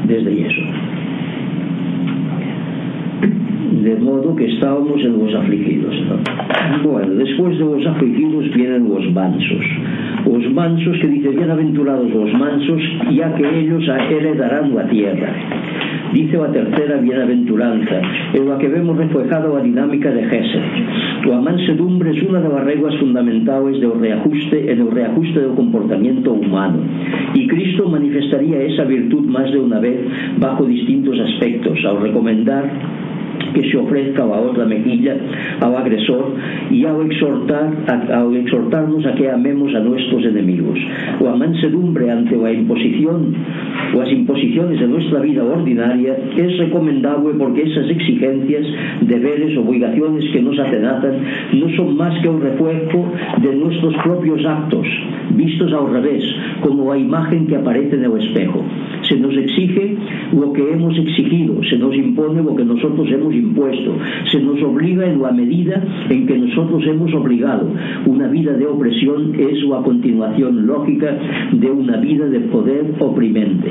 Desde 0.05 0.33
eso 0.45 0.63
de 3.73 3.97
modo 3.97 4.35
que 4.37 4.47
estábamos 4.47 5.01
en 5.03 5.19
los 5.19 5.35
afligidos. 5.35 5.95
Bueno, 6.83 7.15
después 7.15 7.59
de 7.59 7.65
los 7.65 7.87
afligidos 7.87 8.53
vienen 8.55 8.89
los 8.89 9.13
mansos. 9.13 9.65
Los 10.27 10.53
mansos 10.53 10.97
que 11.01 11.09
dice, 11.09 11.29
bienaventurados 11.31 12.11
los 12.11 12.33
mansos, 12.35 12.81
ya 13.13 13.35
que 13.35 13.61
ellos 13.61 13.85
heredarán 14.11 14.75
la 14.75 14.89
tierra. 14.89 15.33
Dice 16.13 16.37
la 16.37 16.53
tercera 16.53 16.99
bienaventuranza, 16.99 18.01
en 18.33 18.49
la 18.49 18.59
que 18.59 18.69
vemos 18.69 18.97
reflejada 18.97 19.49
la 19.49 19.63
dinámica 19.63 20.11
de 20.11 20.23
Gesed. 20.25 20.63
La 21.29 21.41
mansedumbre 21.41 22.11
es 22.17 22.23
una 22.23 22.41
de 22.41 22.49
las 22.49 22.65
reglas 22.65 22.95
fundamentales 23.01 23.81
del 23.81 23.99
reajuste, 23.99 24.71
en 24.71 24.81
el 24.81 24.91
reajuste 24.91 25.41
del 25.41 25.55
comportamiento 25.55 26.33
humano. 26.33 26.79
Y 27.35 27.47
Cristo 27.49 27.89
manifestaría 27.89 28.61
esa 28.63 28.85
virtud 28.85 29.27
más 29.27 29.51
de 29.51 29.59
una 29.59 29.81
vez 29.81 29.99
bajo 30.39 30.65
distintos 30.65 31.19
aspectos, 31.19 31.79
al 31.85 32.01
recomendar 32.03 32.71
que 33.55 33.71
se 33.71 33.77
ofrezca 33.77 34.23
a 34.23 34.41
otra 34.41 34.67
mejilla 34.67 35.17
al 35.61 35.77
agresor 35.77 36.35
y 36.71 36.85
al, 36.85 37.07
exhortar, 37.07 37.71
al 38.13 38.37
exhortarnos 38.37 39.07
a 39.07 39.15
que 39.15 39.31
amemos 39.31 39.75
a 39.75 39.81
nuestros 39.81 40.25
enemigos. 40.25 40.79
O 41.21 41.29
a 41.29 41.37
mansedumbre 41.37 42.11
ante 42.11 42.37
la 42.37 42.53
imposición, 42.53 43.35
las 43.95 44.11
imposiciones 44.11 44.81
de 44.81 44.89
nuestra 44.89 45.21
vida 45.21 45.45
ordinaria 45.45 46.17
es 46.37 46.59
recomendable 46.59 47.35
porque 47.39 47.63
esas 47.63 47.89
exigencias, 47.89 48.67
deberes, 49.03 49.57
obligaciones 49.57 50.25
que 50.33 50.43
nos 50.43 50.59
atenazan 50.59 51.15
no 51.53 51.69
son 51.77 51.97
más 51.97 52.21
que 52.21 52.29
un 52.29 52.41
reflejo 52.41 53.13
de 53.41 53.55
nuestros 53.55 53.95
propios 54.03 54.45
actos, 54.45 54.87
vistos 55.37 55.73
al 55.73 55.93
revés, 55.93 56.25
como 56.61 56.93
la 56.93 56.99
imagen 56.99 57.47
que 57.47 57.57
aparece 57.57 57.97
en 57.97 58.05
el 58.05 58.19
espejo. 58.21 58.65
Se 59.09 59.17
nos 59.17 59.37
exige 59.37 59.97
lo 60.33 60.53
que 60.53 60.73
hemos 60.73 60.97
exigido, 60.99 61.63
se 61.65 61.77
nos 61.77 61.95
impone 61.95 62.43
lo 62.43 62.57
que 62.57 62.65
nosotros 62.65 63.07
hemos 63.11 63.35
impuesto, 63.35 63.97
se 64.33 64.41
nos 64.41 64.61
obliga 64.63 65.07
en 65.07 65.21
la 65.21 65.31
medida 65.31 65.83
en 66.09 66.27
que 66.27 66.39
nosotros 66.39 66.83
hemos 66.87 67.13
obligado. 67.15 67.69
Una 68.07 68.29
vida 68.29 68.53
de 68.55 68.67
opresión 68.67 69.35
es 69.39 69.63
la 69.65 69.83
continuación 69.83 70.67
lógica 70.67 71.17
de 71.53 71.71
una 71.71 71.99
vida 71.99 72.27
de 72.27 72.41
poder 72.41 72.95
oprimente 72.99 73.71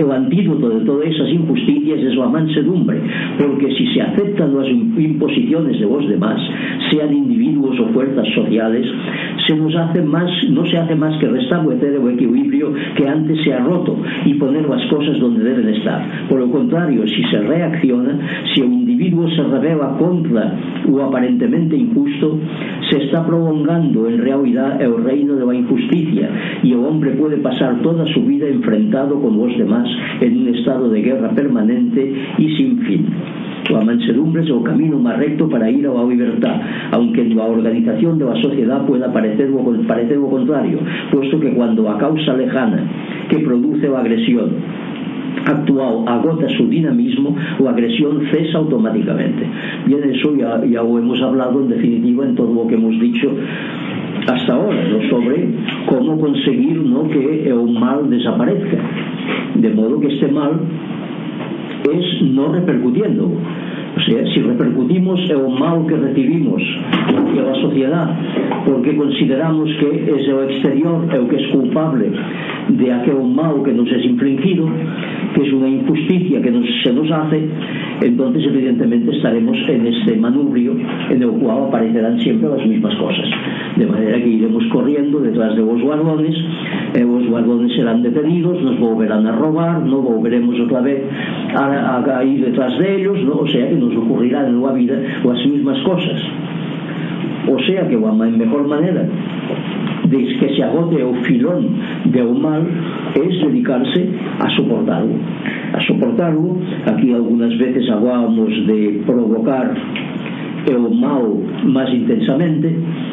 el 0.00 0.10
antídoto 0.10 0.70
de 0.70 0.84
todas 0.84 1.08
esas 1.08 1.28
injusticias 1.28 2.00
es 2.00 2.16
la 2.16 2.28
mansedumbre, 2.28 3.00
porque 3.38 3.74
si 3.76 3.86
se 3.92 4.00
aceptan 4.00 4.56
las 4.56 4.68
imposiciones 4.68 5.78
de 5.78 5.86
los 5.86 6.08
demás, 6.08 6.40
sean 6.90 7.12
individuos 7.12 7.78
o 7.80 7.92
fuerzas 7.92 8.26
sociales, 8.34 8.86
se 9.46 9.56
nos 9.56 9.74
hace 9.76 10.02
más, 10.02 10.30
no 10.50 10.64
se 10.66 10.78
hace 10.78 10.94
más 10.94 11.18
que 11.18 11.28
restablecer 11.28 11.94
el 11.94 12.08
equilibrio 12.08 12.72
que 12.96 13.06
antes 13.06 13.42
se 13.44 13.52
ha 13.52 13.60
roto 13.60 13.96
y 14.24 14.34
poner 14.34 14.68
las 14.68 14.84
cosas 14.86 15.18
donde 15.18 15.44
deben 15.44 15.68
estar. 15.68 16.28
Por 16.28 16.40
lo 16.40 16.50
contrario, 16.50 17.06
si 17.06 17.22
se 17.24 17.40
reacciona, 17.40 18.18
si 18.54 18.62
el 18.62 18.72
individuo 18.72 19.28
se 19.30 19.42
revela 19.42 19.96
contra 19.98 20.56
lo 20.88 21.04
aparentemente 21.04 21.76
injusto, 21.76 22.38
se 22.90 23.04
está 23.04 23.26
prolongando 23.26 24.08
en 24.08 24.18
realidad 24.18 24.80
el 24.80 25.04
reino 25.04 25.36
de 25.36 25.46
la 25.46 25.54
injusticia 25.54 26.30
y 26.62 26.72
el 26.72 26.78
hombre 26.78 27.12
puede 27.12 27.36
pasar 27.38 27.80
toda 27.82 28.06
su 28.12 28.22
vida 28.24 28.46
enfrentado 28.48 29.20
con 29.20 29.36
los 29.36 29.56
demás 29.56 29.89
en 30.20 30.42
un 30.42 30.54
estado 30.54 30.88
de 30.90 31.02
guerra 31.02 31.30
permanente 31.30 32.12
y 32.38 32.56
sin 32.56 32.78
fin. 32.80 33.06
La 33.70 33.80
mansedumbre 33.82 34.42
es 34.42 34.48
el 34.48 34.62
camino 34.62 34.98
más 34.98 35.18
recto 35.18 35.48
para 35.48 35.70
ir 35.70 35.86
a 35.86 35.92
la 35.92 36.04
libertad, 36.04 36.60
aunque 36.90 37.22
en 37.22 37.36
la 37.36 37.44
organización 37.44 38.18
de 38.18 38.24
la 38.24 38.34
sociedad 38.42 38.84
pueda 38.84 39.12
parecer 39.12 39.48
lo, 39.50 39.64
parecer 39.86 40.18
contrario, 40.18 40.78
puesto 41.12 41.38
que 41.38 41.52
cuando 41.52 41.88
a 41.88 41.98
causa 41.98 42.34
lejana 42.34 42.84
que 43.28 43.38
produce 43.38 43.88
la 43.88 44.00
agresión 44.00 44.50
actual 45.46 46.04
agota 46.06 46.48
su 46.56 46.68
dinamismo, 46.68 47.36
la 47.60 47.70
agresión 47.70 48.22
cesa 48.30 48.58
automáticamente. 48.58 49.46
Bien, 49.86 50.02
eso 50.04 50.34
ya, 50.36 50.64
ya 50.64 50.80
hemos 50.80 51.20
hablado 51.22 51.60
en 51.60 51.68
definitiva 51.68 52.24
en 52.24 52.34
todo 52.34 52.52
lo 52.52 52.66
que 52.66 52.74
hemos 52.74 52.98
dicho 53.00 53.30
hasta 54.26 54.52
ahora, 54.52 54.84
¿no? 54.88 55.08
sobre 55.08 55.48
cómo 55.86 56.18
conseguir 56.20 56.76
¿no? 56.78 57.08
que 57.08 57.48
el 57.48 57.72
mal 57.78 58.08
desaparezca. 58.10 58.78
de 59.54 59.70
modo 59.70 60.00
que 60.00 60.08
este 60.08 60.28
mal 60.28 60.60
es 61.92 62.22
no 62.22 62.52
repercutiendo. 62.52 63.30
O 63.96 64.00
sea, 64.02 64.24
si 64.32 64.40
repercutimos 64.40 65.18
é 65.28 65.36
o 65.36 65.50
mal 65.50 65.84
que 65.84 65.94
recibimos 65.94 66.62
e 66.62 67.40
a 67.40 67.54
sociedad 67.54 68.08
porque 68.64 68.94
consideramos 68.94 69.68
que 69.78 69.86
es 69.86 70.28
o 70.28 70.44
exterior 70.44 71.06
é 71.10 71.18
o 71.18 71.26
que 71.26 71.36
es 71.36 71.46
culpable 71.50 72.06
de 72.68 72.92
aquel 72.92 73.22
mal 73.34 73.62
que 73.64 73.72
nos 73.72 73.90
es 73.90 74.04
infligido 74.04 74.68
que 75.34 75.42
es 75.42 75.52
una 75.52 75.68
injusticia 75.68 76.40
que 76.40 76.50
nos, 76.50 76.66
se 76.82 76.92
nos 76.92 77.10
hace 77.10 77.48
entonces 78.02 78.44
evidentemente 78.46 79.10
estaremos 79.16 79.56
en 79.68 79.86
este 79.86 80.16
manubrio 80.16 80.76
en 81.10 81.22
el 81.22 81.30
cual 81.30 81.68
aparecerán 81.68 82.18
siempre 82.20 82.48
las 82.48 82.66
mismas 82.66 82.94
cosas 82.96 83.28
de 83.80 83.86
maneira 83.86 84.20
que 84.20 84.28
iremos 84.28 84.64
corriendo 84.66 85.20
detrás 85.20 85.56
de 85.56 85.62
vos 85.62 85.80
guardones 85.80 86.36
e 86.92 87.00
vos 87.04 87.24
guardones 87.24 87.72
serán 87.72 88.04
detenidos 88.04 88.60
nos 88.60 88.76
volverán 88.76 89.24
a 89.26 89.32
robar 89.32 89.80
no 89.80 90.04
volveremos 90.04 90.52
outra 90.60 90.84
vez 90.84 91.00
a, 91.56 91.96
a, 91.96 92.18
a 92.18 92.24
ir 92.24 92.44
detrás 92.44 92.76
deles 92.76 93.24
no? 93.24 93.40
o 93.40 93.48
sea 93.48 93.64
que 93.68 93.76
nos 93.80 93.96
ocurrirán 93.96 94.52
en 94.52 94.60
a 94.60 94.72
vida 94.76 94.96
as 95.24 95.46
mismas 95.46 95.80
cosas. 95.80 96.20
O 97.48 97.58
sea 97.60 97.88
que 97.88 97.96
a 97.96 98.12
mellor 98.12 98.68
maneira 98.68 99.08
de 100.04 100.18
que 100.38 100.54
se 100.54 100.62
agote 100.62 101.02
o 101.02 101.14
filón 101.24 101.62
de 102.04 102.22
o 102.22 102.34
mal 102.34 102.66
es 103.14 103.40
dedicarse 103.40 104.08
a 104.40 104.50
soportarlo. 104.56 105.14
A 105.72 105.80
soportarlo. 105.86 106.56
Aquí 106.86 107.12
algunas 107.12 107.56
veces 107.56 107.88
hablábamos 107.88 108.50
de 108.66 109.02
provocar 109.06 109.74
e 110.66 110.72
o 110.76 110.90
mau 110.92 111.40
máis 111.64 111.88
intensamente 111.94 112.68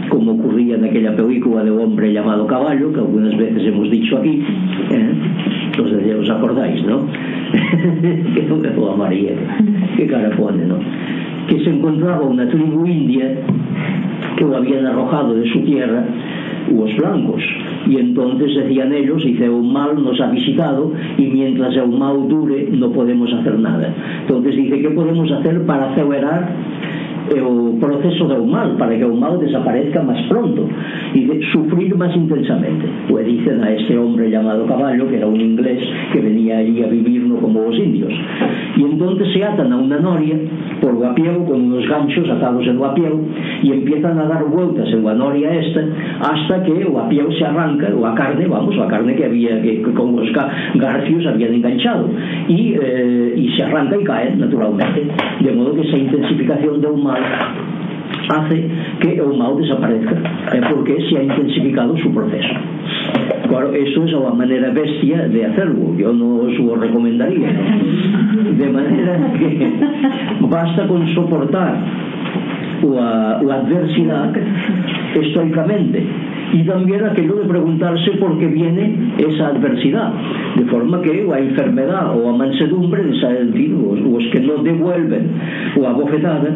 como 0.09 0.35
ocurría 0.35 0.77
naquela 0.77 1.15
película 1.15 1.63
de 1.63 1.71
hombre 1.71 2.11
llamado 2.11 2.47
caballo 2.47 2.91
que 2.91 2.99
algunas 2.99 3.35
veces 3.37 3.63
hemos 3.67 3.89
dicho 3.91 4.17
aquí 4.17 4.43
eh? 4.91 5.11
os, 5.79 5.91
os 5.91 6.29
acordáis, 6.29 6.81
non? 6.83 7.07
que 8.33 8.41
non 8.49 8.59
que 8.59 8.71
María 8.75 9.35
que 9.95 10.05
cara 10.09 10.31
pone, 10.35 10.65
non? 10.65 10.81
que 11.47 11.63
se 11.63 11.71
encontraba 11.71 12.27
unha 12.27 12.47
tribu 12.51 12.83
india 12.83 13.39
que 14.35 14.43
o 14.43 14.51
habían 14.51 14.83
arrojado 14.83 15.33
de 15.39 15.47
su 15.47 15.63
tierra 15.63 16.03
os 16.67 16.91
blancos 16.99 17.43
y 17.87 17.95
entonces 17.95 18.51
decían 18.55 18.91
ellos 18.91 19.23
dice 19.23 19.49
un 19.49 19.71
mal 19.71 19.95
nos 19.95 20.19
ha 20.19 20.27
visitado 20.27 20.91
y 21.17 21.25
mientras 21.27 21.75
el 21.75 21.87
mal 21.95 22.27
dure 22.27 22.67
no 22.75 22.91
podemos 22.91 23.31
hacer 23.31 23.57
nada 23.59 23.93
entonces 24.27 24.55
dice 24.55 24.81
¿qué 24.81 24.89
podemos 24.89 25.31
hacer 25.31 25.65
para 25.65 25.91
acelerar 25.91 26.51
o 27.35 27.75
proceso 27.79 28.25
do 28.25 28.45
mal 28.45 28.75
para 28.77 28.95
que 28.95 29.03
o 29.03 29.15
mal 29.15 29.37
desaparezca 29.37 30.01
máis 30.03 30.21
pronto 30.27 30.63
e 31.13 31.27
de 31.27 31.43
sufrir 31.51 31.91
máis 31.95 32.15
intensamente. 32.15 32.87
O 33.11 33.19
dicen 33.19 33.59
a 33.63 33.71
este 33.73 33.97
hombre 33.97 34.29
llamado 34.29 34.65
Caballo 34.65 35.07
que 35.07 35.17
era 35.17 35.27
un 35.27 35.39
inglés 35.39 35.83
que 36.11 36.19
venía 36.19 36.59
allí 36.59 36.83
a 36.83 36.87
vivir 36.87 37.23
no 37.27 37.37
como 37.37 37.67
os 37.67 37.77
indios. 37.77 38.13
E 38.77 38.81
entonces 38.81 39.33
se 39.33 39.43
atan 39.43 39.71
a 39.73 39.77
una 39.77 39.99
noria 39.99 40.37
por 40.79 40.95
guapiego 40.95 41.45
con 41.45 41.61
unos 41.73 41.87
ganchos 41.87 42.29
atados 42.29 42.65
en 42.67 42.77
guapiego 42.77 43.19
e 43.63 43.67
empiezan 43.73 44.19
a 44.19 44.25
dar 44.25 44.43
vueltas 44.45 44.87
en 44.93 45.03
la 45.03 45.13
noria 45.13 45.51
esta 45.53 45.81
hasta 46.21 46.63
que 46.63 46.85
o 46.85 46.91
guapiego 46.91 47.31
se 47.31 47.45
arranca 47.45 47.91
o 47.93 48.05
a 48.05 48.15
carne, 48.15 48.47
vamos, 48.47 48.77
a 48.79 48.87
carne 48.87 49.15
que 49.15 49.25
había 49.25 49.61
que 49.61 49.81
con 49.81 50.17
os 50.17 50.29
garfios 50.75 51.25
habían 51.25 51.53
enganchado. 51.53 52.09
E, 52.47 52.77
eh, 52.77 53.33
e 53.35 53.51
se 53.55 53.63
arranca 53.63 53.97
e 53.97 54.03
cae 54.03 54.35
naturalmente. 54.35 55.07
De 55.41 55.51
modo 55.51 55.75
que 55.75 55.81
esa 55.81 55.97
intensificación 55.97 56.81
do 56.81 56.95
mal 56.97 57.16
hace 58.29 58.69
que 58.99 59.21
o 59.21 59.33
mal 59.35 59.55
desaparezca, 59.55 60.15
é 60.53 60.61
porque 60.69 61.01
se 61.07 61.17
ha 61.17 61.23
intensificado 61.23 61.97
su 61.97 62.11
proceso. 62.11 62.53
Claro, 63.47 63.73
eso 63.73 64.03
es 64.03 64.13
a 64.13 64.33
manera 64.33 64.71
bestia 64.71 65.27
de 65.29 65.45
hacerlo, 65.45 65.95
yo 65.97 66.11
no 66.11 66.41
os 66.41 66.59
lo 66.59 66.75
recomendaría. 66.75 67.53
¿no? 67.53 68.51
De 68.51 68.69
manera 68.69 69.33
que 69.33 69.71
basta 70.41 70.87
con 70.87 71.07
soportar 71.13 71.77
la, 72.83 73.41
la 73.41 73.55
adversidad 73.55 74.33
estoicamente 75.15 76.03
y 76.53 76.63
también 76.63 77.03
aquello 77.03 77.35
de 77.35 77.45
preguntarse 77.47 78.11
por 78.11 78.37
qué 78.37 78.47
viene 78.47 79.13
esa 79.17 79.47
adversidad 79.47 80.13
de 80.55 80.65
forma 80.65 81.01
que 81.01 81.25
la 81.27 81.39
enfermedad 81.39 82.17
o 82.17 82.29
a 82.29 82.37
mansedumbre 82.37 83.03
de 83.03 83.11
decir, 83.11 83.75
os, 83.75 83.99
os 83.99 84.31
que 84.31 84.39
no 84.41 84.63
devuelven 84.63 85.29
o 85.77 85.87
a 85.87 85.93
bofetada 85.93 86.49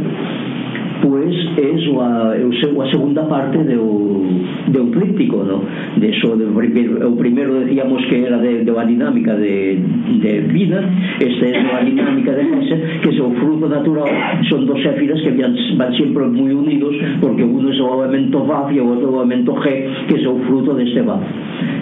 pues 1.02 1.36
es 1.58 1.82
a, 1.99 2.34
o 2.38 2.54
seu, 2.60 2.82
a 2.82 2.89
segunda 2.89 3.28
parte 3.28 3.58
do, 3.64 4.24
do 4.68 4.91
crítico 4.91 5.43
no? 5.43 5.64
de 5.97 6.14
so, 6.22 6.36
de, 6.38 6.45
o 6.45 7.16
primeiro 7.18 7.60
decíamos 7.62 8.06
que 8.06 8.26
era 8.26 8.38
de, 8.38 8.64
de 8.64 8.72
a 8.72 8.84
dinámica 8.86 9.36
de, 9.36 9.80
de 10.22 10.41
vida 10.54 10.84
este 11.20 11.52
é 11.52 11.60
a 11.60 11.84
dinámica 11.84 12.32
de 12.34 12.41
Hesse 12.41 13.02
que 13.02 13.18
é 13.18 13.22
o 13.22 13.32
fruto 13.32 13.68
natural 13.68 14.10
son 14.49 14.66
dos 14.66 14.80
éfiras 14.86 15.22
que 15.22 15.32
van, 15.32 15.56
van 15.78 15.93
sempre 15.97 16.28
moi 16.28 16.54
unidos 16.54 16.95
porque 17.20 17.43
uno 17.43 17.72
é 17.72 17.82
o 17.82 18.04
elemento 18.04 18.43
Vaf 18.45 18.74
e 18.74 18.80
o 18.80 18.88
outro 18.88 19.08
é 19.08 19.12
o 19.12 19.16
elemento 19.22 19.54
G 19.62 19.89
que 20.08 20.24
é 20.24 20.30
o 20.30 20.39
fruto 20.45 20.74
deste 20.74 21.02
Vaf 21.02 21.24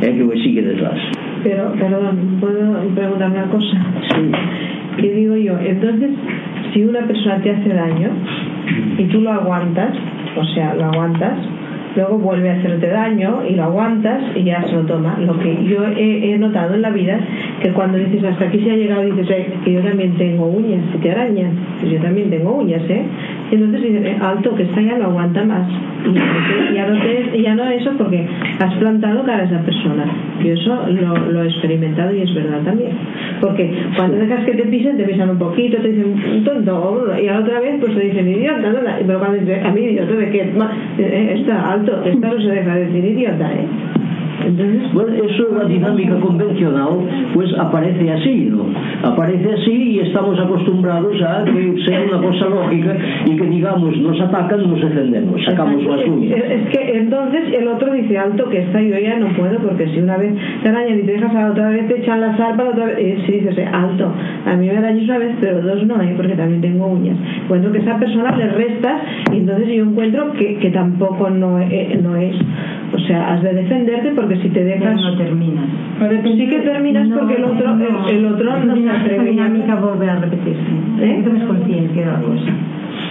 é 0.02 0.12
que 0.12 0.24
o 0.24 0.32
sigue 0.40 0.62
detrás 0.62 1.00
Pero, 1.44 1.72
perdón, 1.80 2.38
¿puedo 2.42 2.74
preguntarme 2.94 3.38
una 3.38 3.48
cosa? 3.50 3.78
Sí. 4.12 4.32
¿Qué 4.98 5.14
digo 5.14 5.38
yo? 5.38 5.58
Entonces, 5.58 6.10
si 6.74 6.84
una 6.84 7.00
persona 7.02 7.38
te 7.42 7.52
hace 7.52 7.70
daño, 7.70 8.10
y 8.98 9.04
tú 9.06 9.22
lo 9.22 9.32
aguantas, 9.32 9.94
o 10.38 10.44
sea, 10.46 10.74
lo 10.76 10.86
aguantas, 10.86 11.38
luego 11.96 12.18
vuelve 12.20 12.50
a 12.50 12.54
hacerte 12.54 12.88
daño 12.88 13.44
y 13.48 13.56
lo 13.56 13.64
aguantas 13.64 14.22
y 14.36 14.44
ya 14.44 14.64
se 14.64 14.74
lo 14.74 14.82
toma. 14.82 15.18
Lo 15.20 15.38
que 15.40 15.64
yo 15.66 15.86
he, 15.96 16.38
notado 16.38 16.76
en 16.76 16.82
la 16.82 16.90
vida 16.90 17.20
que 17.62 17.70
cuando 17.72 17.98
dices 17.98 18.24
hasta 18.24 18.46
aquí 18.46 18.60
se 18.60 18.72
ha 18.72 18.76
llegado 18.76 19.02
dices 19.02 19.28
que 19.64 19.74
yo 19.74 19.82
también 19.82 20.16
tengo 20.18 20.48
uñas, 20.48 20.82
que 20.92 20.98
te 21.00 21.12
arañan, 21.12 21.52
pues 21.80 21.92
yo 21.92 22.00
también 22.00 22.30
tengo 22.30 22.54
uñas, 22.54 22.82
¿eh? 22.90 23.04
Y 23.52 23.56
entonces 23.56 23.82
dices, 23.82 24.06
eh, 24.06 24.18
alto, 24.22 24.56
que 24.56 24.64
esta 24.64 24.82
ya 24.82 24.98
lo 24.98 25.06
aguanta 25.06 25.44
más. 25.44 25.68
Y 26.06 26.76
ya 26.76 26.88
no, 26.88 27.02
te, 27.02 27.42
ya 27.42 27.56
no 27.56 27.64
eso 27.70 27.92
porque 27.98 28.26
has 28.60 28.74
plantado 28.76 29.24
cara 29.24 29.44
a 29.44 29.46
esa 29.46 29.60
persona. 29.62 30.06
Yo 30.44 30.54
eso 30.54 30.88
lo, 30.88 31.32
lo, 31.32 31.44
he 31.44 31.48
experimentado 31.48 32.16
y 32.16 32.22
es 32.22 32.34
verdad 32.34 32.62
también. 32.64 32.92
Porque 33.42 33.72
cuando 33.96 34.18
dejas 34.18 34.46
que 34.46 34.54
te 34.54 34.64
pisen, 34.64 34.98
te 34.98 35.04
pisan 35.04 35.32
un 35.32 35.40
poquito, 35.40 35.78
te 35.78 35.90
dicen 35.90 36.14
un 36.32 36.44
tonto, 36.44 37.06
y 37.22 37.28
a 37.28 37.34
la 37.34 37.40
otra 37.40 37.60
vez 37.60 37.80
pues 37.80 37.96
te 37.96 38.02
dicen 38.02 38.28
idiota, 38.28 38.70
¿no? 38.72 38.80
pero 39.06 39.20
cuando 39.20 39.38
dices, 39.40 39.66
a 39.66 39.72
mí 39.72 39.82
idiota, 39.82 40.14
¿de 40.14 40.30
qué? 40.30 40.54
Eh, 41.00 41.36
está 41.40 41.74
alto, 41.74 42.04
esta 42.06 42.28
no 42.28 42.42
se 42.42 42.52
deja 42.52 42.76
decir 42.76 43.04
idiota, 43.04 43.52
¿eh? 43.54 43.99
Entonces, 44.46 44.94
bueno, 44.94 45.14
eso 45.14 45.48
es 45.48 45.58
la 45.58 45.66
dinámica 45.66 46.16
convencional, 46.20 46.90
pues 47.34 47.54
aparece 47.58 48.12
así, 48.12 48.50
¿no? 48.50 48.66
Aparece 49.04 49.54
así 49.54 49.72
y 49.72 50.00
estamos 50.00 50.40
acostumbrados 50.40 51.22
a 51.22 51.44
que 51.46 51.76
sea 51.86 52.02
una 52.02 52.22
cosa 52.22 52.46
lógica 52.46 52.96
y 53.26 53.36
que 53.36 53.46
digamos, 53.46 53.98
nos 53.98 54.20
atacan, 54.22 54.70
nos 54.70 54.82
defendemos, 54.82 55.44
sacamos 55.44 55.84
las 55.84 56.06
uñas. 56.06 56.38
Es, 56.38 56.52
es 56.52 56.70
que 56.70 56.98
entonces 56.98 57.54
el 57.54 57.68
otro 57.68 57.94
dice, 57.94 58.18
alto, 58.18 58.50
que 58.50 58.60
esta 58.60 58.82
yo 58.82 58.98
ya 58.98 59.20
no 59.20 59.28
puedo, 59.36 59.58
porque 59.60 59.88
si 59.88 60.00
una 60.00 60.18
vez 60.18 60.34
te 60.64 60.70
arañan 60.70 61.00
y 61.00 61.04
te 61.04 61.12
dejas 61.14 61.36
a 61.36 61.42
la 61.42 61.52
otra 61.52 61.70
vez, 61.70 61.88
te 61.88 62.00
echan 62.00 62.22
la 62.22 62.36
zarpa, 62.38 62.64
la 62.64 62.70
otra 62.70 62.86
vez, 62.86 63.00
y 63.00 63.26
si 63.26 63.32
dices, 63.40 63.58
alto, 63.72 64.12
a 64.46 64.56
mí 64.56 64.68
me 64.68 64.78
arañas 64.78 65.04
una 65.04 65.18
vez, 65.18 65.36
pero 65.40 65.62
dos 65.62 65.86
no, 65.86 66.02
¿eh? 66.02 66.14
porque 66.16 66.36
también 66.36 66.62
tengo 66.62 66.88
uñas. 66.88 67.18
Encuentro 67.44 67.72
que 67.72 67.80
esa 67.80 67.98
persona 67.98 68.36
le 68.36 68.50
restas 68.50 69.02
y 69.34 69.38
entonces 69.38 69.68
yo 69.68 69.84
encuentro 69.84 70.34
que, 70.34 70.58
que 70.58 70.70
tampoco 70.72 71.30
no, 71.30 71.60
eh, 71.60 72.00
no 72.02 72.16
es. 72.16 72.36
O 73.00 73.08
sea, 73.08 73.34
has 73.34 73.44
de 73.44 73.54
defenderte 73.54 74.12
porque 74.12 74.36
si 74.38 74.50
te 74.50 74.64
dejas... 74.64 74.96
Pero 74.96 75.12
no 75.12 75.18
terminas. 75.18 75.66
Sí 76.24 76.48
que 76.48 76.60
terminas 76.60 77.08
no, 77.08 77.20
porque 77.20 77.36
el 77.36 77.44
otro, 77.46 77.76
no, 77.76 78.08
el, 78.08 78.18
el 78.18 78.26
otro 78.26 78.64
no 78.64 78.76
se 78.76 78.90
atreve. 78.90 79.18
La 79.18 79.32
dinámica 79.32 79.76
vuelve 79.76 80.10
a 80.10 80.16
repetirse. 80.16 80.62
¿Eh? 81.02 81.22
Tomes 81.24 81.44
conciencia 81.44 82.06
de 82.06 82.12
la 82.12 82.20
cosa. 82.20 82.52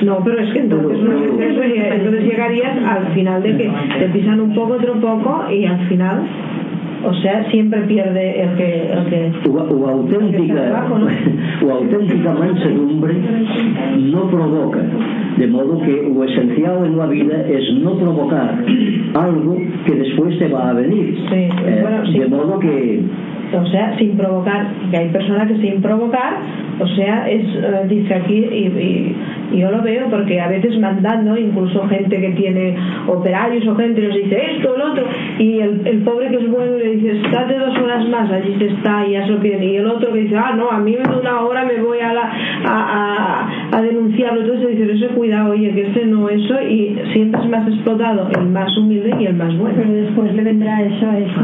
No, 0.03 0.22
pero 0.22 0.39
es 0.41 0.53
que 0.53 0.61
entonces, 0.61 0.99
no 1.03 1.12
entonces 1.12 2.24
llegarías 2.24 2.76
al 2.84 3.07
final 3.14 3.43
de 3.43 3.57
que 3.57 3.70
te 3.99 4.09
pisan 4.11 4.41
un 4.41 4.55
poco, 4.55 4.74
otro 4.74 4.95
poco 4.95 5.45
y 5.51 5.64
al 5.64 5.80
final 5.89 6.22
O 7.05 7.15
sea, 7.15 7.49
siempre 7.51 7.83
pierde 7.83 8.43
el 8.43 8.57
que... 8.57 8.93
El 8.93 9.05
que 9.07 9.49
o, 9.49 9.53
o 9.53 9.89
auténtica, 9.89 10.55
trabajo, 10.55 10.99
¿no? 10.99 11.07
o 11.67 11.71
auténtica 11.71 12.33
mansedumbre 12.33 13.15
no 13.99 14.31
provoca. 14.31 14.81
De 15.37 15.47
modo 15.47 15.81
que 15.83 16.13
o 16.13 16.25
esencial 16.25 16.85
en 16.85 16.99
la 16.99 17.07
vida 17.07 17.47
es 17.49 17.73
no 17.75 17.97
provocar 17.97 18.59
algo 19.15 19.57
que 19.87 19.95
después 19.95 20.39
te 20.39 20.49
va 20.49 20.71
a 20.71 20.73
venir. 20.73 21.17
Sí, 21.31 21.37
eh, 21.37 21.79
bueno, 21.81 22.07
sí. 22.07 22.19
De 22.19 22.27
modo 22.27 22.59
que 22.59 23.03
o 23.53 23.67
sea, 23.67 23.97
sin 23.99 24.17
provocar, 24.17 24.67
que 24.91 24.97
hay 24.97 25.09
personas 25.09 25.49
que 25.49 25.57
sin 25.59 25.81
provocar, 25.81 26.37
o 26.81 26.87
sea, 26.87 27.29
es, 27.29 27.43
eh, 27.43 27.87
dice 27.89 28.15
aquí, 28.15 28.37
y, 28.37 29.17
y, 29.53 29.61
yo 29.61 29.71
lo 29.71 29.83
veo 29.83 30.07
porque 30.11 30.41
a 30.41 30.49
veces 30.49 30.79
mandando, 30.79 31.37
incluso 31.37 31.89
gente 31.89 32.21
que 32.21 32.31
tiene 32.33 32.77
operarios 33.07 33.67
o 33.67 33.75
gente 33.77 34.03
nos 34.03 34.15
dice 34.15 34.39
esto, 34.57 34.77
lo 34.77 34.93
otro, 34.93 35.05
y 35.39 35.61
el, 35.61 35.87
el 35.87 36.03
pobre 36.03 36.29
que 36.29 36.37
es 36.37 36.51
bueno 36.51 36.77
le 36.77 36.97
dice, 36.97 37.17
estate 37.19 37.59
dos 37.59 37.77
horas 37.79 38.07
más, 38.09 38.31
allí 38.31 38.55
se 38.59 38.67
está, 38.67 39.07
y 39.07 39.17
lo 39.27 39.41
piden, 39.41 39.63
y 39.63 39.77
el 39.77 39.87
otro 39.87 40.13
que 40.13 40.21
dice, 40.21 40.37
ah, 40.37 40.55
no, 40.55 40.71
a 40.71 40.79
mí 40.79 40.93
me 40.93 41.03
da 41.03 41.19
una 41.19 41.41
hora, 41.41 41.65
me 41.65 41.83
voy 41.83 41.99
a, 42.01 42.13
la, 42.13 42.31
a, 42.65 43.49
a, 43.73 43.77
a 43.79 43.83
denunciarlo, 43.83 44.43
entonces 44.43 44.79
dice, 44.79 44.93
ese 44.93 45.15
cuidado, 45.15 45.53
oye, 45.53 45.73
que 45.73 45.89
ese 45.89 46.07
no 46.07 46.29
eso, 46.29 46.61
y 46.63 46.97
siempre 47.13 47.41
es 47.41 47.49
más 47.49 47.67
explotado 47.67 48.29
el 48.39 48.49
más 48.49 48.77
humilde 48.77 49.15
y 49.19 49.27
el 49.27 49.35
más 49.35 49.57
bueno. 49.57 49.77
Pero 49.77 49.93
después 49.93 50.35
le 50.35 50.43
vendrá 50.43 50.83
eso 50.83 51.07
a 51.07 51.19
eso. 51.19 51.41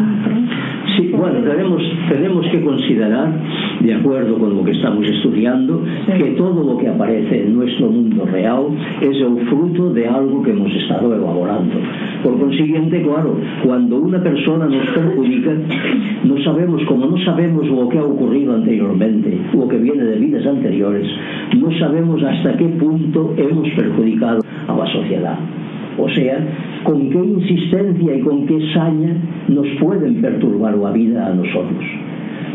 Sí, 0.96 1.10
bueno, 1.12 1.40
tenemos, 1.40 1.82
tenemos 2.08 2.46
que 2.48 2.60
considerar, 2.60 3.32
de 3.80 3.94
acuerdo 3.94 4.38
con 4.38 4.56
lo 4.56 4.64
que 4.64 4.72
estamos 4.72 5.04
estudiando, 5.06 5.82
sí. 6.06 6.12
que 6.12 6.30
todo 6.32 6.62
lo 6.62 6.78
que 6.78 6.88
aparece 6.88 7.42
en 7.42 7.54
nuestro 7.54 7.88
mundo 7.88 8.24
real 8.26 8.66
es 9.00 9.16
el 9.16 9.46
fruto 9.48 9.92
de 9.92 10.06
algo 10.06 10.42
que 10.42 10.52
hemos 10.52 10.72
estado 10.72 11.14
elaborando. 11.14 11.74
Por 12.22 12.38
consiguiente, 12.38 13.02
claro, 13.02 13.36
cuando 13.64 13.96
una 13.96 14.22
persona 14.22 14.66
nos 14.66 14.86
perjudica, 14.90 15.52
no 16.24 16.38
sabemos, 16.44 16.82
como 16.84 17.06
no 17.06 17.18
sabemos 17.24 17.66
lo 17.66 17.88
que 17.88 17.98
ha 17.98 18.04
ocurrido 18.04 18.54
anteriormente, 18.54 19.36
lo 19.52 19.66
que 19.66 19.78
viene 19.78 20.04
de 20.04 20.16
vidas 20.16 20.46
anteriores, 20.46 21.08
no 21.58 21.76
sabemos 21.78 22.22
hasta 22.22 22.56
qué 22.56 22.66
punto 22.66 23.34
hemos 23.36 23.68
perjudicado 23.70 24.42
a 24.68 24.76
la 24.76 24.86
sociedad. 24.86 25.38
O 25.96 26.08
sea, 26.08 26.38
con 26.84 27.10
que 27.10 27.18
insistencia 27.18 28.16
y 28.16 28.20
con 28.20 28.46
que 28.46 28.60
saña 28.72 29.16
nos 29.48 29.66
pueden 29.80 30.20
perturbar 30.20 30.76
la 30.76 30.92
vida 30.92 31.26
a 31.26 31.34
nosotros. 31.34 31.84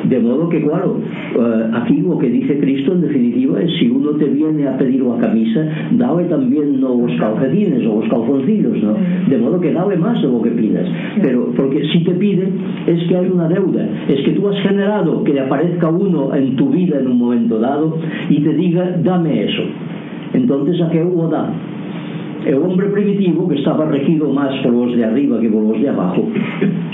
De 0.04 0.20
modo 0.20 0.48
que, 0.48 0.62
claro, 0.62 0.98
eh, 1.36 1.72
aquí 1.74 2.02
lo 2.02 2.18
que 2.18 2.30
dice 2.30 2.58
Cristo, 2.60 2.94
en 2.94 3.02
definitiva, 3.02 3.62
es 3.62 3.70
si 3.80 3.90
uno 3.90 4.12
te 4.12 4.26
viene 4.26 4.68
a 4.68 4.78
pedir 4.78 5.04
una 5.04 5.20
camisa, 5.20 5.62
dale 5.92 6.26
también 6.26 6.80
no 6.80 6.96
los 6.96 7.20
calcetines 7.20 7.86
o 7.86 8.00
los 8.00 8.10
calzoncillos, 8.10 8.82
¿no? 8.82 8.96
De 9.28 9.38
modo 9.38 9.60
que 9.60 9.74
dale 9.74 9.98
más 9.98 10.22
de 10.22 10.28
lo 10.28 10.42
que 10.42 10.52
pidas. 10.52 10.88
Pero, 11.22 11.52
porque 11.56 11.84
si 11.92 12.04
te 12.04 12.12
pide, 12.14 12.48
es 12.88 13.04
que 13.08 13.18
hay 13.18 13.28
una 13.28 13.50
deuda, 13.50 13.88
es 14.08 14.22
que 14.22 14.32
tú 14.32 14.48
has 14.48 14.60
generado 14.62 15.24
que 15.24 15.34
le 15.34 15.42
aparezca 15.42 15.90
uno 15.90 16.34
en 16.34 16.56
tu 16.56 16.70
vida 16.70 17.00
en 17.00 17.08
un 17.08 17.18
momento 17.18 17.60
dado 17.60 17.98
y 18.30 18.42
te 18.42 18.54
diga, 18.54 18.96
dame 19.04 19.44
eso. 19.44 19.64
Entonces, 20.34 20.82
¿a 20.82 20.90
qué 20.90 21.04
uno 21.04 21.28
da? 21.28 21.52
é 22.46 22.56
o 22.56 22.64
hombre 22.64 22.88
primitivo 22.90 23.48
que 23.50 23.60
estaba 23.60 23.86
regido 23.86 24.32
máis 24.32 24.56
polos 24.64 24.96
de 24.96 25.04
arriba 25.04 25.40
que 25.40 25.50
por 25.50 25.64
polos 25.64 25.82
de 25.82 25.90
abajo. 25.90 26.24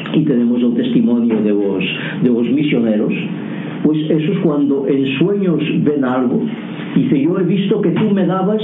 Aquí 0.09 0.21
tenemos 0.25 0.63
o 0.63 0.71
testimonio 0.73 1.37
de 1.41 1.51
vos, 1.51 1.85
de 2.23 2.29
los 2.29 2.47
misioneros. 2.49 3.13
Pois 3.83 3.99
es 4.09 4.25
cuando 4.41 4.87
en 4.87 5.05
sueños 5.19 5.61
ven 5.85 6.03
algo 6.03 6.41
dice 6.95 7.21
yo 7.21 7.37
he 7.37 7.43
visto 7.43 7.81
que 7.81 7.91
tú 7.91 8.09
me 8.09 8.25
dabas 8.25 8.63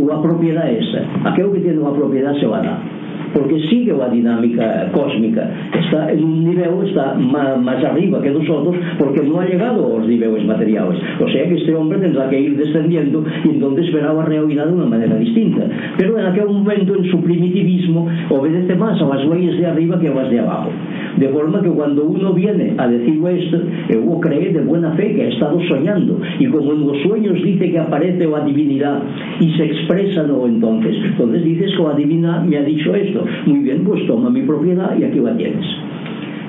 unha 0.00 0.16
propiedad 0.22 0.70
esa 0.72 1.04
aquello 1.28 1.52
que 1.52 1.60
tiene 1.60 1.78
unha 1.82 1.92
propiedad 1.92 2.32
se 2.40 2.48
va 2.48 2.58
a 2.58 2.64
dar. 2.64 2.99
Porque 3.34 3.60
sigue 3.68 3.92
a 3.92 4.08
dinámica 4.08 4.90
cósmica. 4.92 5.48
Está 5.72 6.12
en 6.12 6.24
un 6.24 6.44
nivel 6.44 6.86
está 6.86 7.14
máis 7.14 7.84
arriba 7.84 8.20
que 8.22 8.30
nosotros 8.30 8.76
porque 8.98 9.22
non 9.22 9.40
ha 9.40 9.46
llegado 9.46 9.84
aos 9.86 10.06
niveles 10.06 10.44
materiales. 10.44 10.98
O 11.20 11.28
sea 11.28 11.42
que 11.46 11.54
este 11.56 11.74
hombre 11.74 11.98
tendrá 11.98 12.28
que 12.28 12.40
ir 12.40 12.56
descendiendo 12.56 13.24
y 13.44 13.48
entonces 13.48 13.92
verá 13.92 14.10
a 14.10 14.24
realidad 14.24 14.66
de 14.66 14.74
unha 14.74 14.88
manera 14.88 15.16
distinta. 15.16 15.66
Pero 15.96 16.18
en 16.18 16.26
aquel 16.26 16.48
momento 16.50 16.94
en 16.96 17.04
su 17.10 17.18
primitivismo 17.20 18.08
obedece 18.30 18.74
máis 18.74 18.98
a 19.00 19.06
las 19.06 19.22
leyes 19.26 19.58
de 19.58 19.66
arriba 19.66 19.98
que 19.98 20.08
a 20.08 20.14
las 20.14 20.30
de 20.30 20.38
abajo. 20.40 20.70
De 21.16 21.28
forma 21.28 21.60
que 21.60 21.70
cuando 21.70 22.06
uno 22.06 22.32
viene 22.32 22.74
a 22.78 22.86
decir 22.86 23.18
esto 23.20 23.58
uno 24.00 24.20
cree 24.20 24.52
de 24.52 24.62
buena 24.62 24.92
fe 24.94 25.14
que 25.14 25.22
ha 25.26 25.28
estado 25.28 25.58
soñando. 25.68 26.18
Y 26.38 26.46
como 26.46 26.72
en 26.72 26.86
los 26.86 26.98
sueños 27.02 27.34
dice 27.42 27.70
que 27.70 27.78
aparece 27.78 28.26
la 28.26 28.44
divinidad 28.44 29.02
y 29.40 29.50
se 29.56 29.64
expresa 29.64 30.22
no 30.24 30.46
entonces 30.46 30.96
entonces 31.04 31.44
dices 31.44 31.72
que 31.76 31.82
la 31.82 31.94
divina 31.94 32.44
me 32.46 32.56
ha 32.56 32.62
dicho 32.62 32.94
esto 32.94 33.19
muy 33.46 33.60
bien 33.60 33.84
pues 33.84 34.06
toma 34.06 34.30
mi 34.30 34.42
propiedad 34.42 34.96
y 34.98 35.04
aquí 35.04 35.18
la 35.20 35.36
tienes 35.36 35.66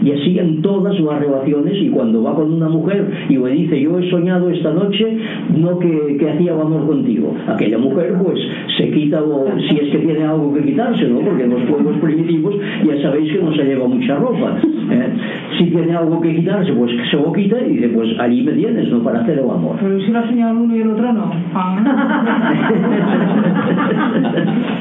y 0.04 0.12
así 0.12 0.40
en 0.40 0.62
todas 0.62 1.00
las 1.00 1.20
relaciones 1.20 1.76
y 1.80 1.90
cuando 1.90 2.24
va 2.24 2.36
con 2.36 2.52
una 2.54 2.68
mujer 2.70 3.08
y 3.30 3.38
le 3.38 3.52
dice 3.52 3.80
yo 3.80 4.00
he 4.00 4.10
soñado 4.10 4.50
esta 4.50 4.74
noche 4.74 5.18
no 5.56 5.78
que, 5.80 6.18
que 6.20 6.30
hacía 6.30 6.54
amor 6.54 6.88
contigo 6.88 7.36
aquella 7.48 7.78
mujer 7.78 8.16
pues 8.24 8.40
se 8.78 8.90
quita 8.90 9.22
o 9.22 9.46
si 9.70 9.78
es 9.78 9.92
que 9.92 10.00
tiene 10.00 10.24
algo 10.24 10.54
que 10.54 10.64
quitarse 10.64 11.08
¿no? 11.08 11.20
porque 11.20 11.44
en 11.44 11.52
los 11.52 11.62
pueblos 11.64 11.98
primitivos 11.98 12.56
ya 12.86 13.02
sabéis 13.02 13.32
que 13.32 13.42
no 13.42 13.54
se 13.54 13.64
lleva 13.64 13.88
mucha 13.88 14.16
ropa 14.16 14.58
¿eh? 14.92 15.10
si 15.58 15.66
tiene 15.66 15.96
algo 15.96 16.20
que 16.20 16.36
quitarse 16.36 16.74
pues 16.74 16.92
se 17.10 17.18
lo 17.18 17.32
quita 17.32 17.62
y 17.62 17.74
dice 17.76 17.90
pues 17.90 18.10
allí 18.20 18.42
me 18.42 18.54
tienes 18.54 18.90
¿no? 18.90 19.04
para 19.04 19.22
hacer 19.22 19.38
el 19.38 19.50
amor 19.50 19.76
pero 19.80 20.00
si 20.02 20.12
lo 20.12 20.20
ha 20.20 20.28
soñado 20.28 20.60
uno 20.60 20.76
y 20.76 20.82
el 20.82 20.90
otro 20.90 21.14
no 21.14 21.32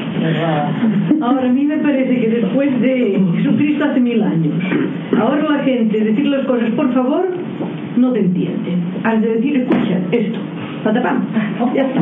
ahora 1.21 1.49
a 1.49 1.51
mí 1.51 1.65
me 1.65 1.77
parece 1.77 2.19
que 2.19 2.29
después 2.29 2.81
de 2.81 3.19
Jesucristo 3.37 3.85
hace 3.85 3.99
mil 3.99 4.21
años 4.21 4.53
Ahora 5.19 5.43
la 5.49 5.63
gente, 5.63 5.99
decir 5.99 6.25
las 6.27 6.45
cosas 6.45 6.69
por 6.71 6.93
favor, 6.93 7.27
no 7.97 8.11
te 8.13 8.19
entiende. 8.19 8.77
Has 9.03 9.21
de 9.21 9.35
decir, 9.35 9.57
escucha, 9.57 9.99
esto, 10.11 10.39
patapam, 10.83 11.25
ya 11.75 11.83
está. 11.83 12.01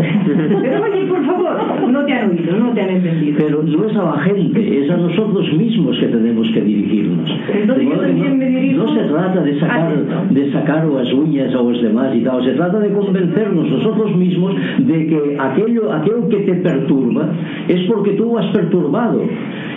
Pero 0.62 0.84
oye, 0.84 1.06
por 1.08 1.26
favor, 1.26 1.90
no 1.90 2.06
te 2.06 2.14
han 2.14 2.30
oído, 2.32 2.58
no 2.58 2.72
te 2.72 2.82
han 2.82 2.90
entendido. 2.90 3.38
Pero 3.38 3.64
no 3.64 3.86
es 3.86 3.96
a 3.96 4.04
la 4.04 4.20
gente, 4.24 4.84
es 4.84 4.90
a 4.90 4.98
nosotros 4.98 5.54
mismos 5.54 5.98
que 6.00 6.08
tenemos 6.08 6.48
que 6.54 6.62
dirigirnos. 6.62 7.30
Entonces 7.54 7.88
yo 7.88 8.00
también 8.00 8.32
no, 8.32 8.36
me 8.38 8.46
dirijo 8.48 8.84
no 8.84 8.94
se 8.94 9.02
trata 9.08 9.42
de 9.42 9.60
sacar, 9.60 10.30
de 10.30 10.52
sacar 10.52 10.86
las 10.86 11.12
uñas 11.14 11.54
a 11.54 11.62
los 11.62 11.82
demás 11.82 12.16
y 12.16 12.22
tal, 12.22 12.44
se 12.44 12.52
trata 12.52 12.80
de 12.80 12.92
convencernos 12.92 13.70
nosotros 13.70 14.16
mismos 14.16 14.56
de 14.80 15.08
que 15.08 15.38
aquello, 15.40 15.92
aquello 15.92 16.30
que 16.30 16.38
te 16.38 16.54
perturba 16.56 17.30
es 17.68 17.88
porque 17.88 18.12
tú 18.12 18.38
has 18.38 18.48
perturbado 18.48 19.22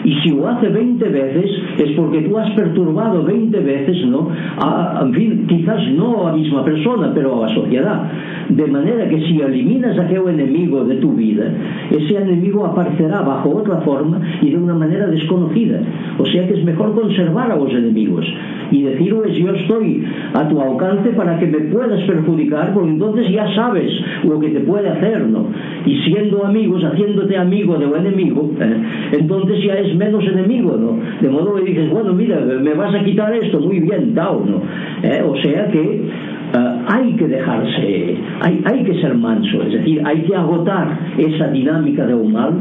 y 0.04 0.14
si 0.20 0.30
lo 0.30 0.48
hace 0.48 0.68
20 0.68 1.08
veces 1.08 1.50
es 1.78 1.92
porque 1.92 2.22
tú 2.22 2.38
has 2.38 2.50
perturbado 2.52 3.22
20 3.22 3.60
veces 3.60 4.04
¿no? 4.06 4.28
A, 4.58 5.00
en 5.02 5.14
fin, 5.14 5.46
quizás 5.46 5.80
no 5.92 6.26
a 6.26 6.30
la 6.30 6.36
misma 6.36 6.64
persona 6.64 7.12
pero 7.14 7.38
a 7.38 7.48
la 7.48 7.54
sociedad 7.54 8.10
de 8.48 8.66
manera 8.66 8.91
manera 8.92 9.08
que 9.08 9.20
si 9.26 9.40
eliminas 9.40 9.98
a 9.98 10.02
aquel 10.02 10.28
enemigo 10.28 10.84
de 10.84 10.96
tu 10.96 11.12
vida, 11.12 11.44
ese 11.90 12.16
enemigo 12.16 12.64
aparecerá 12.66 13.22
bajo 13.22 13.50
otra 13.50 13.78
forma 13.78 14.20
y 14.40 14.50
de 14.50 14.56
una 14.56 14.74
manera 14.74 15.06
desconocida. 15.06 15.80
O 16.18 16.26
sea 16.26 16.46
que 16.46 16.54
es 16.54 16.64
mejor 16.64 16.94
conservar 16.94 17.50
a 17.50 17.56
los 17.56 17.70
enemigos 17.70 18.26
y 18.70 18.82
decirles 18.82 19.36
yo 19.36 19.52
estoy 19.54 20.04
a 20.32 20.48
tu 20.48 20.60
alcance 20.60 21.10
para 21.10 21.38
que 21.38 21.46
me 21.46 21.58
puedas 21.72 22.00
perjudicar, 22.02 22.72
porque 22.72 22.90
entonces 22.90 23.30
ya 23.30 23.46
sabes 23.54 23.92
lo 24.24 24.38
que 24.40 24.48
te 24.48 24.60
puede 24.60 24.88
hacer, 24.88 25.26
¿no? 25.26 25.46
Y 25.84 25.98
siendo 26.02 26.44
amigos, 26.44 26.82
haciéndote 26.84 27.36
amigo 27.36 27.76
de 27.76 27.86
un 27.86 27.96
enemigo, 27.96 28.50
¿eh? 28.60 28.76
entonces 29.12 29.62
ya 29.64 29.74
es 29.74 29.94
menos 29.96 30.24
enemigo, 30.24 30.76
¿no? 30.76 30.98
De 31.20 31.28
modo 31.28 31.54
que 31.56 31.70
dices, 31.70 31.90
bueno, 31.90 32.14
mira, 32.14 32.40
me 32.40 32.74
vas 32.74 32.94
a 32.94 33.04
quitar 33.04 33.34
esto, 33.34 33.60
muy 33.60 33.80
bien, 33.80 34.14
tal, 34.14 34.40
¿no? 34.46 34.62
¿Eh? 35.02 35.22
O 35.22 35.36
sea 35.36 35.68
que 35.68 36.31
Hay 36.54 37.12
que 37.14 37.28
dejarse, 37.28 38.16
hay, 38.40 38.62
hay, 38.64 38.84
que 38.84 39.00
ser 39.00 39.14
manso, 39.14 39.62
es 39.62 39.72
decir, 39.72 40.02
hay 40.04 40.20
que 40.22 40.36
agotar 40.36 40.98
esa 41.16 41.48
dinámica 41.48 42.06
de 42.06 42.14
un 42.14 42.30
mal, 42.30 42.52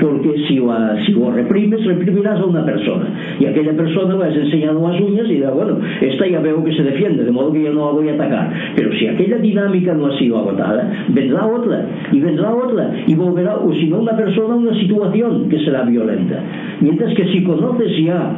porque 0.00 0.34
si 0.48 0.56
lo, 0.56 0.74
si 1.04 1.12
reprimes, 1.12 1.84
reprimirás 1.84 2.40
a 2.40 2.44
una 2.46 2.64
persona, 2.64 3.06
y 3.38 3.44
aquella 3.44 3.72
persona 3.76 4.16
le 4.16 4.24
has 4.24 4.36
enseñado 4.36 4.88
las 4.88 4.98
uñas 4.98 5.26
y 5.28 5.34
dirá, 5.34 5.50
bueno, 5.50 5.78
esta 6.00 6.26
ya 6.26 6.40
veo 6.40 6.64
que 6.64 6.74
se 6.74 6.84
defiende, 6.84 7.24
de 7.24 7.30
modo 7.30 7.52
que 7.52 7.64
yo 7.64 7.72
no 7.74 7.86
la 7.86 7.92
voy 7.92 8.08
a 8.08 8.14
atacar, 8.14 8.50
pero 8.74 8.90
si 8.94 9.08
aquella 9.08 9.36
dinámica 9.36 9.92
no 9.92 10.06
ha 10.06 10.18
sido 10.18 10.38
agotada, 10.38 10.90
vendrá 11.08 11.46
otra, 11.46 11.86
y 12.12 12.20
vendrá 12.20 12.54
otra, 12.54 12.94
y 13.06 13.14
volverá, 13.14 13.56
o 13.56 13.74
si 13.74 13.88
no 13.88 13.98
una 13.98 14.16
persona, 14.16 14.54
una 14.54 14.74
situación 14.74 15.50
que 15.50 15.58
será 15.64 15.82
violenta, 15.82 16.40
mientras 16.80 17.14
que 17.14 17.26
si 17.26 17.42
conoces 17.44 17.92
ya 18.04 18.36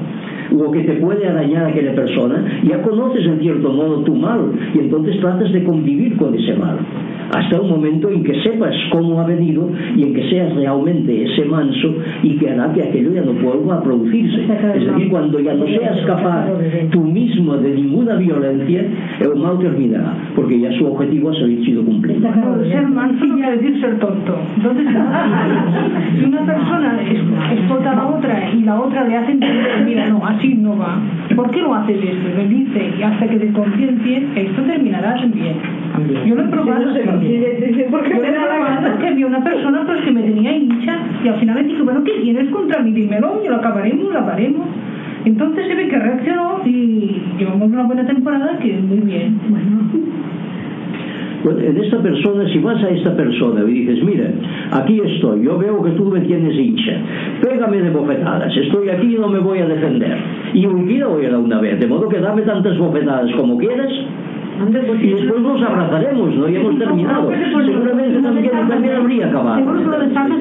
lo 0.50 0.70
que 0.70 0.80
te 0.80 0.94
puede 0.94 1.26
arañar 1.26 1.64
a 1.64 1.68
aquella 1.68 1.94
persona, 1.94 2.44
ya 2.64 2.82
conoces 2.82 3.26
en 3.26 3.40
cierto 3.40 3.72
modo 3.72 4.02
tu 4.02 4.14
mal 4.14 4.52
y 4.74 4.78
entonces 4.78 5.20
tratas 5.20 5.52
de 5.52 5.64
convivir 5.64 6.16
con 6.16 6.34
ese 6.34 6.54
mal 6.54 6.78
hasta 7.34 7.60
un 7.60 7.70
momento 7.70 8.08
en 8.10 8.22
que 8.22 8.40
sepas 8.42 8.74
cómo 8.90 9.20
ha 9.20 9.26
venido 9.26 9.68
y 9.96 10.02
en 10.02 10.14
que 10.14 10.28
seas 10.30 10.54
realmente 10.54 11.24
ese 11.24 11.44
manso 11.44 11.94
y 12.22 12.36
que 12.36 12.50
hará 12.50 12.72
que 12.72 12.82
aquello 12.82 13.12
ya 13.12 13.22
no 13.22 13.32
vuelva 13.32 13.76
a 13.76 13.82
producirse. 13.82 14.42
Es 14.42 14.86
decir, 14.86 15.08
cuando 15.10 15.40
ya 15.40 15.54
no 15.54 15.66
seas 15.66 15.98
capaz 16.06 16.48
tú 16.90 17.00
mismo 17.00 17.56
de 17.56 17.70
ninguna 17.74 18.16
violencia, 18.16 18.84
el 19.20 19.36
mal 19.36 19.58
terminará, 19.58 20.14
porque 20.34 20.60
ya 20.60 20.70
su 20.72 20.86
objetivo 20.86 21.30
ha 21.30 21.34
sido 21.34 21.84
cumplido. 21.84 22.28
Ser 22.70 22.88
manso 22.88 23.24
no 23.24 23.34
quiere 23.34 23.56
decir 23.58 23.80
ser 23.80 23.98
tonto. 23.98 24.38
Entonces, 24.56 24.86
si 26.18 26.24
una 26.24 26.46
persona 26.46 26.98
explota 27.52 27.92
a 27.92 27.96
la 27.96 28.06
otra 28.06 28.50
y 28.52 28.62
la 28.62 28.80
otra 28.80 29.04
le 29.04 29.16
hace 29.16 29.32
entender, 29.32 29.84
mira, 29.84 30.08
no, 30.08 30.24
así 30.36 30.54
no 30.54 30.76
va, 30.76 30.98
¿por 31.34 31.50
qué 31.50 31.60
lo 31.60 31.74
haces 31.74 31.96
esto? 31.96 32.28
Le 32.36 32.48
dice, 32.48 32.92
y 32.98 33.02
hasta 33.02 33.26
que 33.28 33.36
te 33.36 33.52
conciencien, 33.52 34.32
esto 34.36 34.62
terminará 34.62 35.14
también. 35.14 35.54
Yo 36.26 36.34
lo 36.34 36.44
he 36.44 36.48
probado. 36.48 36.84
Porque 37.90 38.14
me 38.14 38.30
da 38.30 38.46
la 38.46 38.58
gana 38.58 38.98
que 38.98 39.10
vi 39.12 39.24
una 39.24 39.42
persona 39.42 39.84
pues 39.86 40.02
que 40.02 40.10
me 40.10 40.22
tenía 40.22 40.56
hincha 40.56 40.98
y 41.24 41.28
al 41.28 41.40
final 41.40 41.54
me 41.56 41.64
dije, 41.64 41.82
bueno, 41.82 42.04
¿qué 42.04 42.12
tienes 42.22 42.50
contra 42.50 42.82
mí? 42.82 42.92
Dímelo, 42.92 43.40
y 43.44 43.48
lo 43.48 43.56
acabaremos, 43.56 44.12
lo 44.12 44.18
acabaremos. 44.18 44.66
Entonces 45.24 45.66
se 45.66 45.74
ve 45.74 45.88
que 45.88 45.98
reaccionó 45.98 46.60
y 46.64 47.22
llevamos 47.38 47.68
una 47.68 47.82
buena 47.82 48.06
temporada 48.06 48.58
que 48.58 48.74
muy 48.74 48.98
bien. 48.98 49.38
Bueno. 49.48 50.25
Bueno, 51.46 51.60
en 51.60 51.76
esta 51.76 52.02
persona, 52.02 52.44
si 52.52 52.58
vas 52.58 52.82
a 52.82 52.88
esta 52.88 53.16
persona 53.16 53.62
y 53.70 53.72
dices, 53.72 54.02
mira, 54.02 54.28
aquí 54.72 55.00
estoy, 55.00 55.44
yo 55.44 55.56
veo 55.56 55.80
que 55.80 55.90
tú 55.90 56.06
me 56.06 56.18
tienes 56.22 56.58
hincha, 56.58 56.98
pégame 57.40 57.82
de 57.82 57.90
bofetadas, 57.90 58.52
estoy 58.56 58.88
aquí 58.88 59.14
y 59.14 59.18
no 59.20 59.28
me 59.28 59.38
voy 59.38 59.60
a 59.60 59.66
defender. 59.66 60.18
Y 60.54 60.66
hoy 60.66 60.82
día 60.86 61.06
voy 61.06 61.24
a 61.24 61.30
dar 61.30 61.38
una 61.38 61.60
vez, 61.60 61.78
de 61.78 61.86
modo 61.86 62.08
que 62.08 62.18
dame 62.18 62.42
tantas 62.42 62.76
bofetadas 62.76 63.30
como 63.36 63.58
quieras 63.58 63.92
y 65.00 65.08
después 65.12 65.40
nos 65.40 65.62
abrazaremos, 65.62 66.34
¿no? 66.34 66.48
Y 66.48 66.56
hemos 66.56 66.78
terminado. 66.78 67.30
Seguramente 67.30 68.20
también, 68.22 68.50
también 68.68 68.94
habría 68.94 69.26
acabado. 69.26 69.58
Seguro 69.58 69.78
que 69.78 69.84
lo 69.84 69.98
desarmas 70.06 70.38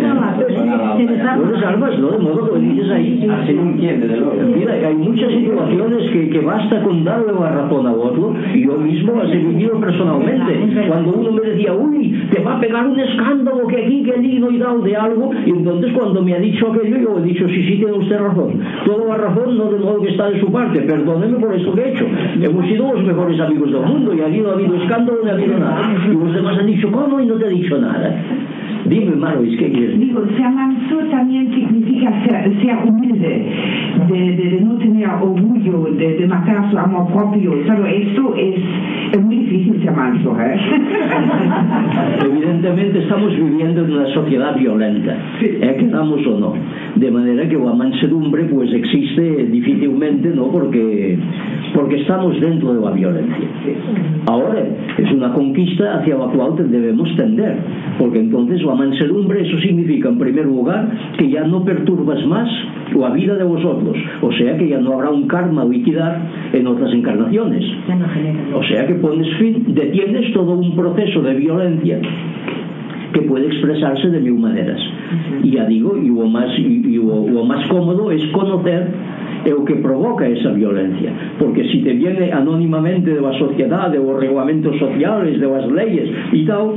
Lo 1.37 1.51
desarmas, 1.51 1.99
¿no? 1.99 2.11
De 2.11 2.17
modo 2.19 2.53
que 2.53 2.59
dices 2.59 2.91
ahí. 2.91 3.27
Así 3.29 3.53
no 3.53 3.61
entiende, 3.63 4.07
de 4.07 4.17
luego. 4.17 4.35
Mira, 4.55 4.73
hay 4.73 4.95
muchas 4.95 5.31
situaciones 5.31 6.11
que, 6.11 6.29
que 6.29 6.39
basta 6.39 6.81
con 6.81 7.03
darle 7.03 7.33
la 7.33 7.49
razón 7.49 7.87
a 7.87 7.93
otro, 7.93 8.33
y 8.53 8.65
yo 8.65 8.77
mismo 8.77 9.15
las 9.21 9.31
he 9.31 9.37
vivido 9.37 9.79
personalmente. 9.79 10.85
Cuando 10.87 11.13
uno 11.13 11.31
me 11.31 11.41
decía, 11.41 11.73
uy, 11.73 12.27
te 12.31 12.41
va 12.41 12.57
a 12.57 12.59
pegar 12.59 12.87
un 12.87 12.99
escándalo 12.99 13.67
que 13.67 13.83
aquí, 13.83 14.03
que 14.03 14.13
allí 14.13 14.39
no 14.39 14.49
he 14.51 14.57
dado 14.57 14.79
de 14.79 14.95
algo, 14.95 15.31
y 15.45 15.49
entonces 15.49 15.91
cuando 15.93 16.21
me 16.21 16.33
ha 16.33 16.39
dicho 16.39 16.71
aquello, 16.71 16.97
yo 16.97 17.19
he 17.19 17.23
dicho, 17.23 17.47
sí, 17.47 17.63
sí, 17.63 17.75
tiene 17.77 17.93
usted 17.93 18.19
razón. 18.19 18.59
Toda 18.85 19.05
la 19.05 19.17
razón, 19.17 19.57
no 19.57 19.71
de 19.71 19.79
modo 19.79 20.01
que 20.01 20.09
está 20.09 20.29
de 20.29 20.39
su 20.39 20.51
parte, 20.51 20.81
perdóneme 20.81 21.37
por 21.37 21.53
eso 21.53 21.73
que 21.73 21.81
he 21.81 21.91
hecho. 21.91 22.05
Hemos 22.41 22.65
sido 22.65 22.93
los 22.93 23.03
mejores 23.03 23.39
amigos 23.39 23.71
del 23.71 23.81
mundo 23.81 24.04
y 24.13 24.21
habido, 24.21 24.51
ha 24.51 24.53
habido 24.53 24.75
escándalo, 24.75 25.19
no 25.23 25.29
ha 25.29 25.33
habido 25.33 25.57
nada. 25.57 25.81
Y 26.11 26.33
demás 26.33 26.59
han 26.59 26.67
dicho, 26.67 26.91
¿cómo? 26.91 27.19
Y 27.19 27.25
no 27.25 27.35
te 27.35 27.45
ha 27.45 27.49
dicho 27.49 27.77
nada. 27.77 28.15
Dime, 28.85 29.15
Marois, 29.15 29.57
¿qué 29.57 29.71
quieres 29.71 29.99
Digo, 29.99 30.23
ser 30.37 30.49
manso 30.51 30.97
también 31.09 31.51
significa 31.51 32.11
ser, 32.23 32.61
ser 32.61 32.77
humilde, 32.87 33.51
de, 34.07 34.13
de, 34.13 34.49
de, 34.51 34.61
no 34.61 34.75
tener 34.75 35.09
orgullo, 35.09 35.87
de, 35.97 36.17
de 36.17 36.27
matar 36.27 36.69
su 36.69 36.77
amor 36.77 37.11
propio. 37.11 37.55
Pero 37.65 37.85
esto 37.87 38.35
es, 38.35 38.59
es 39.11 39.21
muy 39.21 39.34
pronuncia 39.75 39.91
manso, 39.91 40.35
¿eh? 40.39 40.59
Evidentemente 42.25 42.99
estamos 42.99 43.35
viviendo 43.35 43.83
en 43.83 43.91
una 43.91 44.07
sociedad 44.13 44.55
violenta, 44.55 45.17
sí. 45.39 45.45
¿eh? 45.61 45.75
quedamos 45.79 46.25
o 46.25 46.39
no. 46.39 46.53
De 46.95 47.11
manera 47.11 47.47
que 47.47 47.57
la 47.57 47.73
mansedumbre 47.73 48.45
pues 48.45 48.71
existe 48.73 49.21
difícilmente, 49.45 50.29
¿no? 50.29 50.47
Porque, 50.47 51.17
porque 51.73 52.01
estamos 52.01 52.39
dentro 52.39 52.73
de 52.73 52.81
la 52.81 52.91
violencia. 52.91 53.47
Ahora, 54.27 54.63
es 54.97 55.11
una 55.11 55.33
conquista 55.33 55.99
hacia 55.99 56.15
la 56.15 56.27
cual 56.27 56.55
debemos 56.69 57.13
tender, 57.15 57.57
porque 57.99 58.19
entonces 58.19 58.61
la 58.63 58.75
mansedumbre, 58.75 59.47
eso 59.47 59.59
significa 59.59 60.09
en 60.09 60.17
primer 60.17 60.45
lugar 60.45 60.89
que 61.17 61.29
ya 61.29 61.45
no 61.45 61.63
perturbas 61.63 62.25
más 62.25 62.49
la 62.95 63.09
vida 63.09 63.35
de 63.35 63.43
vosotros, 63.43 63.97
o 64.21 64.31
sea 64.31 64.57
que 64.57 64.69
ya 64.69 64.79
no 64.79 64.93
habrá 64.93 65.09
un 65.09 65.27
karma 65.27 65.63
a 65.63 65.65
liquidar 65.65 66.21
en 66.53 66.67
otras 66.67 66.93
encarnaciones. 66.93 67.63
O 68.53 68.63
sea 68.63 68.87
que 68.87 68.95
pones 68.95 69.27
fin 69.37 69.64
detienes 69.67 70.33
todo 70.33 70.53
un 70.53 70.75
proceso 70.75 71.21
de 71.21 71.33
violencia 71.35 71.99
que 73.13 73.21
puede 73.21 73.47
expresarse 73.47 74.09
de 74.09 74.19
mil 74.19 74.35
maneras. 74.35 74.79
Uh. 74.81 75.45
E 75.45 75.51
ya 75.51 75.65
digo, 75.65 75.95
e 75.97 76.11
o 76.11 76.27
máis, 76.27 76.51
e 76.59 76.99
o, 76.99 77.07
o 77.07 77.45
máis 77.45 77.65
cómodo 77.67 78.11
es 78.11 78.25
conocer 78.31 78.91
é 79.45 79.53
o 79.53 79.63
que 79.63 79.75
provoca 79.75 80.27
esa 80.27 80.51
violencia 80.51 81.13
porque 81.37 81.63
si 81.69 81.83
te 81.83 81.93
viene 81.93 82.31
anónimamente 82.31 83.13
de 83.13 83.21
da 83.21 83.31
sociedade 83.37 83.97
ou 83.97 84.17
reglamentos 84.17 84.73
sociales 84.79 85.39
das 85.39 85.69
leyes 85.69 86.09
e 86.33 86.43
tal 86.45 86.73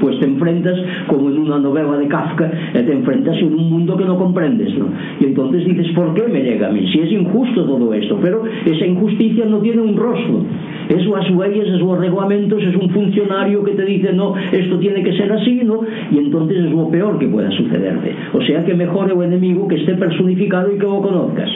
pues 0.00 0.18
te 0.20 0.26
enfrentas 0.26 0.78
como 1.06 1.30
en 1.30 1.38
una 1.38 1.58
novela 1.58 1.96
de 1.96 2.08
Kafka, 2.08 2.50
eh, 2.74 2.82
te 2.82 2.92
enfrentas 2.92 3.36
en 3.38 3.54
un 3.54 3.70
mundo 3.70 3.96
que 3.96 4.04
no 4.04 4.18
comprendes, 4.18 4.76
¿no? 4.76 4.86
Y 5.20 5.24
entonces 5.24 5.64
dices, 5.64 5.88
¿por 5.94 6.14
qué 6.14 6.22
me 6.28 6.42
llega 6.42 6.68
a 6.68 6.72
mí? 6.72 6.86
Si 6.92 7.00
es 7.00 7.12
injusto 7.12 7.64
todo 7.64 7.92
esto, 7.94 8.18
pero 8.20 8.42
esa 8.64 8.86
injusticia 8.86 9.44
no 9.46 9.58
tiene 9.58 9.82
un 9.82 9.96
rostro. 9.96 10.42
Es 10.88 11.06
las 11.06 11.30
leyes, 11.30 11.68
es 11.68 11.80
los 11.80 11.98
reglamentos, 11.98 12.62
es 12.62 12.74
un 12.76 12.90
funcionario 12.90 13.62
que 13.62 13.72
te 13.72 13.84
dice, 13.84 14.12
no, 14.12 14.34
esto 14.36 14.78
tiene 14.78 15.02
que 15.02 15.12
ser 15.16 15.30
así, 15.32 15.60
¿no? 15.64 15.80
Y 16.10 16.18
entonces 16.18 16.64
es 16.64 16.70
lo 16.70 16.88
peor 16.88 17.18
que 17.18 17.26
pueda 17.26 17.50
sucederte. 17.50 18.14
O 18.32 18.40
sea 18.42 18.64
que 18.64 18.74
mejor 18.74 19.10
el 19.10 19.22
enemigo 19.22 19.68
que 19.68 19.76
esté 19.76 19.94
personificado 19.94 20.72
y 20.74 20.78
que 20.78 20.86
lo 20.86 21.00
conozcas. 21.02 21.50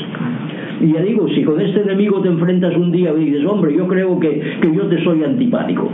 Y 0.81 0.93
ya 0.93 1.01
digo, 1.01 1.29
si 1.29 1.45
con 1.45 1.61
este 1.61 1.81
enemigo 1.81 2.21
te 2.21 2.29
enfrentas 2.29 2.77
un 2.77 2.91
día 2.91 3.13
y 3.17 3.25
dices, 3.27 3.45
hombre, 3.47 3.75
yo 3.75 3.87
creo 3.87 4.19
que, 4.19 4.41
que 4.61 4.75
yo 4.75 4.87
te 4.89 5.03
soy 5.05 5.23
antipático, 5.23 5.89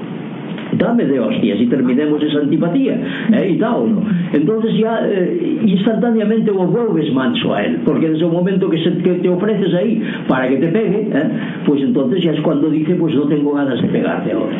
dame 0.76 1.04
de 1.04 1.20
hostias 1.20 1.60
y 1.60 1.66
terminemos 1.66 2.22
esa 2.22 2.40
antipatía 2.40 2.98
¿eh? 3.32 3.50
y 3.54 3.58
tal 3.58 3.94
¿no? 3.94 4.02
entonces 4.32 4.76
ya 4.78 5.00
eh, 5.04 5.58
instantáneamente 5.64 6.52
lo 6.52 6.66
vuelves 6.66 7.12
manso 7.12 7.54
a 7.54 7.64
él 7.64 7.80
porque 7.84 8.10
desde 8.10 8.24
el 8.24 8.32
momento 8.32 8.68
que, 8.68 8.82
se, 8.82 8.98
que 8.98 9.14
te 9.14 9.28
ofreces 9.28 9.74
ahí 9.74 10.02
para 10.26 10.48
que 10.48 10.56
te 10.56 10.68
pegue 10.68 11.08
¿eh? 11.12 11.30
pues 11.66 11.82
entonces 11.82 12.22
ya 12.22 12.32
es 12.32 12.40
cuando 12.40 12.70
dice 12.70 12.94
pues 12.94 13.14
no 13.14 13.22
tengo 13.28 13.54
ganas 13.54 13.80
de 13.80 13.88
pegarte 13.88 14.32
ahora 14.32 14.56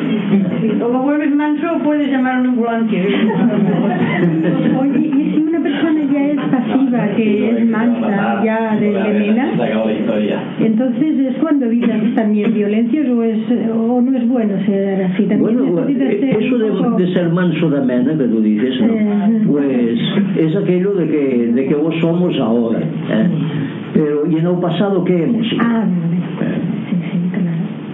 o 0.83 0.89
lo 0.89 0.99
vuelves 1.03 1.35
manso 1.35 1.67
puedes 1.85 2.11
llamar 2.11 2.37
a 2.37 2.41
una 2.41 2.49
ambulancia 2.51 3.03
oye 4.81 4.99
y 4.99 5.33
si 5.35 5.41
una 5.41 5.61
persona 5.61 6.01
ya 6.13 6.27
es 6.27 6.41
pasiva 6.51 7.09
que 7.17 7.51
es 7.51 7.67
mansa 7.67 8.43
ya 8.45 8.77
de, 8.77 8.93
de 8.93 9.21
nena 9.21 9.53
entonces 10.61 11.19
es 11.19 11.37
cuando 11.37 11.69
vives 11.69 12.15
también 12.15 12.55
violencias 12.55 13.09
o, 13.09 13.23
es, 13.23 13.39
o 13.75 14.01
no 14.01 14.17
es 14.17 14.29
bueno 14.29 14.55
ser 14.67 15.03
así 15.05 15.25
también 15.25 15.57
bueno, 15.57 15.87
eso 16.01 16.59
de, 16.59 17.05
de, 17.05 17.13
ser 17.13 17.29
manso 17.31 17.71
de 17.71 17.81
mena 17.81 18.17
que 18.17 18.25
tú 18.25 18.41
dices 18.41 18.81
¿no? 18.81 19.53
pues 19.53 19.99
es 20.37 20.57
aquello 20.57 20.95
de 20.95 21.09
que, 21.09 21.53
de 21.55 21.67
que 21.67 21.75
vos 21.75 21.95
somos 22.01 22.37
ahora 22.39 22.81
¿eh? 22.81 23.29
pero 23.95 24.27
y 24.31 24.37
en 24.37 24.47
el 24.47 24.59
pasado 24.61 25.05
¿qué 25.05 25.25
hemos 25.25 25.49
sido? 25.49 25.63
ah, 25.63 25.87
claro. 26.39 26.79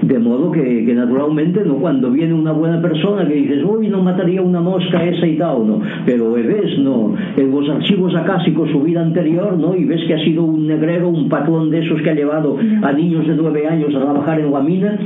De 0.02 0.18
modo 0.18 0.52
que, 0.52 0.84
que, 0.84 0.94
naturalmente 0.94 1.64
no 1.64 1.76
cuando 1.76 2.10
viene 2.10 2.34
una 2.34 2.52
buena 2.52 2.82
persona 2.82 3.26
que 3.26 3.34
dices 3.34 3.64
uy 3.64 3.88
no 3.88 4.02
mataría 4.02 4.42
una 4.42 4.60
mosca 4.60 5.02
esa 5.02 5.26
y 5.26 5.38
tal 5.38 5.66
no 5.66 5.80
pero 6.04 6.32
ves 6.32 6.78
no 6.78 7.14
en 7.36 7.50
los 7.50 7.68
archivos 7.70 8.14
acásicos 8.14 8.68
su 8.70 8.82
vida 8.82 9.00
anterior 9.00 9.56
no 9.58 9.74
y 9.74 9.86
ves 9.86 10.02
que 10.06 10.12
ha 10.12 10.18
sido 10.18 10.44
un 10.44 10.66
negrero 10.66 11.08
un 11.08 11.30
patrón 11.30 11.70
de 11.70 11.78
esos 11.78 12.02
que 12.02 12.10
ha 12.10 12.14
llevado 12.14 12.58
a 12.82 12.92
niños 12.92 13.26
de 13.26 13.34
nueve 13.34 13.66
años 13.66 13.94
a 13.94 14.00
trabajar 14.00 14.40
en 14.40 14.52
la 14.52 14.60
mina 14.60 14.98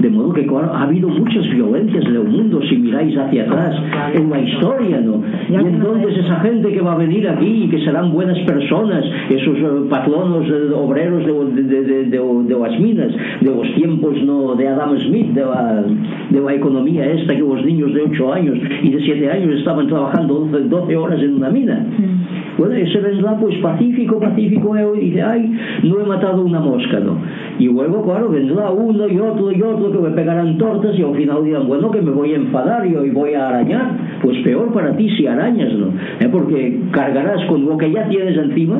de 0.00 0.10
modo 0.10 0.32
que 0.32 0.46
ha 0.50 0.82
habido 0.82 1.08
muchas 1.08 1.48
violencias 1.50 2.04
en 2.04 2.16
el 2.16 2.24
mundo 2.24 2.60
si 2.68 2.76
miráis 2.76 3.16
hacia 3.16 3.44
atrás 3.44 3.74
en 4.14 4.30
la 4.30 4.40
historia 4.40 5.00
¿no? 5.00 5.22
y 5.48 5.54
entonces 5.54 6.18
esa 6.18 6.40
gente 6.40 6.72
que 6.72 6.80
va 6.80 6.92
a 6.92 6.96
venir 6.96 7.28
aquí 7.28 7.64
y 7.64 7.68
que 7.68 7.78
serán 7.84 8.12
buenas 8.12 8.38
personas 8.40 9.04
esos 9.30 9.58
uh, 9.60 9.88
patronos 9.88 10.46
uh, 10.48 10.76
obreros 10.76 11.24
de, 11.24 11.62
de, 11.62 11.82
de, 11.84 12.04
de, 12.04 12.18
de 12.18 12.58
las 12.58 12.78
minas 12.80 13.12
de 13.40 13.50
los 13.50 13.74
tiempos 13.74 14.22
no 14.22 14.54
de 14.54 14.68
Adam 14.68 14.98
Smith 14.98 15.32
de 15.32 15.44
la, 15.44 15.84
de 16.30 16.40
la 16.40 16.54
economía 16.54 17.06
esta 17.06 17.34
que 17.34 17.40
los 17.40 17.64
niños 17.64 17.94
de 17.94 18.02
8 18.02 18.32
años 18.32 18.58
y 18.82 18.90
de 18.90 19.00
7 19.00 19.30
años 19.30 19.54
estaban 19.58 19.86
trabajando 19.86 20.46
12, 20.52 20.68
12 20.68 20.96
horas 20.96 21.22
en 21.22 21.34
una 21.34 21.50
mina 21.50 21.86
mm. 21.98 22.58
bueno, 22.58 22.74
ese 22.74 22.98
vendrá 23.00 23.36
pues 23.38 23.56
pacífico, 23.58 24.20
pacífico 24.20 24.76
eh, 24.76 24.86
y 24.96 25.00
dice, 25.06 25.22
ay, 25.22 25.58
no 25.84 26.00
he 26.00 26.04
matado 26.04 26.42
una 26.42 26.60
mosca 26.60 27.00
¿no? 27.00 27.18
Y 27.58 27.64
luego 27.66 28.02
claro, 28.04 28.28
vendrá 28.28 28.70
uno 28.70 29.08
y 29.08 29.18
otro 29.18 29.52
y 29.52 29.62
otro 29.62 29.90
que 29.90 29.98
me 29.98 30.10
pegarán 30.10 30.58
tortas 30.58 30.98
y 30.98 31.02
al 31.02 31.14
final 31.14 31.44
dirán, 31.44 31.66
bueno, 31.66 31.90
que 31.90 32.02
me 32.02 32.10
voy 32.10 32.32
a 32.32 32.36
enfadar 32.36 32.86
y 32.86 32.94
hoy 32.94 33.10
voy 33.10 33.34
a 33.34 33.48
arañar 33.48 33.92
pues 34.22 34.38
peor 34.44 34.72
para 34.72 34.96
ti 34.96 35.08
si 35.16 35.26
arañas 35.26 35.72
¿no? 35.72 35.88
¿Eh? 36.20 36.28
porque 36.30 36.80
cargarás 36.90 37.44
con 37.46 37.64
lo 37.64 37.76
que 37.76 37.90
ya 37.90 38.08
tienes 38.08 38.36
encima 38.36 38.78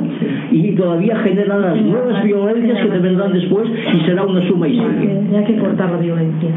y 0.50 0.72
todavía 0.72 1.16
generan 1.18 1.62
las 1.62 1.80
nuevas 1.82 2.22
violencias 2.24 2.82
que 2.82 2.88
te 2.88 2.98
vendrán 2.98 3.32
después 3.32 3.68
y 3.94 4.00
será 4.04 4.24
una 4.24 4.46
suma 4.46 4.68
y 4.68 4.72
sigue 4.72 5.46
que 5.46 5.56
cortar 5.58 5.90
la 5.90 5.98
violencia. 5.98 6.50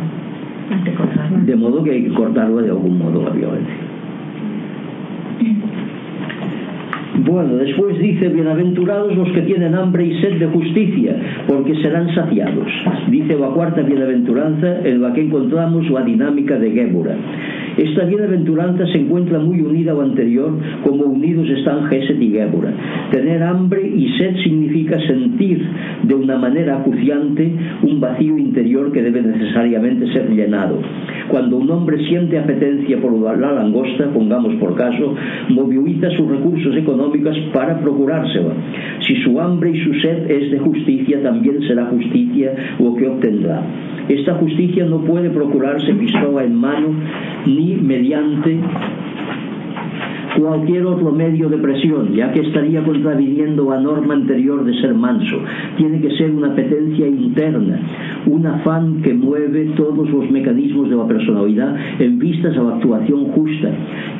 Hay 0.72 0.84
que 0.84 0.94
cortarla. 0.94 1.40
De 1.40 1.56
modo 1.56 1.84
que 1.84 1.92
hay 1.92 2.04
que 2.04 2.14
cortarlo 2.14 2.62
de 2.62 2.70
algún 2.70 2.98
modo 2.98 3.24
la 3.24 3.30
violencia. 3.32 3.76
Bueno, 7.26 7.56
después 7.56 8.00
dice, 8.00 8.30
bienaventurados 8.30 9.16
los 9.16 9.30
que 9.32 9.42
tienen 9.42 9.76
hambre 9.76 10.06
y 10.06 10.22
sed 10.22 10.40
de 10.40 10.48
justicia, 10.48 11.16
porque 11.48 11.76
serán 11.82 12.14
saciados. 12.16 12.68
Dice 13.10 13.36
la 13.38 13.48
cuarta 13.48 13.82
bienaventuranza 13.82 14.88
en 14.88 15.02
la 15.02 15.12
que 15.14 15.22
encontramos 15.22 15.90
la 15.90 16.04
dinámica 16.04 16.58
de 16.58 16.72
Gébora. 16.72 17.16
Esta 17.78 18.06
bienaventuranza 18.06 18.86
se 18.88 19.00
encuentra 19.00 19.40
muy 19.40 19.62
unida 19.62 19.92
a 19.92 19.96
lo 19.96 20.02
anterior, 20.02 20.52
como 20.84 21.06
unidos 21.06 21.50
están 21.50 21.86
Geset 21.86 22.22
y 22.22 22.32
Gébora. 22.32 22.74
Tener 23.12 23.44
hambre 23.44 23.88
y 23.88 24.18
sed 24.18 24.36
significa 24.44 24.98
sentir 25.08 25.66
de 26.04 26.14
una 26.16 26.38
manera 26.38 26.78
acuciante 26.78 27.52
un 27.84 28.00
vacío 28.00 28.38
interior 28.38 28.92
que 28.92 29.02
debe 29.02 29.22
necesariamente 29.22 30.12
ser 30.14 30.30
llenado. 30.30 30.80
Cuando 31.30 31.58
un 31.58 31.70
hombre 31.70 32.04
siente 32.08 32.38
apetencia 32.38 32.98
por 33.00 33.14
la 33.14 33.52
langosta, 33.52 34.10
pongamos 34.14 34.56
por 34.56 34.76
caso, 34.76 35.16
moviliza 35.50 36.10
sus 36.12 36.30
recursos 36.30 36.76
económicos 36.76 37.09
para 37.54 37.80
procurársela. 37.80 38.54
Si 39.06 39.16
su 39.18 39.40
hambre 39.40 39.72
y 39.72 39.80
su 39.84 39.94
sed 39.96 40.30
es 40.30 40.52
de 40.52 40.60
justicia, 40.60 41.22
también 41.24 41.62
será 41.68 41.86
justicia 41.86 42.54
lo 42.80 42.96
que 42.96 43.08
obtendrá. 43.08 43.62
Esta 44.08 44.36
justicia 44.36 44.86
no 44.86 45.02
puede 45.02 45.30
procurarse 45.30 45.94
pistola 45.94 46.44
en 46.44 46.56
mano 46.56 46.88
ni 47.46 47.76
mediante 47.76 48.60
cualquier 50.38 50.86
otro 50.86 51.12
medio 51.12 51.50
de 51.50 51.58
presión, 51.58 52.14
ya 52.14 52.32
que 52.32 52.42
estaría 52.42 52.84
contraviniendo 52.84 53.70
la 53.70 53.80
norma 53.80 54.14
anterior 54.14 54.64
de 54.64 54.74
ser 54.82 54.94
manso. 54.94 55.38
Tiene 55.78 56.00
que 56.02 56.16
ser 56.18 56.32
una 56.32 56.50
apetencia 56.50 57.08
interna, 57.08 57.80
un 58.26 58.46
afán 58.46 59.02
que 59.02 59.14
mueve 59.14 59.72
todos 59.76 60.10
los 60.10 60.30
mecanismos 60.30 60.90
de 60.90 60.96
la 60.96 61.08
personalidad 61.08 61.76
en 62.00 62.20
vistas 62.20 62.56
a 62.58 62.64
la 62.64 62.76
actuación 62.76 63.26
justa, 63.32 63.70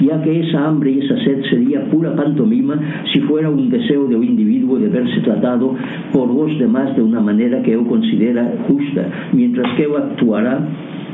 ya 0.02 0.22
que 0.22 0.42
esa 0.42 0.68
hambre 0.68 0.92
y 0.92 1.00
esa 1.00 1.16
sed 1.24 1.44
sería 1.50 1.84
pura 1.90 2.16
pantomima 2.16 2.80
si 3.14 3.20
fuera 3.22 3.50
un 3.50 3.70
deseo 3.70 4.08
de 4.08 4.16
un 4.16 4.24
individuo 4.24 4.80
de 4.80 4.90
verse 4.90 5.22
tratado 5.22 5.76
por 6.14 6.34
los 6.34 6.58
demás 6.60 6.96
de 6.96 7.04
una 7.04 7.20
manera 7.20 7.62
que 7.62 7.74
él 7.74 7.86
considera 7.88 8.54
justa, 8.68 9.30
mientras 9.34 9.76
que 9.76 9.84
él 9.84 9.92
actuará 9.96 10.68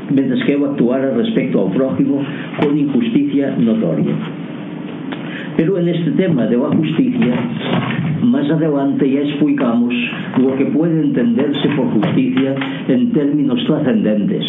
mientras 0.08 0.44
que 0.44 0.52
él 0.52 0.64
actuara 0.64 1.10
respecto 1.16 1.58
ao 1.58 1.70
prójimo 1.70 2.22
con 2.60 2.78
injusticia 2.78 3.56
notoria. 3.58 4.45
Pero 5.56 5.78
en 5.78 5.88
este 5.88 6.10
tema 6.12 6.46
de 6.46 6.56
la 6.56 6.68
justicia, 6.68 7.34
más 8.22 8.50
adelante 8.50 9.10
ya 9.10 9.20
explicamos 9.20 9.94
lo 10.38 10.54
que 10.56 10.66
puede 10.66 11.00
entenderse 11.00 11.68
por 11.70 11.86
justicia 11.92 12.54
en 12.88 13.10
términos 13.12 13.64
trascendentes. 13.66 14.44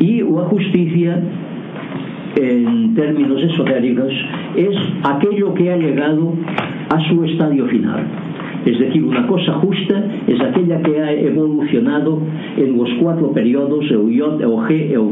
Y 0.00 0.20
la 0.20 0.42
justicia, 0.42 1.18
en 2.36 2.94
términos 2.94 3.42
esotéricos, 3.42 4.12
es 4.56 4.76
aquello 5.02 5.54
que 5.54 5.72
ha 5.72 5.76
llegado 5.76 6.34
a 6.90 7.00
su 7.08 7.24
estadio 7.24 7.66
final. 7.66 8.27
Es 8.64 8.78
decir, 8.78 9.04
una 9.04 9.26
cosa 9.26 9.54
justa 9.54 10.04
es 10.26 10.40
aquella 10.40 10.82
que 10.82 11.00
ha 11.00 11.12
evolucionado 11.12 12.20
en 12.56 12.76
los 12.76 12.88
cuatro 13.00 13.32
periodos, 13.32 13.84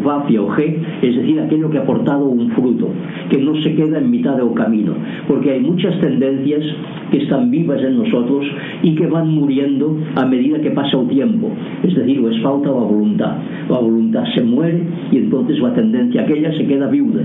Vav 0.04 0.30
y 0.30 0.36
es 0.36 1.16
decir, 1.16 1.40
aquello 1.40 1.70
que 1.70 1.78
ha 1.78 1.82
aportado 1.82 2.26
un 2.26 2.50
fruto, 2.50 2.88
que 3.30 3.38
no 3.38 3.54
se 3.62 3.74
queda 3.74 3.98
en 3.98 4.10
mitad 4.10 4.36
del 4.36 4.52
camino, 4.54 4.94
porque 5.28 5.52
hay 5.52 5.60
muchas 5.60 5.98
tendencias 6.00 6.62
que 7.10 7.18
están 7.18 7.50
vivas 7.50 7.80
en 7.82 7.98
nosotros 7.98 8.44
y 8.82 8.94
que 8.94 9.06
van 9.06 9.28
muriendo 9.28 9.96
a 10.14 10.26
medida 10.26 10.60
que 10.60 10.70
pasa 10.70 10.98
el 11.00 11.08
tiempo, 11.08 11.50
es 11.82 11.94
decir, 11.94 12.20
les 12.20 12.42
falta 12.42 12.68
la 12.68 12.74
voluntad, 12.74 13.36
la 13.68 13.78
voluntad 13.78 14.24
se 14.34 14.42
muere 14.42 14.82
y 15.12 15.18
entonces 15.18 15.58
la 15.60 15.72
tendencia 15.74 16.22
aquella 16.22 16.52
se 16.56 16.66
queda 16.66 16.88
viuda, 16.88 17.22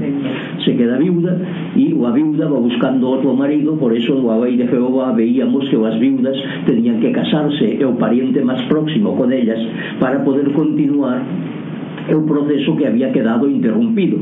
se 0.64 0.76
queda 0.76 0.98
viuda 0.98 1.38
y 1.76 1.90
la 1.90 2.12
viuda 2.12 2.48
va 2.48 2.60
buscando 2.60 3.10
otro 3.10 3.34
marido, 3.34 3.76
por 3.76 3.94
eso 3.96 4.18
en 4.18 4.28
la 4.28 4.40
ley 4.40 4.58
de 4.58 4.68
Jehová 4.68 5.14
veíamos 5.14 5.68
que 5.70 5.78
las 5.78 6.00
viudas 6.00 6.21
tenían 6.66 7.00
que 7.00 7.12
casarse 7.12 7.78
e 7.80 7.84
o 7.86 7.98
pariente 7.98 8.42
máis 8.46 8.62
próximo 8.70 9.18
con 9.18 9.34
ellas 9.34 9.60
para 10.00 10.22
poder 10.22 10.52
continuar 10.54 11.22
o 12.12 12.22
proceso 12.26 12.76
que 12.78 12.88
había 12.88 13.12
quedado 13.12 13.50
interrumpido. 13.50 14.18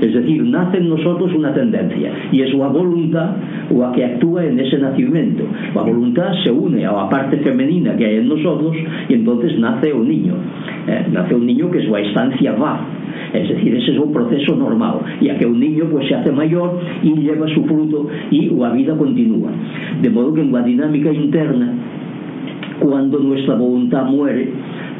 Es 0.00 0.14
decir, 0.14 0.44
nace 0.44 0.78
en 0.78 0.88
nosotros 0.88 1.32
una 1.34 1.52
tendencia 1.52 2.12
y 2.30 2.42
es 2.42 2.54
la 2.54 2.68
voluntad 2.68 3.30
o 3.70 3.92
que 3.92 4.04
actúa 4.04 4.44
en 4.44 4.58
ese 4.60 4.78
nacimiento. 4.78 5.44
La 5.74 5.82
voluntad 5.82 6.32
se 6.44 6.50
une 6.50 6.84
a 6.86 7.08
parte 7.08 7.38
femenina 7.38 7.96
que 7.96 8.06
hay 8.06 8.16
en 8.16 8.28
nosotros 8.28 8.76
y 9.08 9.14
entonces 9.14 9.58
nace 9.58 9.92
un 9.92 10.08
niño. 10.08 10.34
Eh, 10.86 11.06
nace 11.12 11.34
un 11.34 11.46
niño 11.46 11.70
que 11.70 11.82
súa 11.82 12.00
instancia 12.00 12.52
va. 12.52 12.80
Es 13.32 13.48
decir, 13.48 13.74
ese 13.74 13.92
es 13.92 13.98
un 13.98 14.12
proceso 14.12 14.56
normal, 14.56 15.00
ya 15.20 15.36
que 15.36 15.44
un 15.44 15.60
niño 15.60 15.84
pues, 15.90 16.08
se 16.08 16.14
hace 16.14 16.32
mayor 16.32 16.80
y 17.02 17.14
lleva 17.14 17.46
su 17.48 17.64
fruto 17.64 18.08
y 18.30 18.48
la 18.48 18.70
vida 18.70 18.96
continúa. 18.96 19.50
De 20.00 20.08
modo 20.10 20.32
que 20.32 20.40
en 20.40 20.52
la 20.52 20.62
dinámica 20.62 21.12
interna, 21.12 21.74
cuando 22.80 23.18
nuestra 23.18 23.56
voluntad 23.56 24.04
muere, 24.04 24.50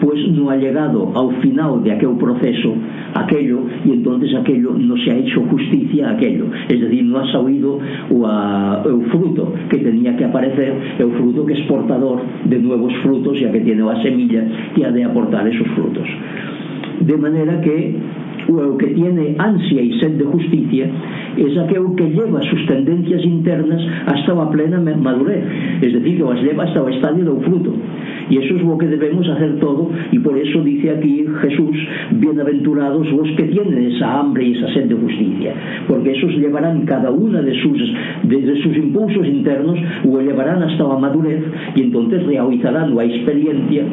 pois 0.01 0.19
non 0.33 0.51
ha 0.51 0.57
llegado 0.57 1.11
ao 1.15 1.31
final 1.43 1.83
de 1.83 1.93
aquel 1.93 2.15
proceso 2.17 2.75
aquello 3.15 3.67
e 3.85 3.91
entonces 3.93 4.35
aquello 4.35 4.75
non 4.77 4.97
se 4.99 5.11
ha 5.11 5.17
hecho 5.19 5.43
justicia 5.49 6.09
a 6.09 6.19
aquello. 6.19 6.51
Es 6.69 6.79
decir, 6.79 7.03
non 7.05 7.23
ha 7.23 7.27
saído 7.31 7.79
o, 8.11 8.19
a, 8.27 8.83
o 8.85 9.01
fruto 9.11 9.55
que 9.69 9.79
tenía 9.79 10.17
que 10.17 10.25
aparecer 10.25 10.99
é 10.99 11.05
o 11.05 11.11
fruto 11.17 11.47
que 11.47 11.55
es 11.55 11.63
portador 11.67 12.23
de 12.47 12.59
nuevos 12.59 12.95
frutos 13.03 13.39
ya 13.41 13.51
que 13.51 13.61
tiene 13.61 13.83
a 13.83 13.97
semilla 14.03 14.73
que 14.75 14.85
ha 14.85 14.91
de 14.91 15.05
aportar 15.05 15.47
esos 15.47 15.67
frutos. 15.75 16.07
De 17.01 17.17
maneira 17.17 17.61
que 17.61 17.95
o 18.49 18.79
que 18.79 18.89
tiene 18.97 19.37
ansia 19.37 19.83
e 19.83 19.93
sed 20.01 20.17
de 20.17 20.25
justicia 20.25 20.89
es 21.37 21.57
aquel 21.59 21.95
que 21.95 22.09
lleva 22.09 22.41
sus 22.43 22.65
tendencias 22.67 23.23
internas 23.25 23.81
hasta 24.07 24.33
a 24.33 24.51
plena 24.51 24.81
madurez. 24.81 25.45
Es 25.83 25.93
decir, 25.93 26.17
que 26.17 26.25
as 26.25 26.43
leva 26.43 26.65
hasta 26.65 26.83
o 26.83 26.89
estadio 26.89 27.25
do 27.25 27.41
fruto. 27.45 27.73
Y 28.31 28.39
eso 28.39 28.57
es 28.57 28.63
lo 28.63 28.77
que 28.79 28.87
debemos 28.87 29.29
hacer 29.29 29.59
todo 29.59 29.91
y 30.13 30.19
por 30.19 30.37
eso 30.37 30.63
dice 30.63 30.91
aquí 30.91 31.25
Jesús, 31.43 31.77
bienaventurados 32.13 33.11
los 33.11 33.29
que 33.37 33.45
tienen 33.45 33.93
esa 33.93 34.21
hambre 34.21 34.45
y 34.45 34.53
esa 34.53 34.73
sed 34.75 34.87
de 34.87 34.95
justicia, 34.95 35.55
porque 35.87 36.13
esos 36.13 36.31
llevarán 36.33 36.85
cada 36.85 37.11
una 37.11 37.43
de 37.43 37.55
sus, 37.63 37.79
desde 38.25 38.63
sus 38.63 38.77
impulsos 38.77 39.27
internos, 39.27 39.79
o 40.09 40.21
llevarán 40.21 40.63
hasta 40.63 40.85
la 40.85 40.99
madurez 40.99 41.43
y 41.75 41.83
entonces 41.83 42.27
realizarán 42.27 42.95
la 42.95 43.05
experiencia 43.05 43.85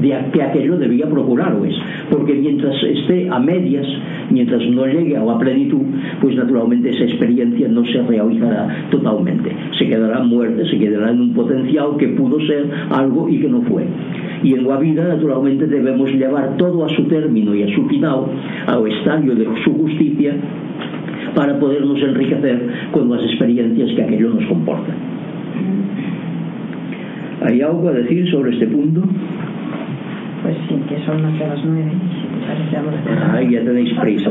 de 0.00 0.14
que 0.32 0.42
aquello 0.42 0.76
debía 0.76 1.08
procurar 1.08 1.54
o 1.54 1.64
es 1.64 1.74
porque 2.10 2.34
mientras 2.34 2.74
esté 2.82 3.28
a 3.28 3.38
medias 3.38 3.86
mientras 4.30 4.62
no 4.70 4.86
llegue 4.86 5.16
a 5.16 5.38
plenitud 5.38 5.82
pues 6.20 6.36
naturalmente 6.36 6.90
esa 6.90 7.04
experiencia 7.04 7.68
no 7.68 7.84
se 7.84 8.02
realizará 8.02 8.88
totalmente 8.90 9.50
se 9.78 9.86
quedará 9.86 10.22
muerta, 10.22 10.64
se 10.68 10.78
quedará 10.78 11.10
en 11.10 11.20
un 11.20 11.34
potencial 11.34 11.96
que 11.98 12.08
pudo 12.08 12.38
ser 12.46 12.70
algo 12.90 13.28
y 13.28 13.40
que 13.40 13.48
no 13.48 13.62
fue 13.62 13.84
Y 14.42 14.54
en 14.54 14.66
la 14.66 14.78
vida 14.78 15.04
naturalmente 15.08 15.66
debemos 15.66 16.10
llevar 16.12 16.56
todo 16.56 16.84
a 16.84 16.88
su 16.90 17.04
término 17.04 17.54
y 17.54 17.62
a 17.62 17.74
su 17.74 17.86
final 17.88 18.26
al 18.66 18.86
estadio 18.86 19.34
de 19.34 19.46
su 19.64 19.72
justicia 19.74 20.34
para 21.34 21.58
podernos 21.58 22.00
enriquecer 22.00 22.68
con 22.92 23.10
las 23.10 23.22
experiencias 23.24 23.90
que 23.96 24.02
aquello 24.02 24.30
nos 24.30 24.44
comporta. 24.46 24.92
Mm. 24.92 25.84
¿Hay 27.46 27.60
algo 27.60 27.88
a 27.88 27.92
decir 27.92 28.30
sobre 28.30 28.52
este 28.52 28.66
punto? 28.68 29.02
Pues 30.44 30.58
sí, 30.68 30.74
que 30.86 31.02
son 31.06 31.24
hacia 31.24 31.48
las 31.48 31.64
nueve. 31.64 31.90
Ah, 33.32 33.40
ya 33.40 33.64
tenéis 33.64 33.94
prisa. 33.94 34.30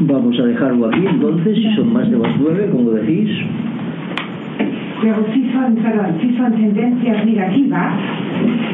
Vamos 0.00 0.40
a 0.40 0.42
dejarlo 0.42 0.86
aquí 0.88 1.06
entonces, 1.06 1.54
si 1.54 1.76
son 1.76 1.92
más 1.92 2.10
de 2.10 2.16
las 2.16 2.40
nueve, 2.40 2.70
como 2.72 2.92
decís. 2.92 3.28
Pero 5.02 5.26
si 5.34 5.52
son, 5.52 5.74
perdón, 5.74 6.16
si 6.22 6.34
son 6.34 6.52
tendencias 6.54 7.26
negativas, 7.26 7.94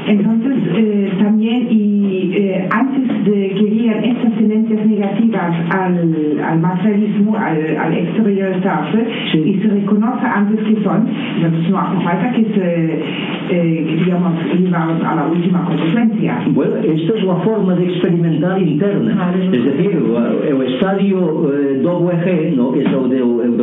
entonces 0.06 0.56
eh, 0.74 1.12
también 1.18 1.68
y 1.70 2.32
eh, 2.34 2.68
antes 2.70 3.24
de 3.24 3.48
que 3.54 3.62
lleguen 3.62 4.04
estas 4.04 4.34
tendencias 4.34 4.86
negativas 4.86 5.54
al, 5.70 6.40
al 6.42 6.60
materialismo, 6.60 7.36
al, 7.36 7.76
al 7.76 7.92
exteriorizarse, 7.94 9.06
sí. 9.32 9.38
y 9.38 9.60
se 9.60 9.68
reconoce 9.68 10.26
antes 10.26 10.60
que 10.66 10.82
son, 10.82 11.08
entonces 11.36 11.70
no 11.70 11.78
hace 11.78 12.04
falta 12.04 12.32
que 12.32 12.44
se, 12.44 13.02
eh, 13.50 13.96
digamos, 14.04 14.32
llevar 14.58 14.90
a 15.04 15.14
la 15.16 15.26
última 15.26 15.64
consecuencia. 15.64 16.42
Bueno, 16.48 16.76
esta 16.76 17.18
es 17.18 17.24
la 17.24 17.36
forma 17.36 17.74
de 17.74 17.84
experimentar 17.84 18.60
interna, 18.60 19.32
es 19.52 19.64
decir, 19.64 20.02
el 20.48 20.62
estadio 20.74 21.52
eh, 21.52 21.80
doble 21.82 22.16
G, 22.24 22.56
¿no? 22.56 22.74
es 22.74 22.86
el 22.86 23.10
del, 23.10 23.40
el 23.44 23.56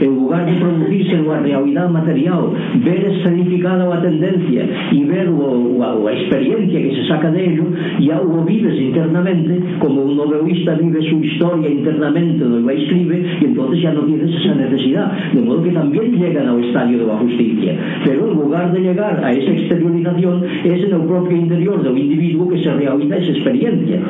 en 0.00 0.10
lugar 0.14 0.46
de 0.46 0.54
producirse 0.60 1.16
unha 1.16 1.40
realidade 1.40 1.90
material, 1.92 2.52
ver 2.82 3.00
escenificada 3.06 3.86
a 3.86 3.98
tendencia 4.02 4.62
e 4.92 5.00
ver 5.04 5.28
o, 5.28 5.78
la, 5.78 5.96
a 5.96 6.12
experiencia 6.12 6.78
que 6.78 6.92
se 6.96 7.04
saca 7.08 7.30
de 7.30 7.40
ello, 7.52 7.66
ya 8.00 8.20
o 8.20 8.44
vives 8.44 8.78
internamente, 8.78 9.58
como 9.78 10.02
un 10.02 10.16
novelista 10.16 10.74
vive 10.74 11.00
su 11.02 11.22
historia 11.22 11.68
internamente 11.70 12.44
do 12.44 12.60
la 12.60 12.72
escribe, 12.72 13.24
y 13.40 13.44
entonces 13.44 13.82
ya 13.82 13.92
no 13.92 14.02
tienes 14.02 14.30
esa 14.34 14.54
necesidad, 14.54 15.12
de 15.32 15.40
modo 15.40 15.62
que 15.62 15.70
también 15.70 16.12
llegan 16.12 16.48
ao 16.48 16.58
estadio 16.58 16.98
de 16.98 17.06
la 17.06 17.16
justicia. 17.18 17.72
Pero 18.04 18.28
en 18.28 18.34
lugar 18.36 18.72
de 18.72 18.80
llegar 18.80 19.22
a 19.24 19.32
esa 19.32 19.52
exteriorización, 19.52 20.44
es 20.64 20.84
en 20.84 20.92
el 20.92 21.04
propio 21.06 21.36
interior 21.36 21.82
do 21.82 21.96
individuo 21.96 22.48
que 22.48 22.62
se 22.62 22.72
realiza 22.72 23.16
esa 23.16 23.32
experiencia. 23.32 24.00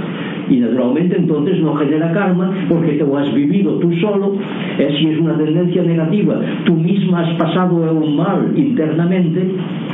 Y 0.49 0.57
naturalmente 0.57 1.17
entonces 1.17 1.61
no 1.61 1.75
genera 1.77 2.13
karma 2.13 2.67
porque 2.69 2.93
te 2.93 3.05
lo 3.05 3.17
has 3.17 3.33
vivido 3.35 3.79
tú 3.79 3.93
solo. 3.97 4.37
Eh, 4.79 4.95
si 4.99 5.09
es 5.09 5.19
una 5.19 5.37
tendencia 5.37 5.83
negativa, 5.83 6.41
tú 6.65 6.75
misma 6.75 7.27
has 7.27 7.39
pasado 7.39 7.75
un 7.75 8.17
mal 8.17 8.53
internamente 8.57 9.51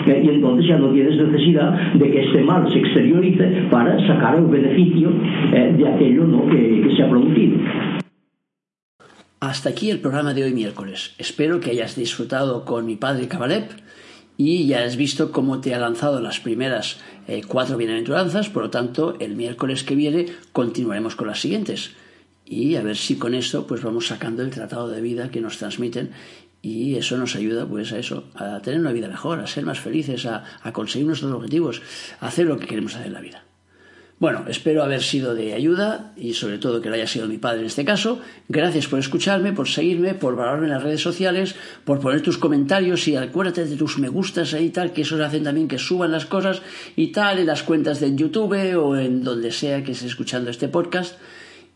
eh, 0.06 0.22
y 0.24 0.28
entonces 0.28 0.66
ya 0.68 0.78
no 0.78 0.88
tienes 0.92 1.16
necesidad 1.16 1.92
de 1.94 2.10
que 2.10 2.24
este 2.24 2.42
mal 2.42 2.70
se 2.72 2.78
exteriorice 2.78 3.68
para 3.70 3.98
sacar 4.06 4.36
el 4.36 4.46
beneficio 4.46 5.10
eh, 5.52 5.74
de 5.76 5.88
aquello 5.88 6.24
¿no? 6.24 6.46
que, 6.48 6.82
que 6.82 6.96
se 6.96 7.02
ha 7.02 7.08
producido. 7.08 7.58
Hasta 9.40 9.70
aquí 9.70 9.90
el 9.90 9.98
programa 9.98 10.34
de 10.34 10.44
hoy 10.44 10.52
miércoles. 10.52 11.14
Espero 11.18 11.58
que 11.58 11.70
hayas 11.70 11.96
disfrutado 11.96 12.64
con 12.64 12.86
mi 12.86 12.96
padre 12.96 13.26
Cabalep 13.26 13.72
y 14.36 14.66
ya 14.66 14.84
has 14.84 14.96
visto 14.96 15.32
cómo 15.32 15.60
te 15.60 15.74
ha 15.74 15.78
lanzado 15.78 16.20
las 16.20 16.40
primeras 16.40 17.02
eh, 17.28 17.42
cuatro 17.46 17.76
bienaventuranzas, 17.76 18.48
por 18.48 18.64
lo 18.64 18.70
tanto 18.70 19.16
el 19.20 19.36
miércoles 19.36 19.84
que 19.84 19.94
viene 19.94 20.26
continuaremos 20.52 21.16
con 21.16 21.28
las 21.28 21.40
siguientes 21.40 21.92
y 22.44 22.76
a 22.76 22.82
ver 22.82 22.96
si 22.96 23.16
con 23.16 23.34
esto 23.34 23.66
pues 23.66 23.82
vamos 23.82 24.08
sacando 24.08 24.42
el 24.42 24.50
tratado 24.50 24.88
de 24.88 25.00
vida 25.00 25.30
que 25.30 25.40
nos 25.40 25.58
transmiten 25.58 26.10
y 26.60 26.96
eso 26.96 27.16
nos 27.16 27.34
ayuda 27.34 27.66
pues 27.66 27.92
a 27.92 27.98
eso, 27.98 28.24
a 28.34 28.60
tener 28.60 28.80
una 28.80 28.92
vida 28.92 29.08
mejor, 29.08 29.40
a 29.40 29.46
ser 29.46 29.64
más 29.64 29.80
felices, 29.80 30.26
a 30.26 30.72
conseguir 30.72 31.08
nuestros 31.08 31.32
objetivos, 31.32 31.82
a 32.20 32.28
hacer 32.28 32.46
lo 32.46 32.58
que 32.58 32.66
queremos 32.66 32.94
hacer 32.94 33.08
en 33.08 33.12
la 33.14 33.20
vida. 33.20 33.44
Bueno, 34.22 34.44
espero 34.46 34.84
haber 34.84 35.02
sido 35.02 35.34
de 35.34 35.52
ayuda 35.52 36.12
y 36.16 36.34
sobre 36.34 36.58
todo 36.58 36.80
que 36.80 36.88
lo 36.88 36.94
haya 36.94 37.08
sido 37.08 37.26
mi 37.26 37.38
padre 37.38 37.62
en 37.62 37.66
este 37.66 37.84
caso. 37.84 38.20
Gracias 38.48 38.86
por 38.86 39.00
escucharme, 39.00 39.52
por 39.52 39.66
seguirme, 39.66 40.14
por 40.14 40.36
valorarme 40.36 40.66
en 40.66 40.74
las 40.74 40.84
redes 40.84 41.00
sociales, 41.00 41.56
por 41.84 41.98
poner 41.98 42.22
tus 42.22 42.38
comentarios 42.38 43.08
y 43.08 43.16
acuérdate 43.16 43.64
de 43.64 43.74
tus 43.74 43.98
me 43.98 44.08
gustas 44.08 44.54
ahí 44.54 44.66
y 44.66 44.70
tal, 44.70 44.92
que 44.92 45.02
eso 45.02 45.20
hacen 45.24 45.42
también 45.42 45.66
que 45.66 45.76
suban 45.76 46.12
las 46.12 46.26
cosas 46.26 46.62
y 46.94 47.08
tal 47.08 47.40
en 47.40 47.48
las 47.48 47.64
cuentas 47.64 47.98
de 47.98 48.14
YouTube 48.14 48.76
o 48.76 48.96
en 48.96 49.24
donde 49.24 49.50
sea 49.50 49.82
que 49.82 49.90
estés 49.90 50.10
escuchando 50.10 50.50
este 50.50 50.68
podcast. 50.68 51.16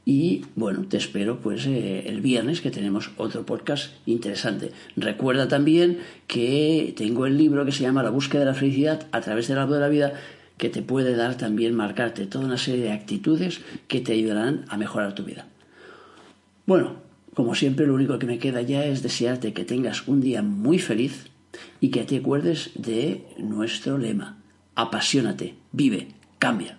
Y 0.04 0.44
bueno, 0.54 0.86
te 0.88 0.98
espero 0.98 1.40
pues 1.40 1.66
eh, 1.66 2.04
el 2.06 2.20
viernes 2.20 2.60
que 2.60 2.70
tenemos 2.70 3.10
otro 3.16 3.44
podcast 3.44 3.92
interesante. 4.06 4.70
Recuerda 4.94 5.48
también 5.48 5.98
que 6.28 6.94
tengo 6.96 7.26
el 7.26 7.36
libro 7.36 7.64
que 7.64 7.72
se 7.72 7.82
llama 7.82 8.04
La 8.04 8.10
búsqueda 8.10 8.42
de 8.42 8.46
la 8.46 8.54
felicidad 8.54 9.08
a 9.10 9.20
través 9.20 9.48
del 9.48 9.58
árbol 9.58 9.74
de 9.74 9.80
la 9.80 9.88
vida 9.88 10.12
que 10.56 10.68
te 10.68 10.82
puede 10.82 11.14
dar 11.16 11.36
también 11.36 11.74
marcarte 11.74 12.26
toda 12.26 12.46
una 12.46 12.58
serie 12.58 12.84
de 12.84 12.92
actitudes 12.92 13.60
que 13.88 14.00
te 14.00 14.12
ayudarán 14.12 14.64
a 14.68 14.76
mejorar 14.76 15.14
tu 15.14 15.24
vida. 15.24 15.46
Bueno, 16.66 16.96
como 17.34 17.54
siempre 17.54 17.86
lo 17.86 17.94
único 17.94 18.18
que 18.18 18.26
me 18.26 18.38
queda 18.38 18.62
ya 18.62 18.84
es 18.84 19.02
desearte 19.02 19.52
que 19.52 19.64
tengas 19.64 20.08
un 20.08 20.20
día 20.20 20.42
muy 20.42 20.78
feliz 20.78 21.26
y 21.80 21.90
que 21.90 22.04
te 22.04 22.16
acuerdes 22.16 22.70
de 22.74 23.26
nuestro 23.38 23.98
lema. 23.98 24.38
Apasionate, 24.74 25.54
vive, 25.72 26.08
cambia. 26.38 26.78